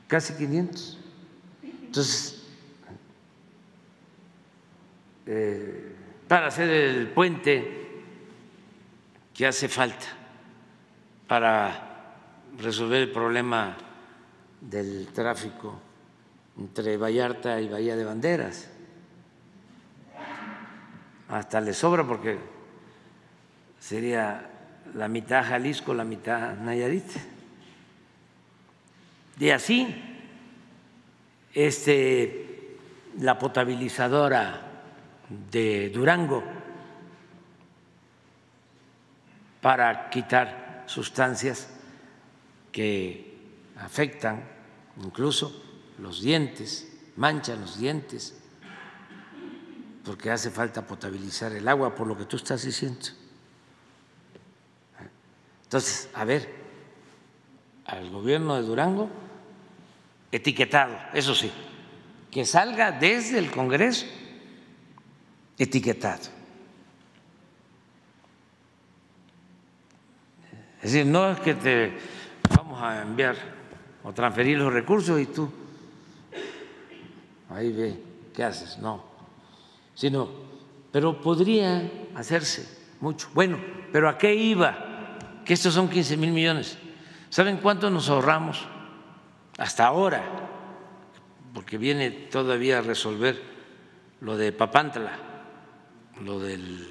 [0.06, 0.98] Casi 500.
[1.62, 2.42] Entonces,
[5.26, 5.96] eh,
[6.28, 8.02] para hacer el puente
[9.34, 10.06] que hace falta
[11.26, 11.91] para
[12.58, 13.76] resolver el problema
[14.60, 15.78] del tráfico
[16.58, 18.68] entre Vallarta y Bahía de Banderas
[21.32, 22.38] hasta le sobra porque
[23.80, 24.50] sería
[24.94, 27.10] la mitad Jalisco, la mitad Nayarit.
[29.38, 29.88] Y así,
[31.54, 32.76] este,
[33.18, 34.60] la potabilizadora
[35.50, 36.44] de Durango
[39.62, 41.71] para quitar sustancias
[42.72, 43.38] que
[43.76, 44.42] afectan
[45.04, 45.62] incluso
[45.98, 48.42] los dientes, manchan los dientes
[50.04, 53.06] porque hace falta potabilizar el agua, por lo que tú estás diciendo.
[55.64, 56.48] Entonces, a ver,
[57.86, 59.08] al gobierno de Durango,
[60.30, 61.52] etiquetado, eso sí,
[62.30, 64.06] que salga desde el Congreso
[65.58, 66.22] etiquetado.
[70.82, 71.98] Es decir, no es que te
[72.82, 73.36] a enviar
[74.04, 75.50] o transferir los recursos y tú
[77.50, 78.02] ahí ve
[78.34, 79.12] qué haces, no
[79.94, 80.28] sino,
[80.90, 82.66] pero podría hacerse
[83.00, 83.28] mucho.
[83.34, 83.58] Bueno,
[83.92, 85.18] pero ¿a qué iba?
[85.44, 86.78] Que estos son 15 mil millones.
[87.28, 88.66] ¿Saben cuánto nos ahorramos
[89.58, 90.22] hasta ahora?
[91.54, 93.40] Porque viene todavía a resolver
[94.20, 95.12] lo de Papantla,
[96.22, 96.88] lo del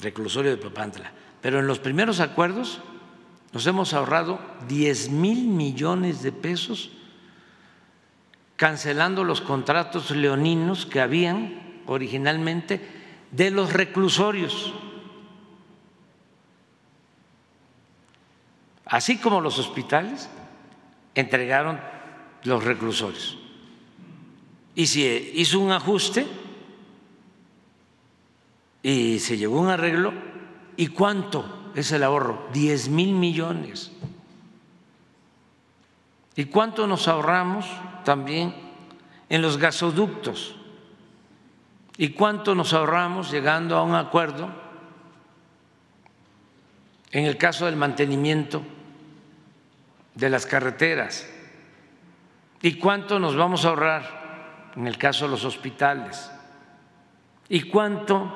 [0.00, 1.12] reclusorio de Papantla.
[1.40, 2.80] Pero en los primeros acuerdos
[3.52, 6.90] nos hemos ahorrado 10 mil millones de pesos
[8.56, 12.80] cancelando los contratos leoninos que habían originalmente
[13.30, 14.72] de los reclusorios,
[18.86, 20.28] así como los hospitales
[21.14, 21.80] entregaron
[22.44, 23.38] los reclusorios.
[24.74, 26.26] Y se hizo un ajuste
[28.82, 30.12] y se llevó un arreglo.
[30.76, 32.48] ¿Y cuánto es el ahorro?
[32.52, 33.92] Diez mil millones.
[36.34, 37.66] ¿Y cuánto nos ahorramos
[38.04, 38.54] también
[39.28, 40.56] en los gasoductos?
[41.98, 44.48] ¿Y cuánto nos ahorramos llegando a un acuerdo
[47.10, 48.62] en el caso del mantenimiento
[50.14, 51.28] de las carreteras?
[52.62, 56.30] ¿Y cuánto nos vamos a ahorrar en el caso de los hospitales?
[57.48, 58.32] ¿Y cuánto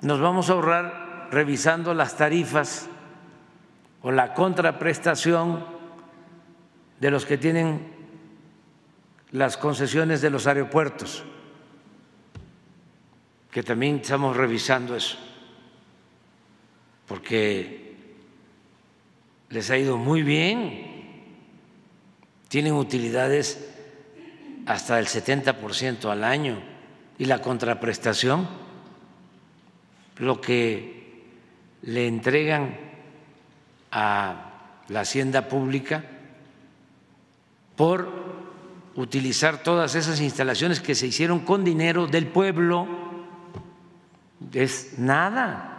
[0.00, 1.03] nos vamos a ahorrar
[1.34, 2.88] revisando las tarifas
[4.02, 5.64] o la contraprestación
[7.00, 7.92] de los que tienen
[9.32, 11.24] las concesiones de los aeropuertos?
[13.54, 15.16] que también estamos revisando eso,
[17.06, 17.94] porque
[19.48, 21.36] les ha ido muy bien,
[22.48, 23.72] tienen utilidades
[24.66, 26.60] hasta el 70% al año
[27.16, 28.48] y la contraprestación,
[30.18, 31.03] lo que
[31.86, 32.76] le entregan
[33.90, 34.52] a
[34.88, 36.04] la hacienda pública
[37.76, 38.08] por
[38.94, 42.86] utilizar todas esas instalaciones que se hicieron con dinero del pueblo
[44.52, 45.70] es nada.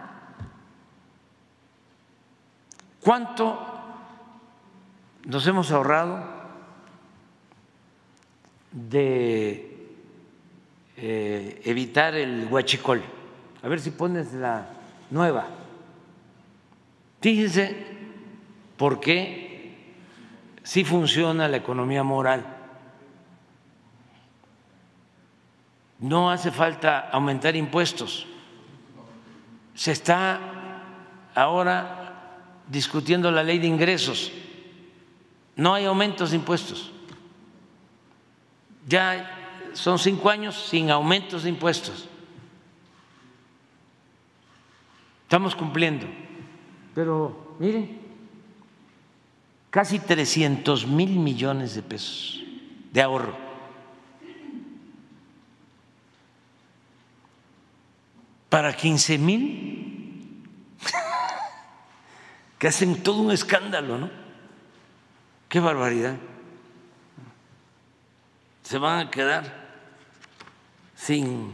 [3.02, 3.60] ¿Cuánto
[5.26, 6.24] nos hemos ahorrado
[8.72, 9.90] de
[10.98, 13.02] eh, evitar el huachicol?
[13.64, 14.68] A ver si pones la
[15.10, 15.65] nueva.
[17.26, 17.76] Fíjense
[18.78, 19.74] por qué
[20.62, 22.46] sí funciona la economía moral.
[25.98, 28.28] No hace falta aumentar impuestos
[29.74, 30.40] se está
[31.34, 34.32] ahora discutiendo la ley de ingresos.
[35.56, 36.92] No hay aumentos de impuestos.
[38.88, 42.08] Ya son cinco años sin aumentos de impuestos.
[45.24, 46.06] Estamos cumpliendo.
[46.96, 48.00] Pero miren,
[49.70, 52.42] casi 300 mil millones de pesos
[52.94, 53.36] de ahorro.
[58.48, 60.42] Para 15 mil,
[62.58, 64.10] que hacen todo un escándalo, ¿no?
[65.50, 66.16] Qué barbaridad.
[68.64, 69.66] Se van a quedar
[70.96, 71.52] sin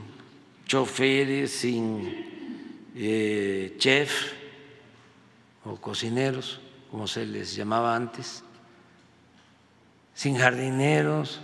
[0.67, 4.40] choferes, sin eh, chef
[5.65, 6.59] o cocineros,
[6.89, 8.43] como se les llamaba antes,
[10.13, 11.41] sin jardineros,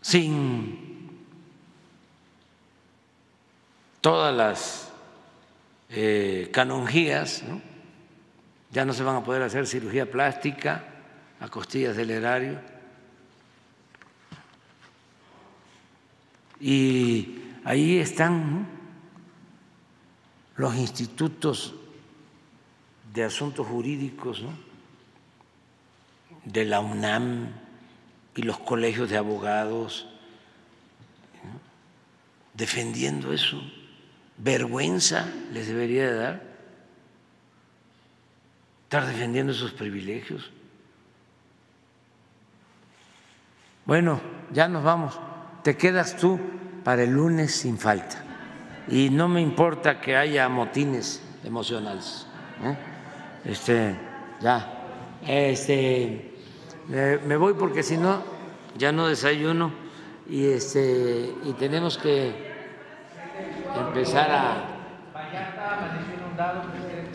[0.00, 1.08] sin
[4.00, 4.92] todas las
[5.90, 7.42] eh, canonjías,
[8.70, 10.84] ya no se van a poder hacer cirugía plástica
[11.40, 12.60] a costillas del erario.
[16.60, 18.77] Y ahí están
[20.58, 21.72] los institutos
[23.14, 24.42] de asuntos jurídicos
[26.44, 27.52] de la UNAM
[28.34, 30.08] y los colegios de abogados
[32.54, 33.62] defendiendo eso.
[34.36, 36.42] Vergüenza les debería dar
[38.84, 40.50] estar defendiendo esos privilegios.
[43.84, 44.20] Bueno,
[44.52, 45.20] ya nos vamos.
[45.62, 46.40] Te quedas tú
[46.82, 48.27] para el lunes sin falta
[48.88, 52.26] y no me importa que haya motines emocionales.
[52.64, 52.76] ¿eh?
[53.44, 53.96] Este,
[54.40, 56.34] ya, este,
[56.88, 58.38] me voy porque si no
[58.76, 59.72] ya no desayuno
[60.28, 62.32] y este y tenemos que
[63.76, 64.74] empezar a.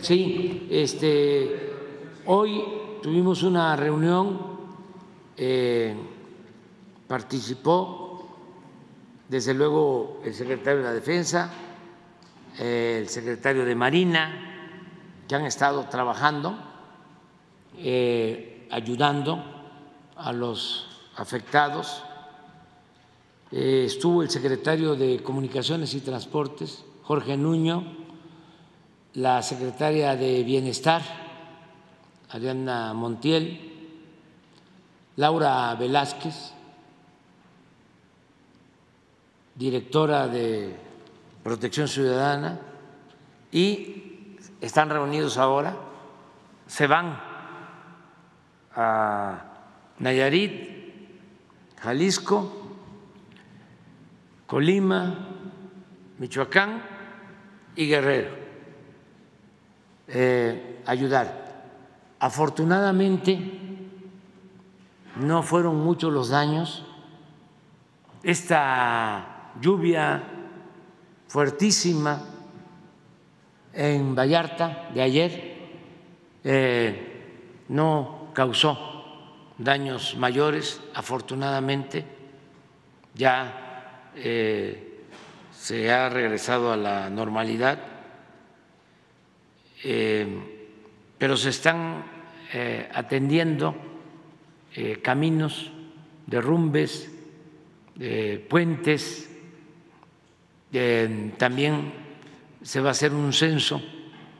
[0.00, 1.72] Sí, este,
[2.26, 2.62] hoy
[3.02, 4.38] tuvimos una reunión,
[5.38, 5.96] eh,
[7.08, 8.28] participó
[9.28, 11.50] desde luego el secretario de la Defensa,
[12.58, 14.54] el secretario de Marina,
[15.26, 16.56] que han estado trabajando,
[17.78, 19.42] eh, ayudando
[20.16, 20.86] a los
[21.16, 22.02] afectados.
[23.50, 27.84] Eh, estuvo el secretario de Comunicaciones y Transportes, Jorge Nuño,
[29.14, 31.02] la secretaria de Bienestar,
[32.30, 33.72] Ariana Montiel,
[35.16, 36.52] Laura Velázquez,
[39.54, 40.83] directora de
[41.44, 42.58] Protección Ciudadana,
[43.52, 45.76] y están reunidos ahora,
[46.66, 47.20] se van
[48.74, 49.44] a
[49.98, 50.74] Nayarit,
[51.80, 52.50] Jalisco,
[54.46, 55.28] Colima,
[56.18, 56.82] Michoacán
[57.76, 58.34] y Guerrero,
[60.08, 61.44] eh, ayudar.
[62.20, 63.60] Afortunadamente,
[65.16, 66.86] no fueron muchos los daños.
[68.22, 70.33] Esta lluvia
[71.34, 72.22] fuertísima
[73.72, 75.56] en Vallarta de ayer
[76.44, 82.04] eh, no causó daños mayores, afortunadamente.
[83.16, 85.02] Ya eh,
[85.50, 87.80] se ha regresado a la normalidad,
[89.82, 90.28] eh,
[91.18, 92.04] pero se están
[92.94, 93.74] atendiendo
[95.02, 95.72] caminos,
[96.28, 97.10] derrumbes,
[98.48, 99.33] puentes,
[101.36, 101.92] también
[102.62, 103.80] se va a hacer un censo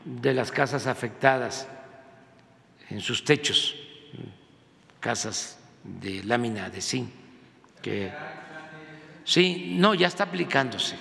[0.03, 1.67] de las casas afectadas
[2.89, 3.75] en sus techos,
[4.99, 7.09] casas de lámina de zinc.
[7.81, 8.11] Que,
[9.23, 10.97] sí, no, ya está aplicándose,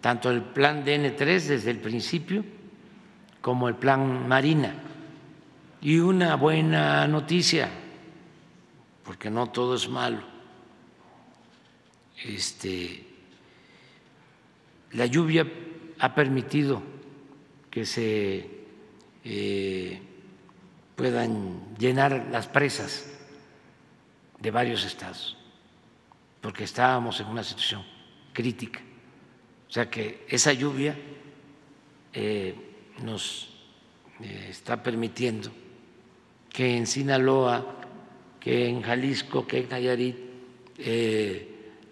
[0.00, 2.44] tanto el plan DN3 desde el principio
[3.40, 4.74] como el plan Marina.
[5.80, 7.68] Y una buena noticia,
[9.02, 10.22] porque no todo es malo.
[12.24, 13.13] Este,
[14.94, 15.46] la lluvia
[15.98, 16.82] ha permitido
[17.70, 18.48] que se
[19.24, 20.00] eh,
[20.94, 23.10] puedan llenar las presas
[24.38, 25.36] de varios estados,
[26.40, 27.84] porque estábamos en una situación
[28.32, 28.80] crítica.
[29.68, 30.96] O sea que esa lluvia
[32.12, 32.54] eh,
[33.02, 33.48] nos
[34.20, 35.50] eh, está permitiendo
[36.50, 37.80] que en Sinaloa,
[38.38, 40.16] que en Jalisco, que en Nayarit,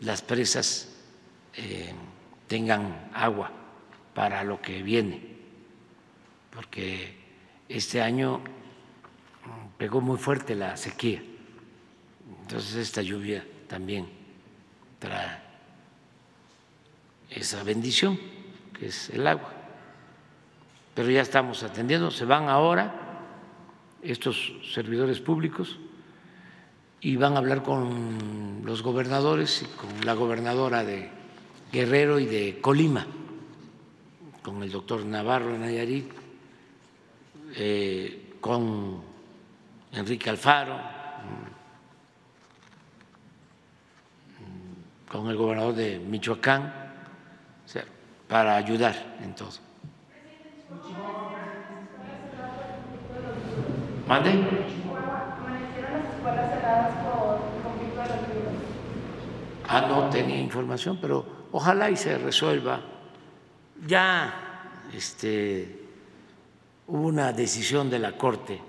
[0.00, 0.88] las presas
[2.52, 3.50] tengan agua
[4.12, 5.22] para lo que viene,
[6.54, 7.16] porque
[7.66, 8.42] este año
[9.78, 11.22] pegó muy fuerte la sequía,
[12.42, 14.06] entonces esta lluvia también
[14.98, 15.38] trae
[17.30, 18.20] esa bendición
[18.78, 19.50] que es el agua.
[20.94, 22.92] Pero ya estamos atendiendo, se van ahora
[24.02, 25.78] estos servidores públicos
[27.00, 31.21] y van a hablar con los gobernadores y con la gobernadora de
[31.72, 33.06] Guerrero y de Colima
[34.42, 36.12] con el doctor Navarro Nayarit,
[37.54, 39.00] eh, con
[39.92, 40.78] Enrique Alfaro,
[45.08, 46.82] con el gobernador de Michoacán,
[48.28, 49.50] para ayudar en todo.
[54.08, 54.30] ¿Mande?
[59.68, 62.80] Ah, no tenía información, pero ojalá y se resuelva.
[63.86, 65.86] Ya este,
[66.86, 68.60] hubo una decisión de la Corte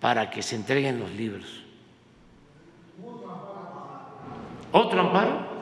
[0.00, 1.62] para que se entreguen los libros.
[4.72, 5.52] ¿Otro amparo?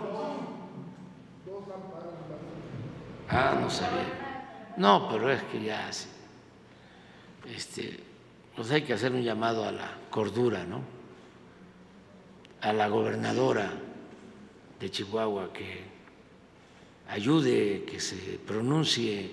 [3.28, 4.72] Ah, no sabía.
[4.76, 5.88] No, pero es que ya
[7.54, 8.00] este,
[8.56, 10.80] pues hay que hacer un llamado a la cordura, ¿no?
[12.60, 13.70] A la gobernadora
[14.78, 15.89] de Chihuahua que
[17.10, 19.30] ayude, que se pronuncie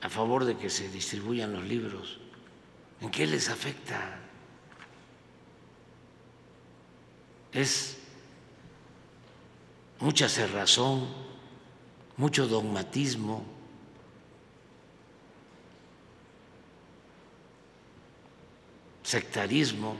[0.00, 2.18] a favor de que se distribuyan los libros.
[3.00, 4.20] ¿En qué les afecta?
[7.52, 7.98] Es
[10.00, 11.08] mucha cerrazón,
[12.16, 13.54] mucho dogmatismo.
[19.04, 19.96] sectarismo,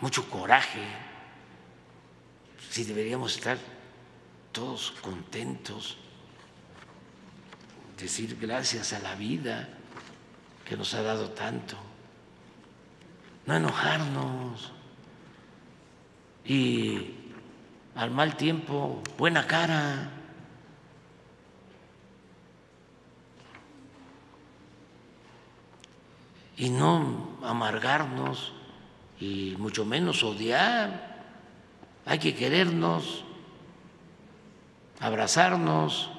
[0.00, 0.82] mucho coraje,
[2.70, 3.58] si deberíamos estar
[4.52, 5.96] todos contentos,
[7.98, 9.68] decir gracias a la vida
[10.64, 11.76] que nos ha dado tanto,
[13.46, 14.72] no enojarnos
[16.44, 17.14] y
[17.94, 20.12] al mal tiempo buena cara.
[26.58, 28.52] y no amargarnos
[29.20, 31.07] y mucho menos odiar.
[32.08, 33.22] Hay que querernos,
[34.98, 36.10] abrazarnos.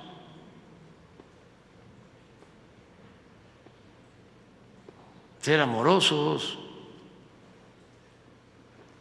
[5.42, 6.60] ser amorosos,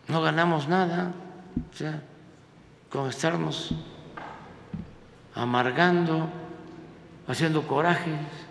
[0.06, 1.12] no ganamos nada,
[1.73, 2.01] o sea,
[2.89, 3.74] con estarnos
[5.35, 6.28] amargando,
[7.27, 8.48] haciendo corajes.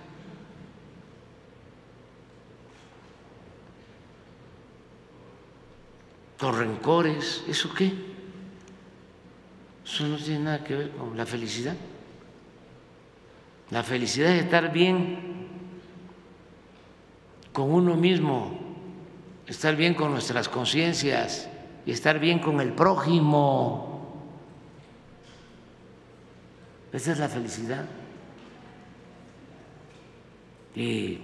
[6.37, 8.16] con rencores, ¿eso qué?
[9.97, 11.75] Eso no tiene nada que ver con la felicidad.
[13.71, 15.47] La felicidad es estar bien
[17.51, 18.59] con uno mismo,
[19.47, 21.49] estar bien con nuestras conciencias
[21.83, 24.21] y estar bien con el prójimo.
[26.93, 27.85] Esa es la felicidad.
[30.75, 31.17] Y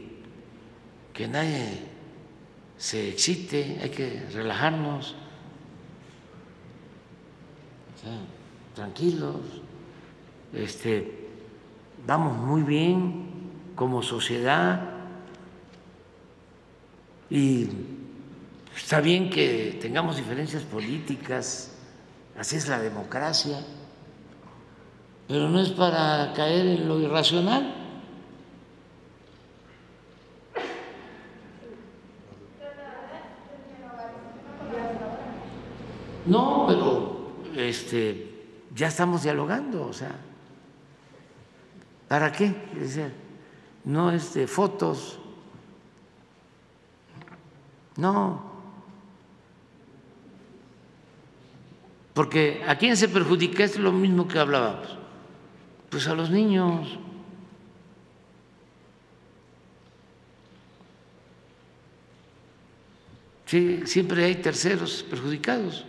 [1.13, 1.77] que nadie
[2.79, 5.15] se excite, hay que relajarnos,
[8.75, 9.35] tranquilos,
[10.53, 11.29] este,
[12.05, 13.25] vamos muy bien
[13.75, 14.89] como sociedad
[17.29, 17.67] y
[18.75, 21.71] está bien que tengamos diferencias políticas,
[22.37, 23.59] así es la democracia,
[25.27, 27.79] pero no es para caer en lo irracional.
[36.25, 38.32] No, pero este,
[38.75, 40.15] ya estamos dialogando, o sea,
[42.07, 42.55] ¿para qué?
[43.85, 45.19] no es de fotos,
[47.97, 48.53] no,
[52.13, 54.97] porque a quién se perjudica es lo mismo que hablábamos,
[55.89, 56.99] pues a los niños.
[63.45, 65.85] Sí, siempre hay terceros perjudicados.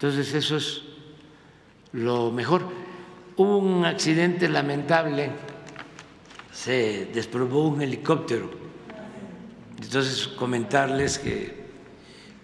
[0.00, 0.80] Entonces eso es
[1.92, 2.62] lo mejor.
[3.36, 5.30] Hubo un accidente lamentable,
[6.50, 8.50] se desprobó un helicóptero.
[9.78, 11.66] Entonces comentarles que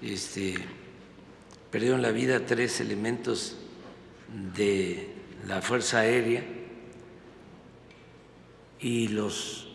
[0.03, 0.57] este,
[1.71, 3.57] perdieron la vida tres elementos
[4.55, 5.15] de
[5.47, 6.45] la Fuerza Aérea
[8.81, 9.67] y los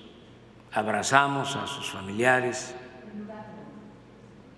[0.71, 2.75] abrazamos a sus familiares.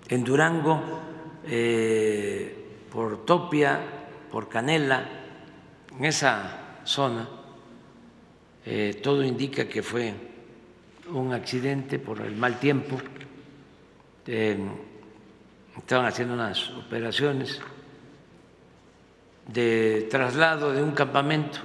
[0.10, 0.82] En Durango,
[1.46, 2.63] eh,
[2.94, 3.80] por Topia,
[4.32, 5.04] por Canela,
[5.98, 7.28] en esa zona,
[8.66, 10.14] eh, todo indica que fue
[11.12, 12.98] un accidente por el mal tiempo.
[14.28, 14.58] Eh,
[15.76, 17.60] estaban haciendo unas operaciones
[19.48, 21.60] de traslado de un campamento,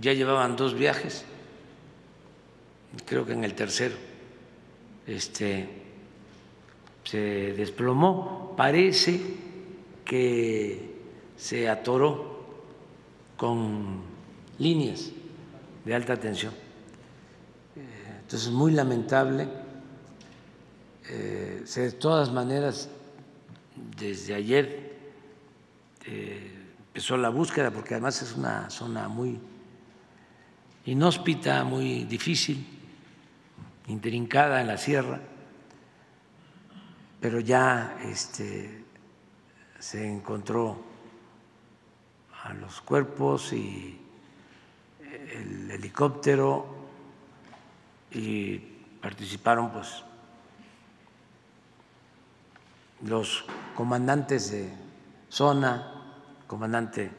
[0.00, 1.26] ya llevaban dos viajes,
[3.04, 3.94] creo que en el tercero
[5.06, 5.68] este,
[7.04, 8.54] se desplomó.
[8.56, 9.47] Parece
[10.08, 10.96] que
[11.36, 12.38] se atoró
[13.36, 14.00] con
[14.58, 15.10] líneas
[15.84, 16.54] de alta tensión.
[17.76, 19.46] Eh, entonces, muy lamentable.
[21.10, 22.88] Eh, de todas maneras,
[23.98, 24.96] desde ayer
[26.06, 26.54] eh,
[26.88, 29.38] empezó la búsqueda, porque además es una zona muy
[30.86, 32.66] inhóspita, muy difícil,
[33.88, 35.20] intrincada en la sierra,
[37.20, 38.77] pero ya este,
[39.78, 40.76] se encontró
[42.44, 44.00] a los cuerpos y
[45.32, 46.66] el helicóptero
[48.10, 48.58] y
[49.00, 50.02] participaron pues
[53.02, 53.44] los
[53.74, 54.72] comandantes de
[55.28, 55.92] zona,
[56.46, 57.10] comandante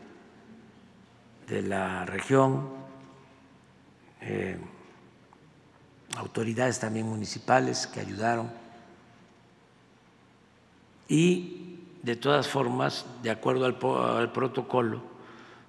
[1.47, 2.69] de la región,
[4.21, 4.57] eh,
[6.17, 8.51] autoridades también municipales que ayudaron
[11.07, 11.58] y
[12.01, 15.01] de todas formas, de acuerdo al, protocolo,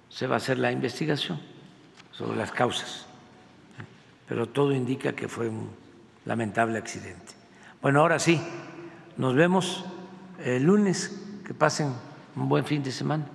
[0.09, 1.39] se va a hacer la investigación
[2.11, 3.05] sobre las causas,
[4.27, 5.69] pero todo indica que fue un
[6.25, 7.33] lamentable accidente.
[7.81, 8.41] Bueno, ahora sí,
[9.17, 9.85] nos vemos
[10.43, 11.93] el lunes, que pasen
[12.35, 13.25] un buen fin de semana.